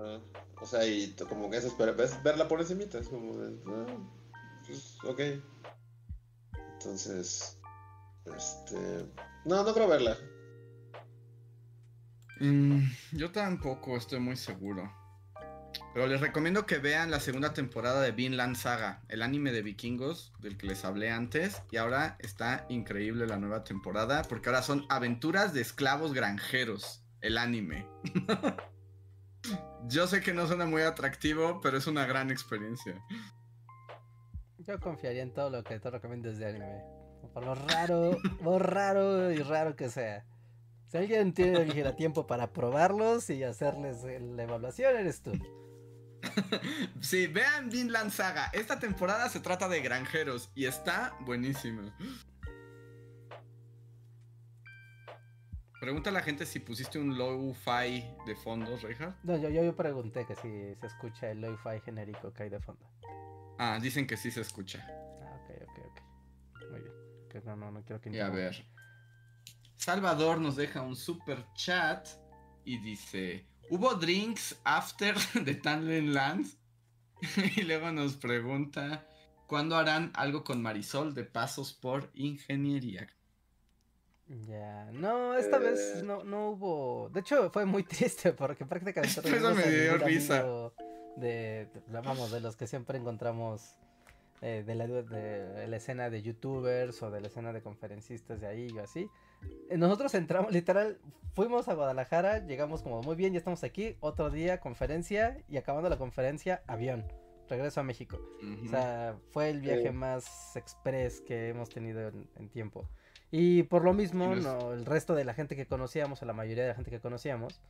[0.00, 0.20] Ah,
[0.60, 2.98] o sea, y como que eso es verla por encimita.
[3.00, 3.56] Es como, de,
[4.64, 5.20] pues, ok.
[6.86, 7.58] Entonces,
[8.36, 9.06] este...
[9.44, 10.16] No, no creo verla.
[12.38, 14.88] Mm, yo tampoco estoy muy seguro.
[15.92, 20.32] Pero les recomiendo que vean la segunda temporada de Vinland Saga, el anime de vikingos
[20.38, 21.60] del que les hablé antes.
[21.72, 27.36] Y ahora está increíble la nueva temporada porque ahora son aventuras de esclavos granjeros, el
[27.36, 27.88] anime.
[29.88, 33.04] Yo sé que no suena muy atractivo, pero es una gran experiencia.
[34.66, 36.82] Yo confiaría en todo lo que te recomiendes de anime.
[37.32, 40.24] Por lo raro, lo raro y raro que sea.
[40.88, 45.32] Si alguien tiene el tiempo para probarlos y hacerles la evaluación, eres tú.
[47.00, 48.50] Sí, vean Vinland Saga.
[48.52, 51.92] Esta temporada se trata de granjeros y está buenísimo.
[55.80, 59.22] Pregunta a la gente si pusiste un low-fi de fondo, Reinhardt.
[59.22, 62.60] No, yo, yo, yo pregunté que si se escucha el lo-fi genérico que hay de
[62.60, 62.84] fondo.
[63.58, 64.86] Ah, dicen que sí se escucha.
[65.22, 66.70] Ah, ok, ok, ok.
[66.70, 66.92] Muy bien.
[67.30, 68.64] Que no, no, no quiero que Y a ver.
[69.76, 72.06] Salvador nos deja un super chat
[72.64, 75.14] y dice: ¿Hubo drinks after
[75.44, 76.58] de Tanlen Lands?
[77.56, 79.06] y luego nos pregunta:
[79.46, 83.06] ¿Cuándo harán algo con Marisol de pasos por ingeniería?
[84.28, 86.02] Ya, no, esta vez Eh.
[86.02, 87.10] no, no hubo.
[87.10, 90.40] De hecho, fue muy triste porque prácticamente Eso me dio risa.
[90.40, 90.74] amigo
[91.16, 93.78] De, de- vamos, de los que siempre encontramos
[94.42, 98.46] eh, de, la, de la escena de youtubers o de la escena de conferencistas de
[98.46, 99.08] ahí o así.
[99.70, 100.98] Eh, Nosotros entramos, literal,
[101.34, 105.88] fuimos a Guadalajara, llegamos como muy bien, ya estamos aquí, otro día conferencia y acabando
[105.88, 107.04] la conferencia, avión,
[107.48, 108.18] regreso a México.
[108.42, 108.66] Ujú.
[108.66, 109.90] O sea, fue el viaje Sí.
[109.94, 112.88] más express que hemos tenido en, en tiempo.
[113.30, 116.62] Y por lo mismo, no, el resto de la gente que conocíamos, o la mayoría
[116.64, 117.60] de la gente que conocíamos,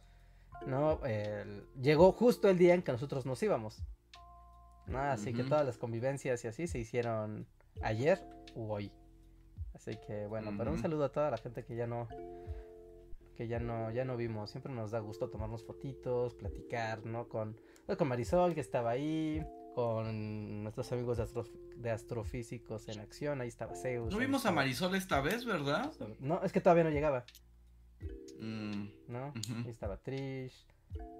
[0.66, 3.82] no, El- llegó justo el día en que nosotros nos íbamos.
[4.86, 5.00] ¿no?
[5.00, 7.46] Así que todas las convivencias y así se hicieron
[7.82, 8.22] ayer
[8.54, 8.92] u hoy.
[9.74, 12.06] Así que bueno, pero un saludo a toda la gente que ya no
[13.36, 14.50] que ya no ya no vimos.
[14.50, 17.28] Siempre nos da gusto tomarnos fotitos, platicar, ¿no?
[17.28, 23.00] Con pues, con Marisol que estaba ahí, con nuestros amigos de, astro- de astrofísicos en
[23.00, 24.12] acción, ahí estaba Zeus.
[24.12, 25.92] No vimos a Marisol esta vez, ¿verdad?
[26.20, 27.24] No, es que todavía no llegaba,
[28.38, 29.28] Mm, ¿no?
[29.28, 29.54] Ujú.
[29.64, 30.66] Ahí estaba Trish,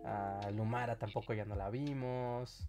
[0.04, 2.68] a Lumara tampoco ya no la vimos.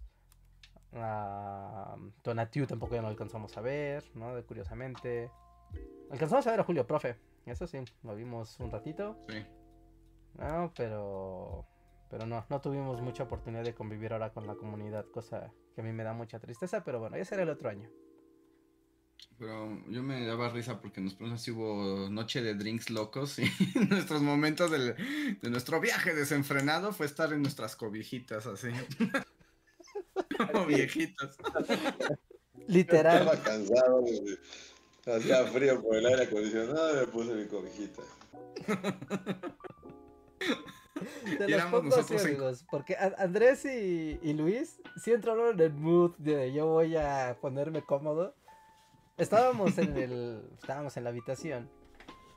[0.94, 4.42] A Tonatiu tampoco ya no alcanzamos a ver, ¿no?
[4.46, 5.30] Curiosamente.
[6.10, 9.16] Alcanzamos a ver a Julio Profe, eso sí, lo vimos un ratito.
[9.28, 9.44] sí.
[10.38, 11.66] No, pero.
[12.10, 15.84] Pero no, no tuvimos mucha oportunidad de convivir ahora con la comunidad, cosa que a
[15.84, 17.90] mí me da mucha tristeza, pero bueno, ya será el otro año.
[19.38, 23.44] Pero yo me daba risa porque nos ponemos así hubo noche de drinks locos y
[23.88, 24.96] nuestros momentos del-
[25.40, 28.68] de nuestro viaje desenfrenado fue estar en nuestras cobijitas así.
[30.52, 31.36] Como viejitos.
[32.66, 33.18] Literal.
[33.22, 34.04] Estaba cansado.
[35.06, 38.02] Hacía frío por el aire acondicionado y me puse mi cobijita.
[41.24, 45.54] Te Y los éramos pongo así, amigos, porque A- Andrés y, y Luis sí entraron
[45.54, 48.34] en el mood de yo voy a ponerme cómodo.
[49.18, 51.70] Estábamos en el, estábamos en la habitación.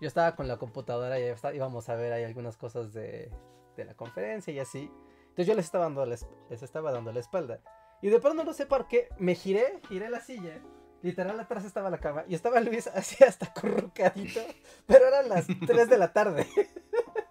[0.02, 3.32] Yo estaba con la computadora y está- íbamos a ver ahí algunas cosas de,
[3.78, 4.92] de la conferencia y así.
[5.22, 6.18] Entonces yo les estaba dando la,
[6.50, 7.60] les estaba dando la espalda.
[8.02, 10.60] Y de pronto no sé por qué, me giré, giré la silla.
[11.04, 14.40] Literal atrás estaba la cama y estaba Luis así hasta acurrucadito,
[14.86, 16.48] pero eran las 3 de la tarde.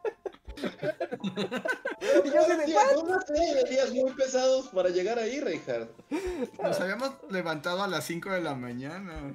[2.24, 5.90] Y yo de, días muy pesados para llegar ahí, Reinhardt.
[6.62, 9.34] Nos habíamos levantado a las 5 de la mañana.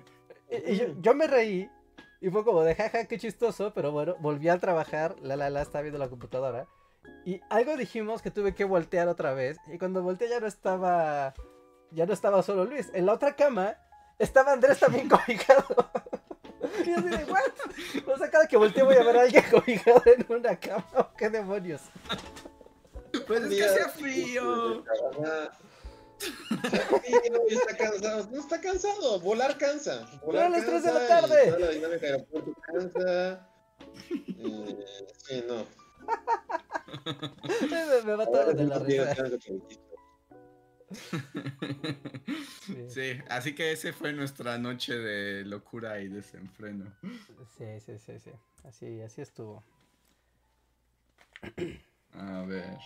[0.49, 1.69] Y, y yo, yo me reí
[2.21, 5.61] y fue como de jaja, qué chistoso, pero bueno, volví a trabajar, la la la,
[5.61, 6.67] estaba viendo la computadora
[7.25, 11.33] y algo dijimos que tuve que voltear otra vez y cuando volteé ya no estaba,
[11.91, 13.75] ya no estaba solo Luis, en la otra cama
[14.19, 15.65] estaba Andrés también cobijado.
[16.83, 18.13] Y yo así de, ¿what?
[18.13, 21.13] O sea, cada que volteo voy a ver a alguien cobijado en una cama, ¿o
[21.17, 21.81] ¿qué demonios?
[23.27, 24.83] Pues es que hacía frío.
[25.21, 25.57] Ajá.
[26.63, 27.19] Está frío
[27.49, 28.29] y está cansado.
[28.31, 29.19] No está cansado.
[29.19, 30.05] Volar cansa.
[30.23, 31.45] Volar Pero a las tres de la tarde.
[31.47, 33.47] toda la dinámica de aeropuerto cansa.
[34.11, 34.85] Eh,
[35.27, 35.65] sí, no.
[37.67, 39.15] Me, me va todo de la risa.
[42.65, 46.93] Sí, Sí, así que ese fue nuestra noche de locura y desenfreno.
[47.57, 48.31] sí, sí, sí, sí.
[48.63, 49.63] Así, así estuvo.
[52.13, 52.77] A ver.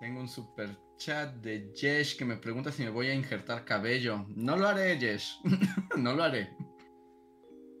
[0.00, 4.26] Tengo un super chat de Jesh que me pregunta si me voy a injertar cabello.
[4.34, 5.38] No lo haré, Jesh.
[5.96, 6.50] no lo haré.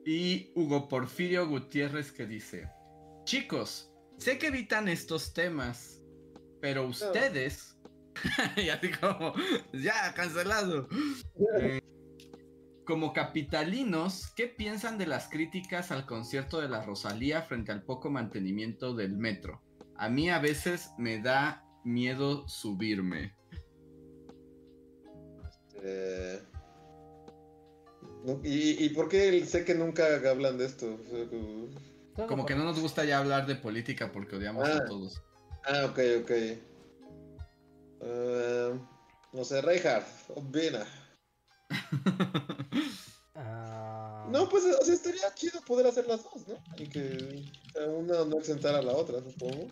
[0.04, 2.68] Y Hugo Porfirio Gutiérrez que dice:
[3.24, 6.02] Chicos, sé que evitan estos temas,
[6.60, 7.76] pero ustedes.
[8.56, 9.32] y así como,
[9.72, 10.88] ya, cancelado.
[11.60, 11.80] Eh,
[12.84, 18.10] como capitalinos, ¿qué piensan de las críticas al concierto de la Rosalía frente al poco
[18.10, 19.62] mantenimiento del metro?
[19.96, 23.36] A mí a veces me da miedo subirme.
[25.82, 26.42] Eh,
[28.44, 30.94] ¿y, ¿Y por qué sé que nunca hablan de esto?
[30.94, 34.84] O sea, como- que no nos gusta ya hablar de política porque odiamos a Ah.
[34.84, 35.22] todos.
[35.64, 36.30] Ah, ok, ok.
[38.02, 38.78] Eh,
[39.32, 40.86] no sé, Reinhardt, opina.
[43.34, 46.54] Ah, No, pues, o sea, estaría chido poder hacer las dos, ¿no?
[46.76, 47.42] Y que
[47.88, 49.68] una no exentara a la otra, supongo.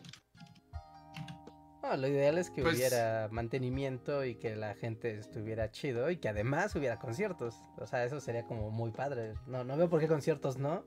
[1.82, 6.16] no, lo ideal es que Pues- hubiera mantenimiento y que la gente estuviera chido y
[6.18, 7.56] que además hubiera conciertos.
[7.78, 9.34] O sea, eso sería como muy padre.
[9.46, 10.84] No, no veo por qué conciertos no.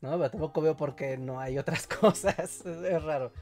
[0.00, 2.64] No, pero tampoco veo por qué no hay otras cosas.
[2.64, 3.32] Es raro.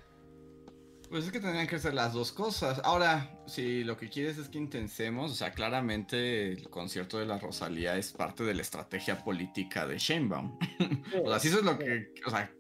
[1.11, 2.81] Pues es que tendrían que ser las dos cosas.
[2.85, 7.39] Ahora, si lo que quieres es que intensemos, o sea, claramente el concierto de la
[7.39, 10.59] Rosalía es parte de la estrategia política de Sheinbaum.
[11.25, 12.51] o sea, si eso es lo que, o sea,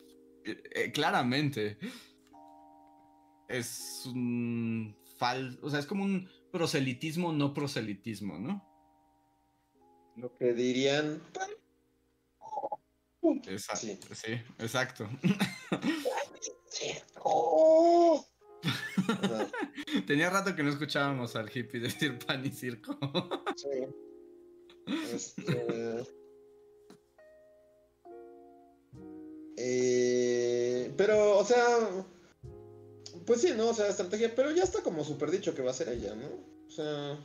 [0.44, 1.78] eh, eh, claramente
[3.48, 8.64] es un fal, o sea, es como un proselitismo no proselitismo, ¿no?
[10.16, 11.22] Lo que dirían.
[13.46, 14.14] Exacto.
[14.14, 14.26] Sí.
[14.26, 15.08] Sí, exacto.
[17.24, 18.24] ¡Oh!
[20.06, 22.98] Tenía rato que no escuchábamos al hippie decir pan y circo.
[23.56, 23.68] sí.
[25.12, 26.04] Este,
[29.56, 31.64] eh, pero, o sea,
[33.26, 33.68] pues sí, ¿no?
[33.70, 36.26] O sea, estrategia, pero ya está como súper dicho que va a ser ella, ¿no?
[36.66, 37.18] O sea,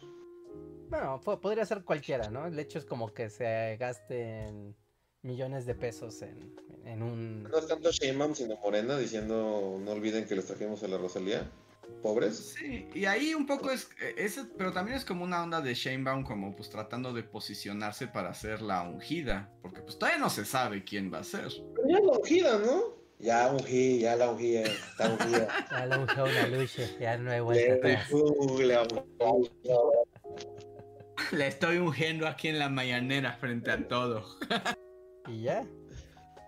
[0.90, 2.48] Bueno, po- podría ser cualquiera, ¿no?
[2.48, 4.76] El hecho es como que se gasten
[5.22, 6.56] millones de pesos en,
[6.86, 7.44] en un...
[7.44, 11.50] no es tanto Sheinbaum, sino Morena diciendo no olviden que les trajimos a la Rosalía.
[12.02, 12.56] pobres.
[12.58, 16.24] Sí, y ahí un poco es, es, pero también es como una onda de Shanebaum
[16.24, 20.84] como pues tratando de posicionarse para ser la ungida, porque pues todavía no se sabe
[20.84, 21.50] quién va a ser.
[21.76, 23.00] Pero ya la ungida, ¿no?
[23.22, 25.48] Ya ungí, ya la ungí, está ungida.
[25.72, 28.12] Ya la ungió una lucha, ya no hay vuelta Le- atrás.
[28.14, 28.88] uh, la.
[31.32, 34.24] Le estoy ungiendo aquí en la mañanera frente a todo.
[35.28, 35.68] Y ya.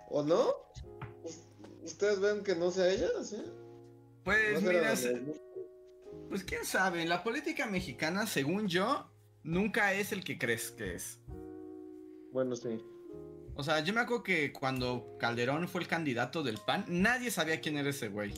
[0.10, 0.50] ¿O no?
[1.24, 1.48] ¿Us-
[1.84, 3.08] ¿Ustedes ven que no sea ella?
[3.24, 3.38] ¿Sí?
[4.24, 5.34] Pues ¿No será mira,
[6.30, 9.12] pues quién sabe, la política mexicana, según yo,
[9.44, 11.20] nunca es el que crees que es.
[12.32, 12.80] Bueno, sí.
[13.56, 17.60] O sea, yo me acuerdo que cuando Calderón fue el candidato del PAN, nadie sabía
[17.60, 18.34] quién era ese güey.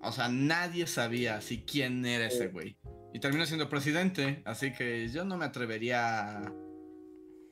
[0.00, 2.78] O sea, nadie sabía así quién era ese güey.
[3.12, 6.52] Y terminó siendo presidente, así que yo no me atrevería a,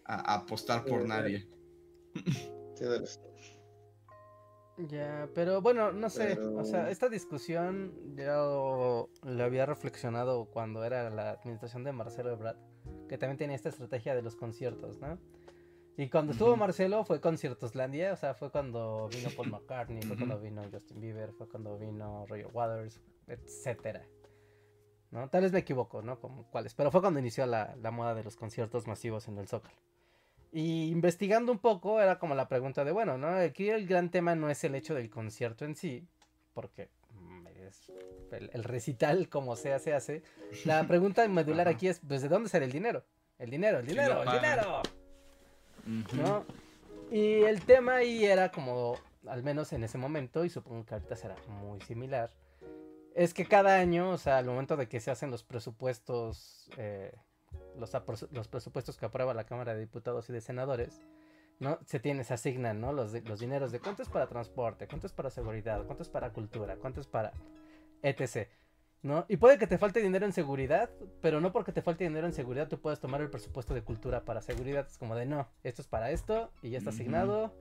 [0.06, 1.48] a apostar por Sí, nadie.
[4.88, 10.84] Ya, pero bueno, no sé, Pero- o sea, esta discusión yo lo había reflexionado cuando
[10.84, 12.56] era la administración de Marcelo Ebrard,
[13.08, 15.18] que también tenía esta estrategia de los conciertos, ¿no?
[15.96, 16.56] Y cuando estuvo.
[16.56, 21.32] Marcelo fue Conciertoslandia, o sea, fue cuando vino Paul McCartney, fue cuando vino Justin Bieber,
[21.34, 24.04] fue cuando vino Roger Waters, etcétera.
[25.12, 25.28] ¿No?
[25.30, 26.18] Tal vez me equivoco, ¿no?
[26.18, 29.46] Como cuáles, pero fue cuando inició la, la moda de los conciertos masivos en el
[29.46, 29.76] Zócalo.
[30.54, 33.26] Y investigando un poco, era como la pregunta de, bueno, ¿no?
[33.26, 36.06] Aquí el gran tema no es el hecho del concierto en sí,
[36.52, 37.90] porque mm, es
[38.30, 40.22] el, el recital como sea se hace.
[40.64, 43.04] La pregunta medular aquí es, pues, ¿de dónde sale el dinero?
[43.36, 44.82] El dinero, el dinero, el dinero.
[46.12, 46.44] ¿no?
[47.10, 51.16] Y el tema ahí era como, al menos en ese momento, y supongo que ahorita
[51.16, 52.30] será muy similar,
[53.14, 57.12] es que cada año, o sea, al momento de que se hacen los presupuestos, eh,
[57.78, 57.92] los,
[58.32, 61.00] los presupuestos que aprueba la Cámara de Diputados y de Senadores,
[61.60, 61.78] ¿no?
[61.84, 62.92] Se tiene, se asignan, ¿no?
[62.92, 66.08] Los, de- los dineros de cuánto es para transporte, cuánto es para seguridad, cuánto es
[66.08, 67.32] para cultura, cuánto es para
[68.02, 68.48] etc.
[69.02, 69.26] ¿No?
[69.28, 70.88] Y puede que te falte dinero en seguridad,
[71.20, 74.24] pero no porque te falte dinero en seguridad tú puedes tomar el presupuesto de cultura
[74.24, 74.86] para seguridad.
[74.88, 77.54] Es como de no, esto es para esto y ya está asignado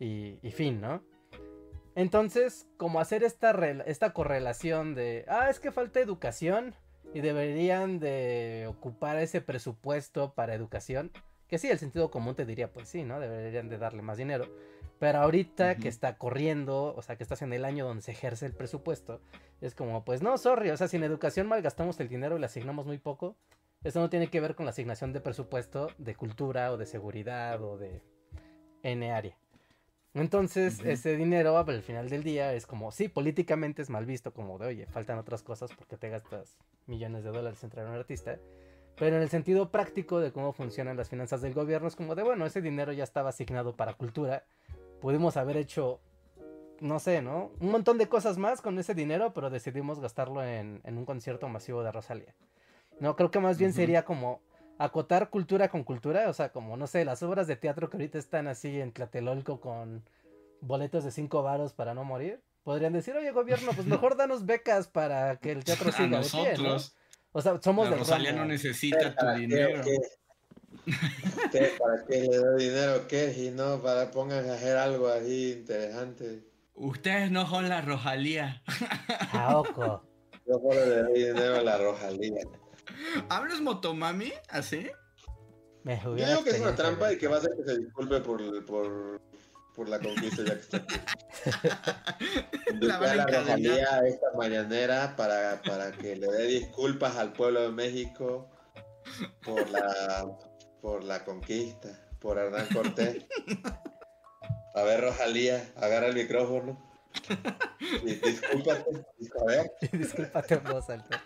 [0.00, 1.00] y, y fin, ¿no?
[1.94, 3.52] Entonces, como hacer esta,
[3.86, 6.74] esta correlación de, ah, es que falta educación
[7.14, 11.12] y deberían de ocupar ese presupuesto para educación,
[11.46, 13.20] que sí, el sentido común te diría, pues sí, ¿no?
[13.20, 14.46] Deberían de darle más dinero.
[14.98, 18.46] Pero ahorita que está corriendo, o sea, que estás en el año donde se ejerce
[18.46, 19.20] el presupuesto,
[19.60, 22.46] es como, pues no, sorry, o sea, si en educación malgastamos el dinero y le
[22.46, 23.36] asignamos muy poco,
[23.84, 27.62] esto no tiene que ver con la asignación de presupuesto de cultura o de seguridad
[27.62, 28.02] o de
[28.82, 29.38] N área.
[30.14, 34.58] Entonces, ese dinero al final del día es como, sí, políticamente es mal visto, como
[34.58, 37.96] de, oye, faltan otras cosas porque te gastas millones de dólares en traer a un
[37.96, 38.38] artista.
[38.96, 42.22] Pero en el sentido práctico de cómo funcionan las finanzas del gobierno, es como de,
[42.22, 44.44] bueno, ese dinero ya estaba asignado para cultura.
[45.00, 46.00] Pudimos haber hecho,
[46.80, 47.50] no sé, ¿no?
[47.58, 51.48] Un montón de cosas más con ese dinero, pero decidimos gastarlo en, en un concierto
[51.48, 52.36] masivo de Rosalía.
[53.00, 54.40] No, creo que más bien sería como
[54.78, 58.18] acotar cultura con cultura, o sea, como, no sé, las obras de teatro que ahorita
[58.18, 60.02] están así en Tlatelolco con
[60.60, 62.40] boletos de 5 varos para no morir.
[62.64, 66.08] Podrían decir, oye, gobierno, pues mejor danos becas para que el teatro A siga pie,
[66.10, 66.16] ¿no?
[66.18, 66.96] nosotros.
[67.32, 69.82] O sea, somos La de Rosalía no necesita tu ¿Para qué, dinero.
[69.84, 69.96] qué?
[71.52, 71.72] ¿Qué?
[71.78, 73.06] ¿Para qué le doy dinero?
[73.08, 73.32] ¿Qué?
[73.32, 76.44] Si no, para pongan a hacer algo así interesante.
[76.74, 78.62] Ustedes no son la Rosalía.
[79.32, 80.04] Aoco.
[80.46, 82.42] Yo solo le doy dinero a la Rojalía.
[83.28, 84.32] ¿Hablas motomami?
[84.48, 84.88] ¿Así?
[85.82, 88.20] Me Yo digo que es una trampa y que va a hacer que se disculpe
[88.20, 89.20] por, por,
[89.74, 90.94] por la conquista ya que está aquí.
[92.80, 97.60] La van a a la esta mañanera para, para que le dé disculpas al pueblo
[97.62, 98.50] de México
[99.44, 100.26] por la,
[100.80, 101.88] por la conquista,
[102.18, 103.24] por Hernán Cortés.
[104.74, 106.82] A ver, Rojalía, agarra el micrófono.
[108.02, 109.04] Y discúlpate.
[109.40, 111.22] A ver, Discúlpate en voz alta.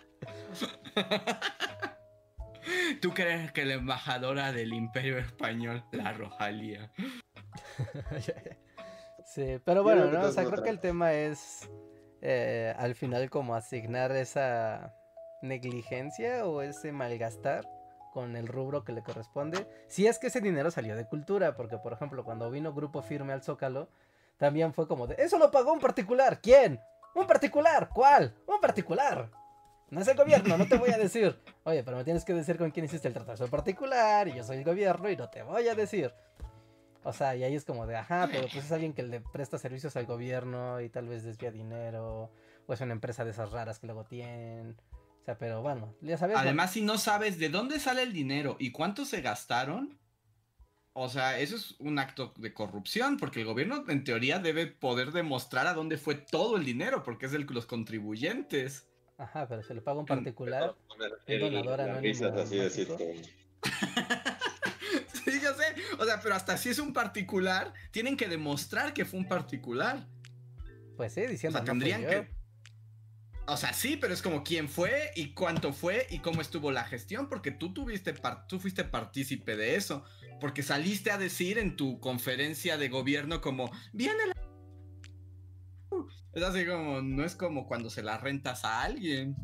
[3.01, 6.91] ¿Tú crees que la embajadora del Imperio Español, la Rojalía?
[9.25, 10.29] Sí, pero bueno, creo que ¿no?
[10.29, 11.69] O sea, creo que el tema es
[12.21, 14.95] eh, al final como asignar esa
[15.43, 17.63] negligencia o ese malgastar
[18.11, 19.67] con el rubro que le corresponde.
[19.87, 23.33] Si es que ese dinero salió de cultura, porque por ejemplo, cuando vino Grupo Firme
[23.33, 23.87] al Zócalo,
[24.37, 26.81] también fue como de, eso lo pagó un particular, ¿quién?
[27.13, 28.33] Un particular, ¿cuál?
[28.47, 29.29] Un particular.
[29.91, 31.39] No es el gobierno, no te voy a decir.
[31.63, 34.57] Oye, pero me tienes que decir con quién hiciste el tratado particular y yo soy
[34.57, 36.13] el gobierno y no te voy a decir.
[37.03, 39.57] O sea, y ahí es como de, ajá, pero pues es alguien que le presta
[39.57, 42.29] servicios al gobierno y tal vez desvía dinero,
[42.67, 44.75] o es una empresa de esas raras que luego tienen.
[45.21, 46.37] O sea, pero bueno, ya sabes.
[46.37, 49.97] Además, si no sabes de dónde sale el dinero y cuánto se gastaron,
[50.93, 55.13] o sea, eso es un acto de corrupción, porque el gobierno en teoría debe poder
[55.13, 58.88] demostrar a dónde fue todo el dinero, porque es de los contribuyentes.
[59.19, 60.73] Ajá, pero se le paga un particular.
[61.27, 62.97] El, un donador anónimo así como-
[65.25, 65.75] Sí, yo sé.
[65.99, 70.07] O sea, pero hasta si es un particular, tienen que demostrar que fue un particular.
[70.97, 72.39] Pues sí, O diciendo sea, no fui tendrían que.
[73.47, 76.83] O sea, sí, pero es como quién fue y cuánto fue y cómo estuvo la
[76.85, 80.03] gestión, porque tú tuviste par- tú fuiste partícipe de eso,
[80.39, 84.35] porque saliste a decir en tu conferencia de gobierno como viene la
[86.33, 89.35] es así como no es como cuando se la rentas a alguien.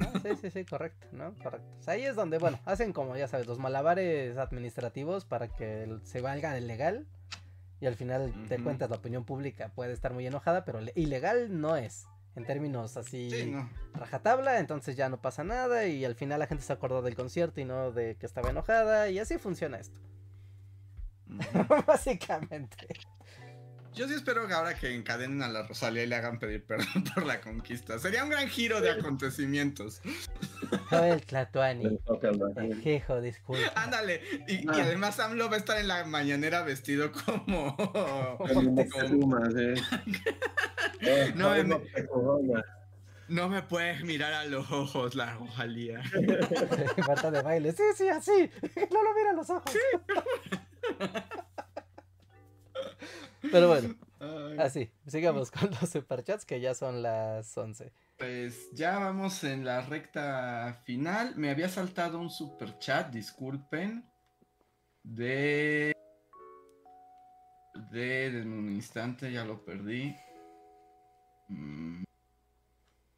[0.00, 1.34] Ajá, sí, sí, sí, correcto, ¿no?
[1.42, 1.66] Correcto.
[1.80, 5.98] O sea, ahí es donde, bueno, hacen como, ya sabes, los malabares administrativos para que
[6.04, 7.06] se valga el legal.
[7.80, 8.64] Y al final te Ujú.
[8.64, 12.06] cuentas, la opinión pública puede estar muy enojada, pero le- ilegal no es.
[12.36, 13.68] En términos así, Sí, no.
[13.92, 15.84] rajatabla, entonces ya no pasa nada.
[15.86, 19.10] Y al final la gente se acordó del concierto y no de que estaba enojada.
[19.10, 19.98] Y así funciona esto.
[21.86, 22.76] Básicamente.
[23.94, 26.86] Yo sí espero que ahora que encadenen a la Rosalía y le hagan pedir perdón
[27.14, 27.98] por la conquista.
[27.98, 30.00] Sería un gran giro de acontecimions.
[30.88, 31.98] Joel Tlatuani.
[32.82, 33.70] Jejo, disculpa.
[33.76, 34.22] Ándale.
[34.48, 34.82] Y, y Ah.
[34.84, 37.76] además AMLO va a estar en la mañanera vestido como.
[38.52, 39.82] Como- pluma, sí.
[41.04, 41.80] Eh, No, me-
[43.28, 46.00] No me puedes mirar a los ojos, la Rosalía.
[47.08, 47.72] Marta de baile.
[47.72, 48.50] Sí, sí, así.
[48.90, 49.72] No lo mira a los ojos.
[53.50, 54.90] Pero bueno, Ay, así.
[55.06, 57.92] Sigamos con los superchats que ya son las 11.
[58.18, 61.34] Pues ya vamos en la recta final.
[61.36, 64.08] Me había saltado un super chat, disculpen.
[65.02, 65.92] De.
[67.90, 68.30] De.
[68.30, 70.14] De un instante, ya lo perdí.
[71.48, 72.04] Mm.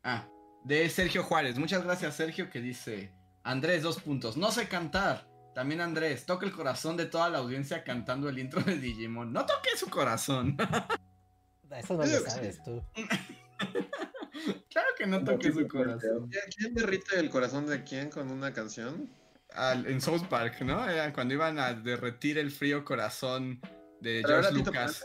[0.02, 0.26] Ah,
[0.64, 1.58] de Sergio Juárez.
[1.58, 4.38] Muchas gracias, Sergio, que dice: Andrés, dos puntos.
[4.38, 5.33] No sé cantar.
[5.54, 9.32] También Andrés, toca el corazón de toda la audiencia cantando el intro de Digimon.
[9.32, 10.56] No toque su corazón.
[11.70, 12.82] Eso no lo sabes tú.
[14.70, 16.28] claro que no toque su corazón.
[16.30, 19.08] ¿Quién- ¿Quién derrite el corazón de quién con una canción?
[19.52, 20.88] al- en South Park, ¿no?
[20.88, 23.60] Era cuando iban a derretir el frío corazón
[24.00, 25.04] de Pero George Tito Lucas.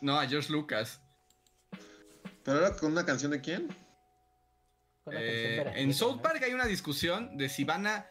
[0.00, 1.00] No, a George Lucas.
[2.42, 3.68] ¿Pero ahora con una canción de quién?
[5.12, 6.22] Eh, canción en South ¿no?
[6.22, 8.06] Park hay una discusión de si van a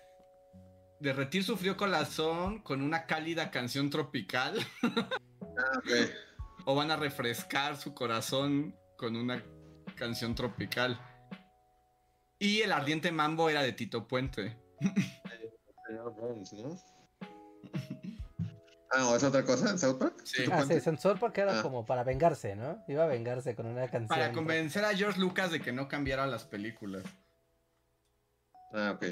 [0.99, 5.89] derretir su frío corazón con una cálida canción tropical Ah, ok.
[6.65, 9.43] o van a refrescar su corazón con una
[9.95, 10.99] canción tropical.
[12.38, 14.57] Y el ardiente mambo era de Tito Puente.
[15.88, 16.77] Señor Burns, ¿no?
[18.91, 20.21] Ah, ¿o es otra cosa en South Park?
[20.23, 20.45] Sí.
[20.45, 21.61] ¿Tu Ah, sí, en South Park era Ah.
[21.61, 22.84] como para vengarse, ¿no?
[22.88, 24.07] Iba a vengarse con una canción.
[24.07, 27.03] Para convencer a George Lucas de que no cambiara las películas.
[28.73, 29.05] Ah, ok.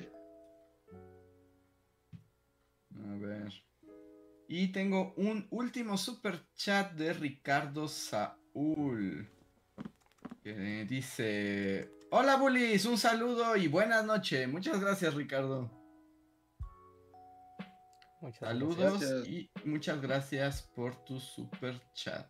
[3.10, 3.54] A ver.
[4.48, 9.30] Y tengo un último super chat de Ricardo Saúl.
[10.44, 14.48] Que dice: Hola Bullies, un saludo y buenas noches.
[14.48, 15.72] Muchas gracias, Ricardo.
[18.22, 19.28] Muchas Saludos Gracias.
[19.28, 22.28] y muchas gracias por tu super chat.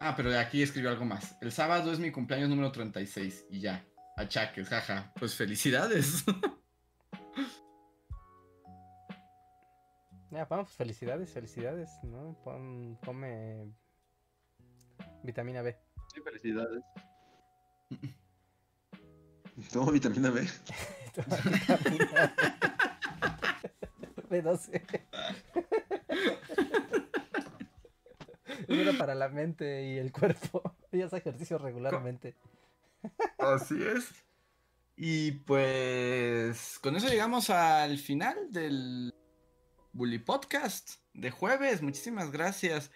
[0.00, 1.36] Ah, pero de aquí escribió algo más.
[1.40, 3.86] El sábado es mi cumpleaños número 36 y ya.
[4.16, 5.12] Achaques, jaja.
[5.18, 6.24] Pues felicidades.
[10.34, 12.36] Ya, vamos, felicidades, felicidades, ¿no?
[12.42, 13.72] Pon, come
[15.22, 15.78] vitamina B.
[16.12, 16.82] Sí, felicidades.
[19.72, 20.40] Tomo vitamina B.
[21.14, 22.02] Vitamina B.
[24.42, 24.82] B12.
[28.66, 30.74] Era para la mente y el cuerpo.
[30.90, 32.34] Y hace ejercicio regularmente.
[33.38, 34.12] Así es.
[34.96, 39.14] Y pues con eso llegamos al final del
[39.94, 41.80] Bully Podcast de jueves.
[41.80, 42.90] Muchísimas gracias.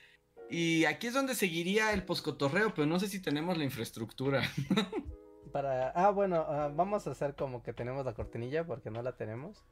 [0.51, 4.43] Y aquí es donde seguiría el poscotorreo, pero no sé si tenemos la infraestructura.
[5.53, 5.91] Para.
[5.91, 9.65] Ah, bueno, ah, vamos a hacer como que tenemos la cortinilla porque no la tenemos.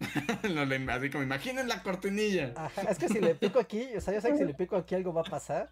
[0.54, 2.52] No le- Así como imaginen la cortinilla.
[2.56, 4.76] Ajá, es que si le pico aquí, o sea, yo sé que si le pico
[4.76, 5.70] aquí algo va a pasar.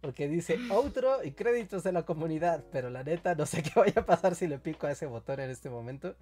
[0.00, 2.64] Porque dice outro y créditos de la comunidad.
[2.72, 5.40] Pero la neta, no sé qué vaya a pasar si le pico a ese botón
[5.40, 6.14] en este momento.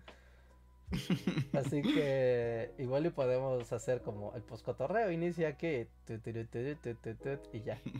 [1.52, 5.10] Así que igual y podemos hacer como el poscotorreo.
[5.10, 5.86] Inicia aquí.
[7.52, 7.80] Y ya.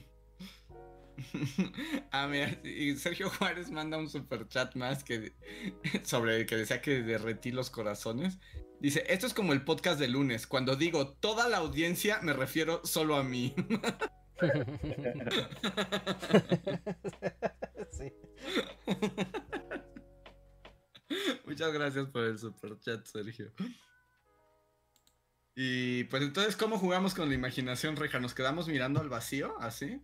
[2.10, 5.32] Ah, mira, y Sergio Juárez manda un super chat más que
[6.05, 8.39] sobre que decía que derretí los corazones.
[8.81, 10.47] Dice, esto es como el podcast de lunes.
[10.47, 13.55] Cuando digo toda la audiencia, me refiero solo a mí.
[17.93, 18.12] sí.
[21.47, 23.53] Muchas gracias por el super chat, Sergio.
[25.55, 28.19] Y pues entonces, ¿cómo jugamos con la imaginación, Reja?
[28.19, 29.55] ¿Nos quedamos mirando al vacío?
[29.61, 30.01] ¿Así?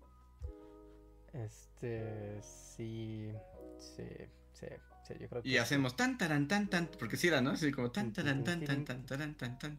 [1.33, 2.41] Este.
[2.43, 3.33] Sí.
[3.79, 4.05] Sí.
[4.53, 4.67] Sí,
[5.07, 7.51] sí, yo creo que Y hacemos tan taran tan tan, porque sí era, ¿no?
[7.51, 9.79] Así como tan taran tan tan tan taran tan tan.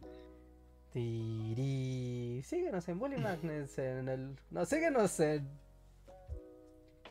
[0.92, 2.42] Tiri.
[2.42, 4.36] Síguenos en Bully Magnets en el.
[4.50, 5.48] No, síguenos en.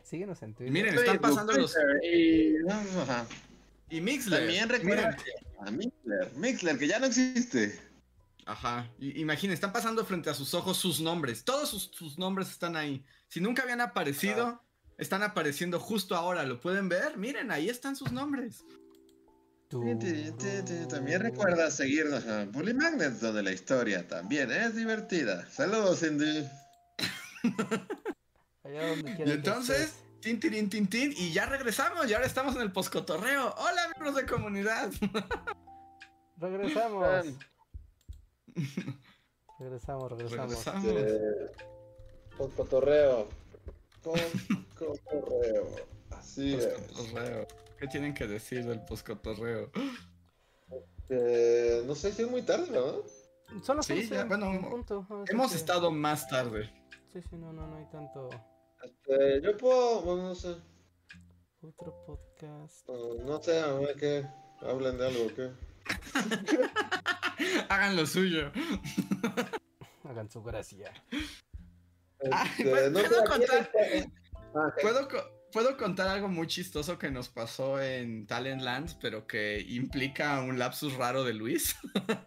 [0.02, 0.72] Síguenos en Twitter.
[0.72, 2.56] miren, están pasando los Y.
[3.90, 4.40] y Mixler.
[4.40, 5.16] También recuerda
[5.60, 7.78] a Mixler, Mixler, que ya no existe.
[8.46, 8.90] Ajá.
[8.98, 11.44] Y- Imaginen, están pasando frente a sus ojos sus nombres.
[11.44, 13.04] Todos sus, sus nombres están ahí.
[13.28, 14.62] Si nunca habían aparecido,
[14.98, 16.44] están apareciendo justo ahora.
[16.44, 17.16] ¿Lo pueden ver?
[17.16, 18.64] Miren, ahí están sus nombres.
[19.70, 25.48] También recuerda seguirnos en Bully Magnets, donde la historia también es divertida.
[25.48, 26.44] Saludos, Cindy.
[28.64, 32.08] Allá donde Y entonces, tin, tirin, tin, tin, y ya regresamos.
[32.08, 33.54] Y ahora estamos en el poscotorreo.
[33.56, 34.90] Hola, miembros de comunidad.
[36.38, 37.26] Regresamos.
[39.58, 40.64] regresamos, regresamos.
[40.84, 41.50] Regresamos.
[42.36, 43.28] Con cotorreo.
[44.02, 44.18] Con
[44.78, 45.66] cotorreo.
[46.10, 46.66] Así es.
[46.66, 47.46] Poscotorreo.
[47.78, 49.70] ¿Qué tienen que decir del poscotorreo?
[51.08, 53.02] Eh, no sé si es muy tarde, ¿no?
[53.62, 56.70] Son las Sí, 11 ya, bueno, en punto, Hemos que- estado más tarde.
[57.12, 58.28] Sí, sí, no, no, no hay tanto.
[58.82, 60.56] Este, yo puedo, bueno, no sé.
[61.62, 62.88] Otro podcast.
[62.88, 64.26] No, no sé, a ver qué.
[64.62, 65.50] Hablan de algo, ¿qué?
[67.68, 68.50] Hagan lo suyo.
[70.04, 70.92] Hagan su gracia.
[72.20, 73.70] Este, ¿puedo- no sé, puedo ¿a quién contar?
[73.74, 74.12] está-
[74.54, 74.80] Ah, ok.
[74.82, 80.40] ¿Puedo, co- puedo contar algo muy chistoso que nos pasó en Talentlands, pero que implica
[80.40, 81.76] un lapsus raro de Luis?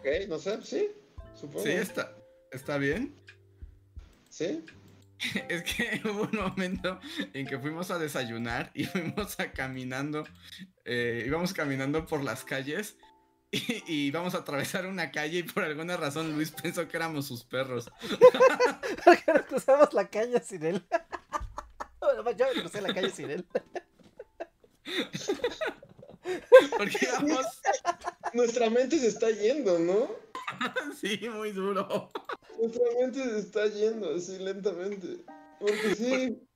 [0.00, 0.88] Ok, no sé, sí.
[1.38, 1.62] Supongo.
[1.62, 2.16] Sí, está,
[2.52, 3.14] está bien.
[4.30, 4.64] Sí.
[5.50, 6.98] Es que hubo un momento
[7.34, 10.24] en que fuimos a desayunar y fuimos a caminando,
[10.84, 12.96] eh, íbamos caminando por las calles
[13.50, 17.26] y, y íbamos a atravesar una calle y por alguna razón Luis pensó que éramos
[17.26, 17.90] sus perros.
[19.04, 20.86] Porque nos cruzamos la calle sin él.
[22.00, 23.46] Bueno, yo me crucé la calle sin él.
[26.76, 27.46] Porque íbamos,
[28.34, 30.10] Nuestra mente se está yendo, ¿no?
[31.00, 32.10] sí, muy duro.
[32.58, 35.24] Nuestra mente se está yendo así lentamente.
[35.58, 36.48] Porque sí.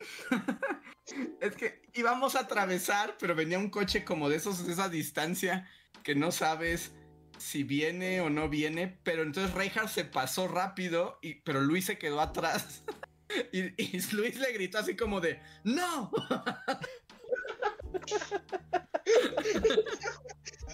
[1.40, 5.68] Es que íbamos a atravesar, pero venía un coche como de esos, de esa distancia
[6.02, 6.92] que no sabes
[7.38, 11.98] si viene o no viene, pero entonces Reinhardt se pasó rápido, y, pero Luis se
[11.98, 12.84] quedó atrás.
[13.50, 16.10] Y, y Luis le gritó así como de, ¡No!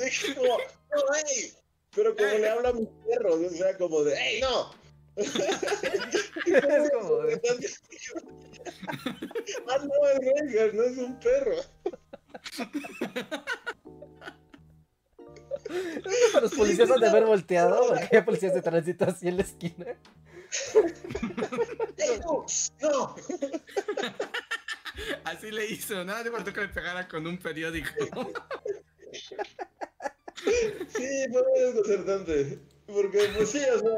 [0.01, 0.65] Dije como, no,
[1.15, 1.53] hey.
[1.95, 4.70] Pero como le habla a mis perros, o sea, como de, hey, no.
[5.16, 5.32] Es
[6.93, 7.40] como de-
[9.69, 11.57] ah, no, es no es un perro.
[16.40, 19.86] Los policías han de haber volteado porque hay policías de tránsito así en la esquina.
[22.81, 23.15] ¡No!
[25.24, 27.90] Así le hizo, nada de faltó que le pegara con un periódico.
[30.88, 32.58] Sí, fue muy desconcertante.
[32.86, 33.90] Porque, pues sí, o sea,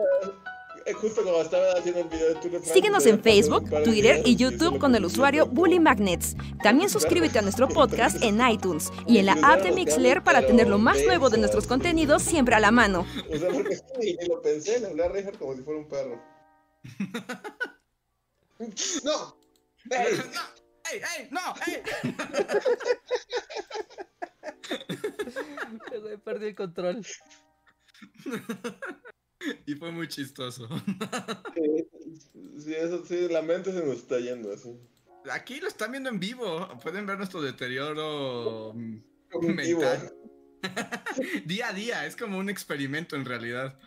[0.87, 4.79] eh, justo como estaba haciendo el video de France, Síguenos en Facebook, Twitter y YouTube
[4.79, 6.37] con el usuario Bully Magnets.
[6.63, 10.69] También suscríbete a nuestro podcast en iTunes y en la app de Mixler para tener
[10.69, 13.07] lo más nuevo de nuestros contenidos siempre a la mano.
[13.31, 16.21] O sea, porque sí, lo pensé, le hablé a Reinhardt como si fuera un perro.
[19.05, 19.37] ¡No!
[19.85, 20.60] ¡No!
[20.93, 21.29] ¡Ey, ey!
[21.31, 21.41] ¡No!
[21.67, 21.83] ¡Ey!
[26.01, 27.05] Güey, Perdí el control.
[29.67, 30.69] Y fue muy chistoso.
[32.59, 34.79] Sí, eso sí, la mente se nos está yendo así.
[35.31, 36.69] Aquí lo están viendo en vivo.
[36.83, 38.75] Pueden ver nuestro deterioro
[39.31, 39.81] Cognitivo.
[39.81, 40.13] mental.
[41.47, 42.07] día a día.
[42.07, 43.79] Es como un experimento en realidad.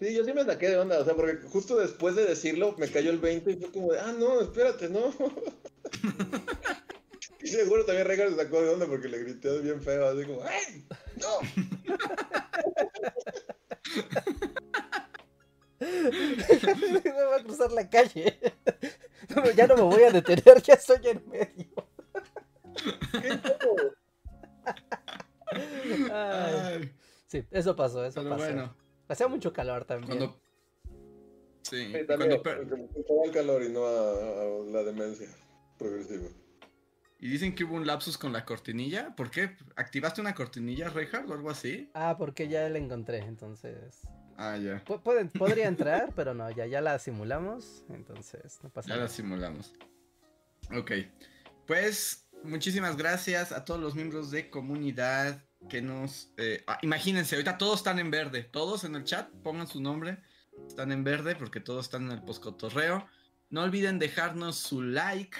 [0.00, 2.90] Sí, yo sí me saqué de onda, o sea, porque justo después de decirlo me
[2.90, 5.12] cayó el 20 y fue como de, ah, no, espérate, no.
[7.42, 10.42] y seguro también Reinhardt se sacó de onda porque le grité bien feo, así como,
[10.42, 10.86] ¡ay!
[11.16, 11.40] ¡No!
[15.80, 18.38] Me voy a cruzar la calle.
[19.34, 21.88] No, ya no me voy a detener, ya estoy en medio.
[23.12, 23.96] ¿Qué pedo?
[26.10, 26.92] Ay, Ay,
[27.26, 28.44] sí, eso pasó, eso pero pasó.
[28.44, 28.74] bueno.
[29.10, 30.06] Hacía mucho calor también.
[30.18, 30.40] Cuando.
[31.62, 35.28] Sí, Sí, también, cuando per- porque al calor y no a, a la demencia
[35.78, 36.28] progresiva.
[37.18, 39.14] Y dicen que hubo un lapsus con la cortinilla.
[39.14, 39.56] ¿Por qué?
[39.76, 41.90] ¿Activaste una cortinilla, Reinhardt, o algo así?
[41.92, 44.00] Ah, porque ya la encontré, entonces.
[44.38, 44.82] Ah, ya.
[45.02, 49.14] pueden- podría entrar, pero no, ya, ya la simulamos, entonces no pasa Ya la nada.
[49.14, 49.74] simulamos.
[50.74, 50.92] Ok.
[51.66, 56.32] Pues muchísimas gracias a todos los miembros de comunidad que nos...
[56.36, 58.42] eh, ah, imagínense, ahorita todos están en verde.
[58.44, 60.18] Todos en el chat, pongan su nombre.
[60.66, 63.06] Están en verde porque todos están en el poscotorreo.
[63.50, 65.36] No olviden dejarnos su like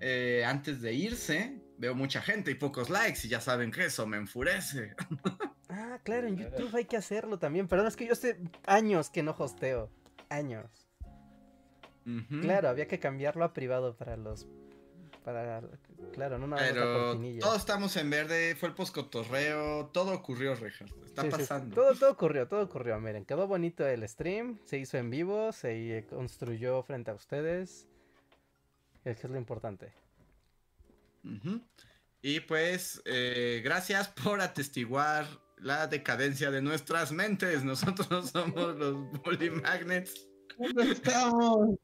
[0.00, 4.06] eh, antes de irse, veo mucha gente y pocos likes y ya saben que eso
[4.06, 4.94] me enfurece.
[5.72, 7.68] Ah, claro, en YouTube hay que hacerlo también.
[7.68, 9.88] Perdón, es que yo hace años que no hosteo.
[10.28, 10.88] Años.
[12.40, 14.48] Claro, había que cambiarlo a privado para los.
[15.24, 15.62] Para.
[16.12, 20.90] Claro, no nada Pero todos estamos en verde, fue el poscotorreo, todo ocurrió, Rejas.
[21.06, 21.42] Está Sí, sí, sí.
[21.42, 21.74] pasando.
[21.76, 22.98] Todo, todo ocurrió, todo ocurrió.
[23.00, 27.86] Miren, quedó bonito el stream, se hizo en vivo, se eh, construyó frente a ustedes.
[29.04, 29.92] Es que es lo importante.
[32.22, 35.26] Y pues, eh, gracias por atestiguar
[35.58, 37.64] la decadencia de nuestras mentes.
[37.64, 38.94] Nosotros somos los
[39.24, 40.26] Bully Magnets.
[40.58, 41.76] ¿Dónde estamos?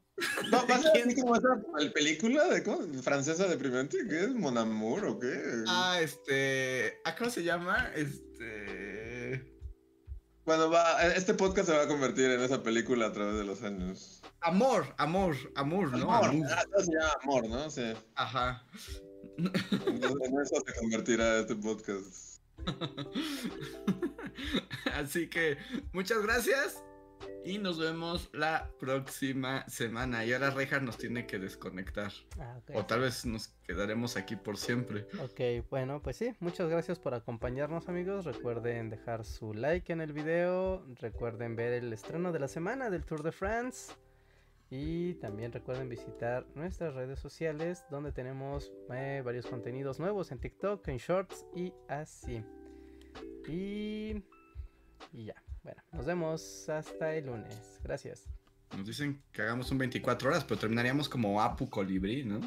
[0.52, 2.80] ¿Va, va a como esa pel- película de ¿cómo?
[3.02, 3.98] francesa deprimente?
[4.09, 4.30] ¿Qué es?
[4.30, 5.64] ¿Mon Amour o qué?
[5.68, 6.98] Ah, este.
[7.05, 7.90] ¿ah, ¿Cómo se llama?
[7.94, 9.55] Este.
[10.47, 13.62] Bueno, va, este podcast se va a convertir en esa película a través de los
[13.62, 14.22] años.
[14.40, 16.10] Amor, amor, amor, ¿no?
[16.14, 16.47] Amor, Amor.
[16.51, 17.70] ah, eso se llama amor, ¿no?
[17.70, 17.93] Sí.
[18.14, 18.64] Ajá.
[19.36, 22.40] Entonces, en eso se convertirá este podcast.
[24.94, 25.59] Así que
[25.93, 26.82] muchas gracias
[27.47, 30.24] y nos vemos la próxima semana.
[30.24, 32.10] Y ahora Rejas nos tiene que desconectar.
[32.40, 32.59] Ah.
[32.74, 35.06] O tal vez nos quedaremos aquí por siempre.
[35.23, 38.24] Ok, bueno, pues sí, muchas gracias por acompañarnos amigos.
[38.24, 43.05] Recuerden dejar su like en el video, recuerden ver el estreno de la semana del
[43.05, 43.94] Tour de France
[44.68, 50.86] y también recuerden visitar nuestras redes sociales donde tenemos eh, varios contenidos nuevos en TikTok,
[50.89, 52.43] en Shorts y así.
[53.47, 54.24] Y,
[55.12, 57.80] y ya, bueno, nos vemos hasta el lunes.
[57.82, 58.28] Gracias.
[58.76, 62.40] Nos dicen que hagamos un 24 horas, pero terminaríamos como Apu Colibrí, ¿no?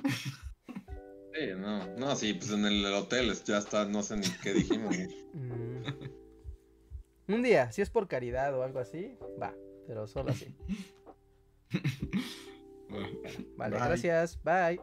[1.34, 4.96] Sí, no, no, sí, pues en el hotel ya está, no sé ni qué dijimos.
[5.34, 5.84] Mm.
[7.34, 9.54] Un día, si es por caridad o algo así, va,
[9.86, 10.56] pero solo así.
[12.90, 13.08] Bueno,
[13.56, 13.86] Vale, Bye.
[13.86, 14.40] gracias.
[14.44, 14.82] Bye.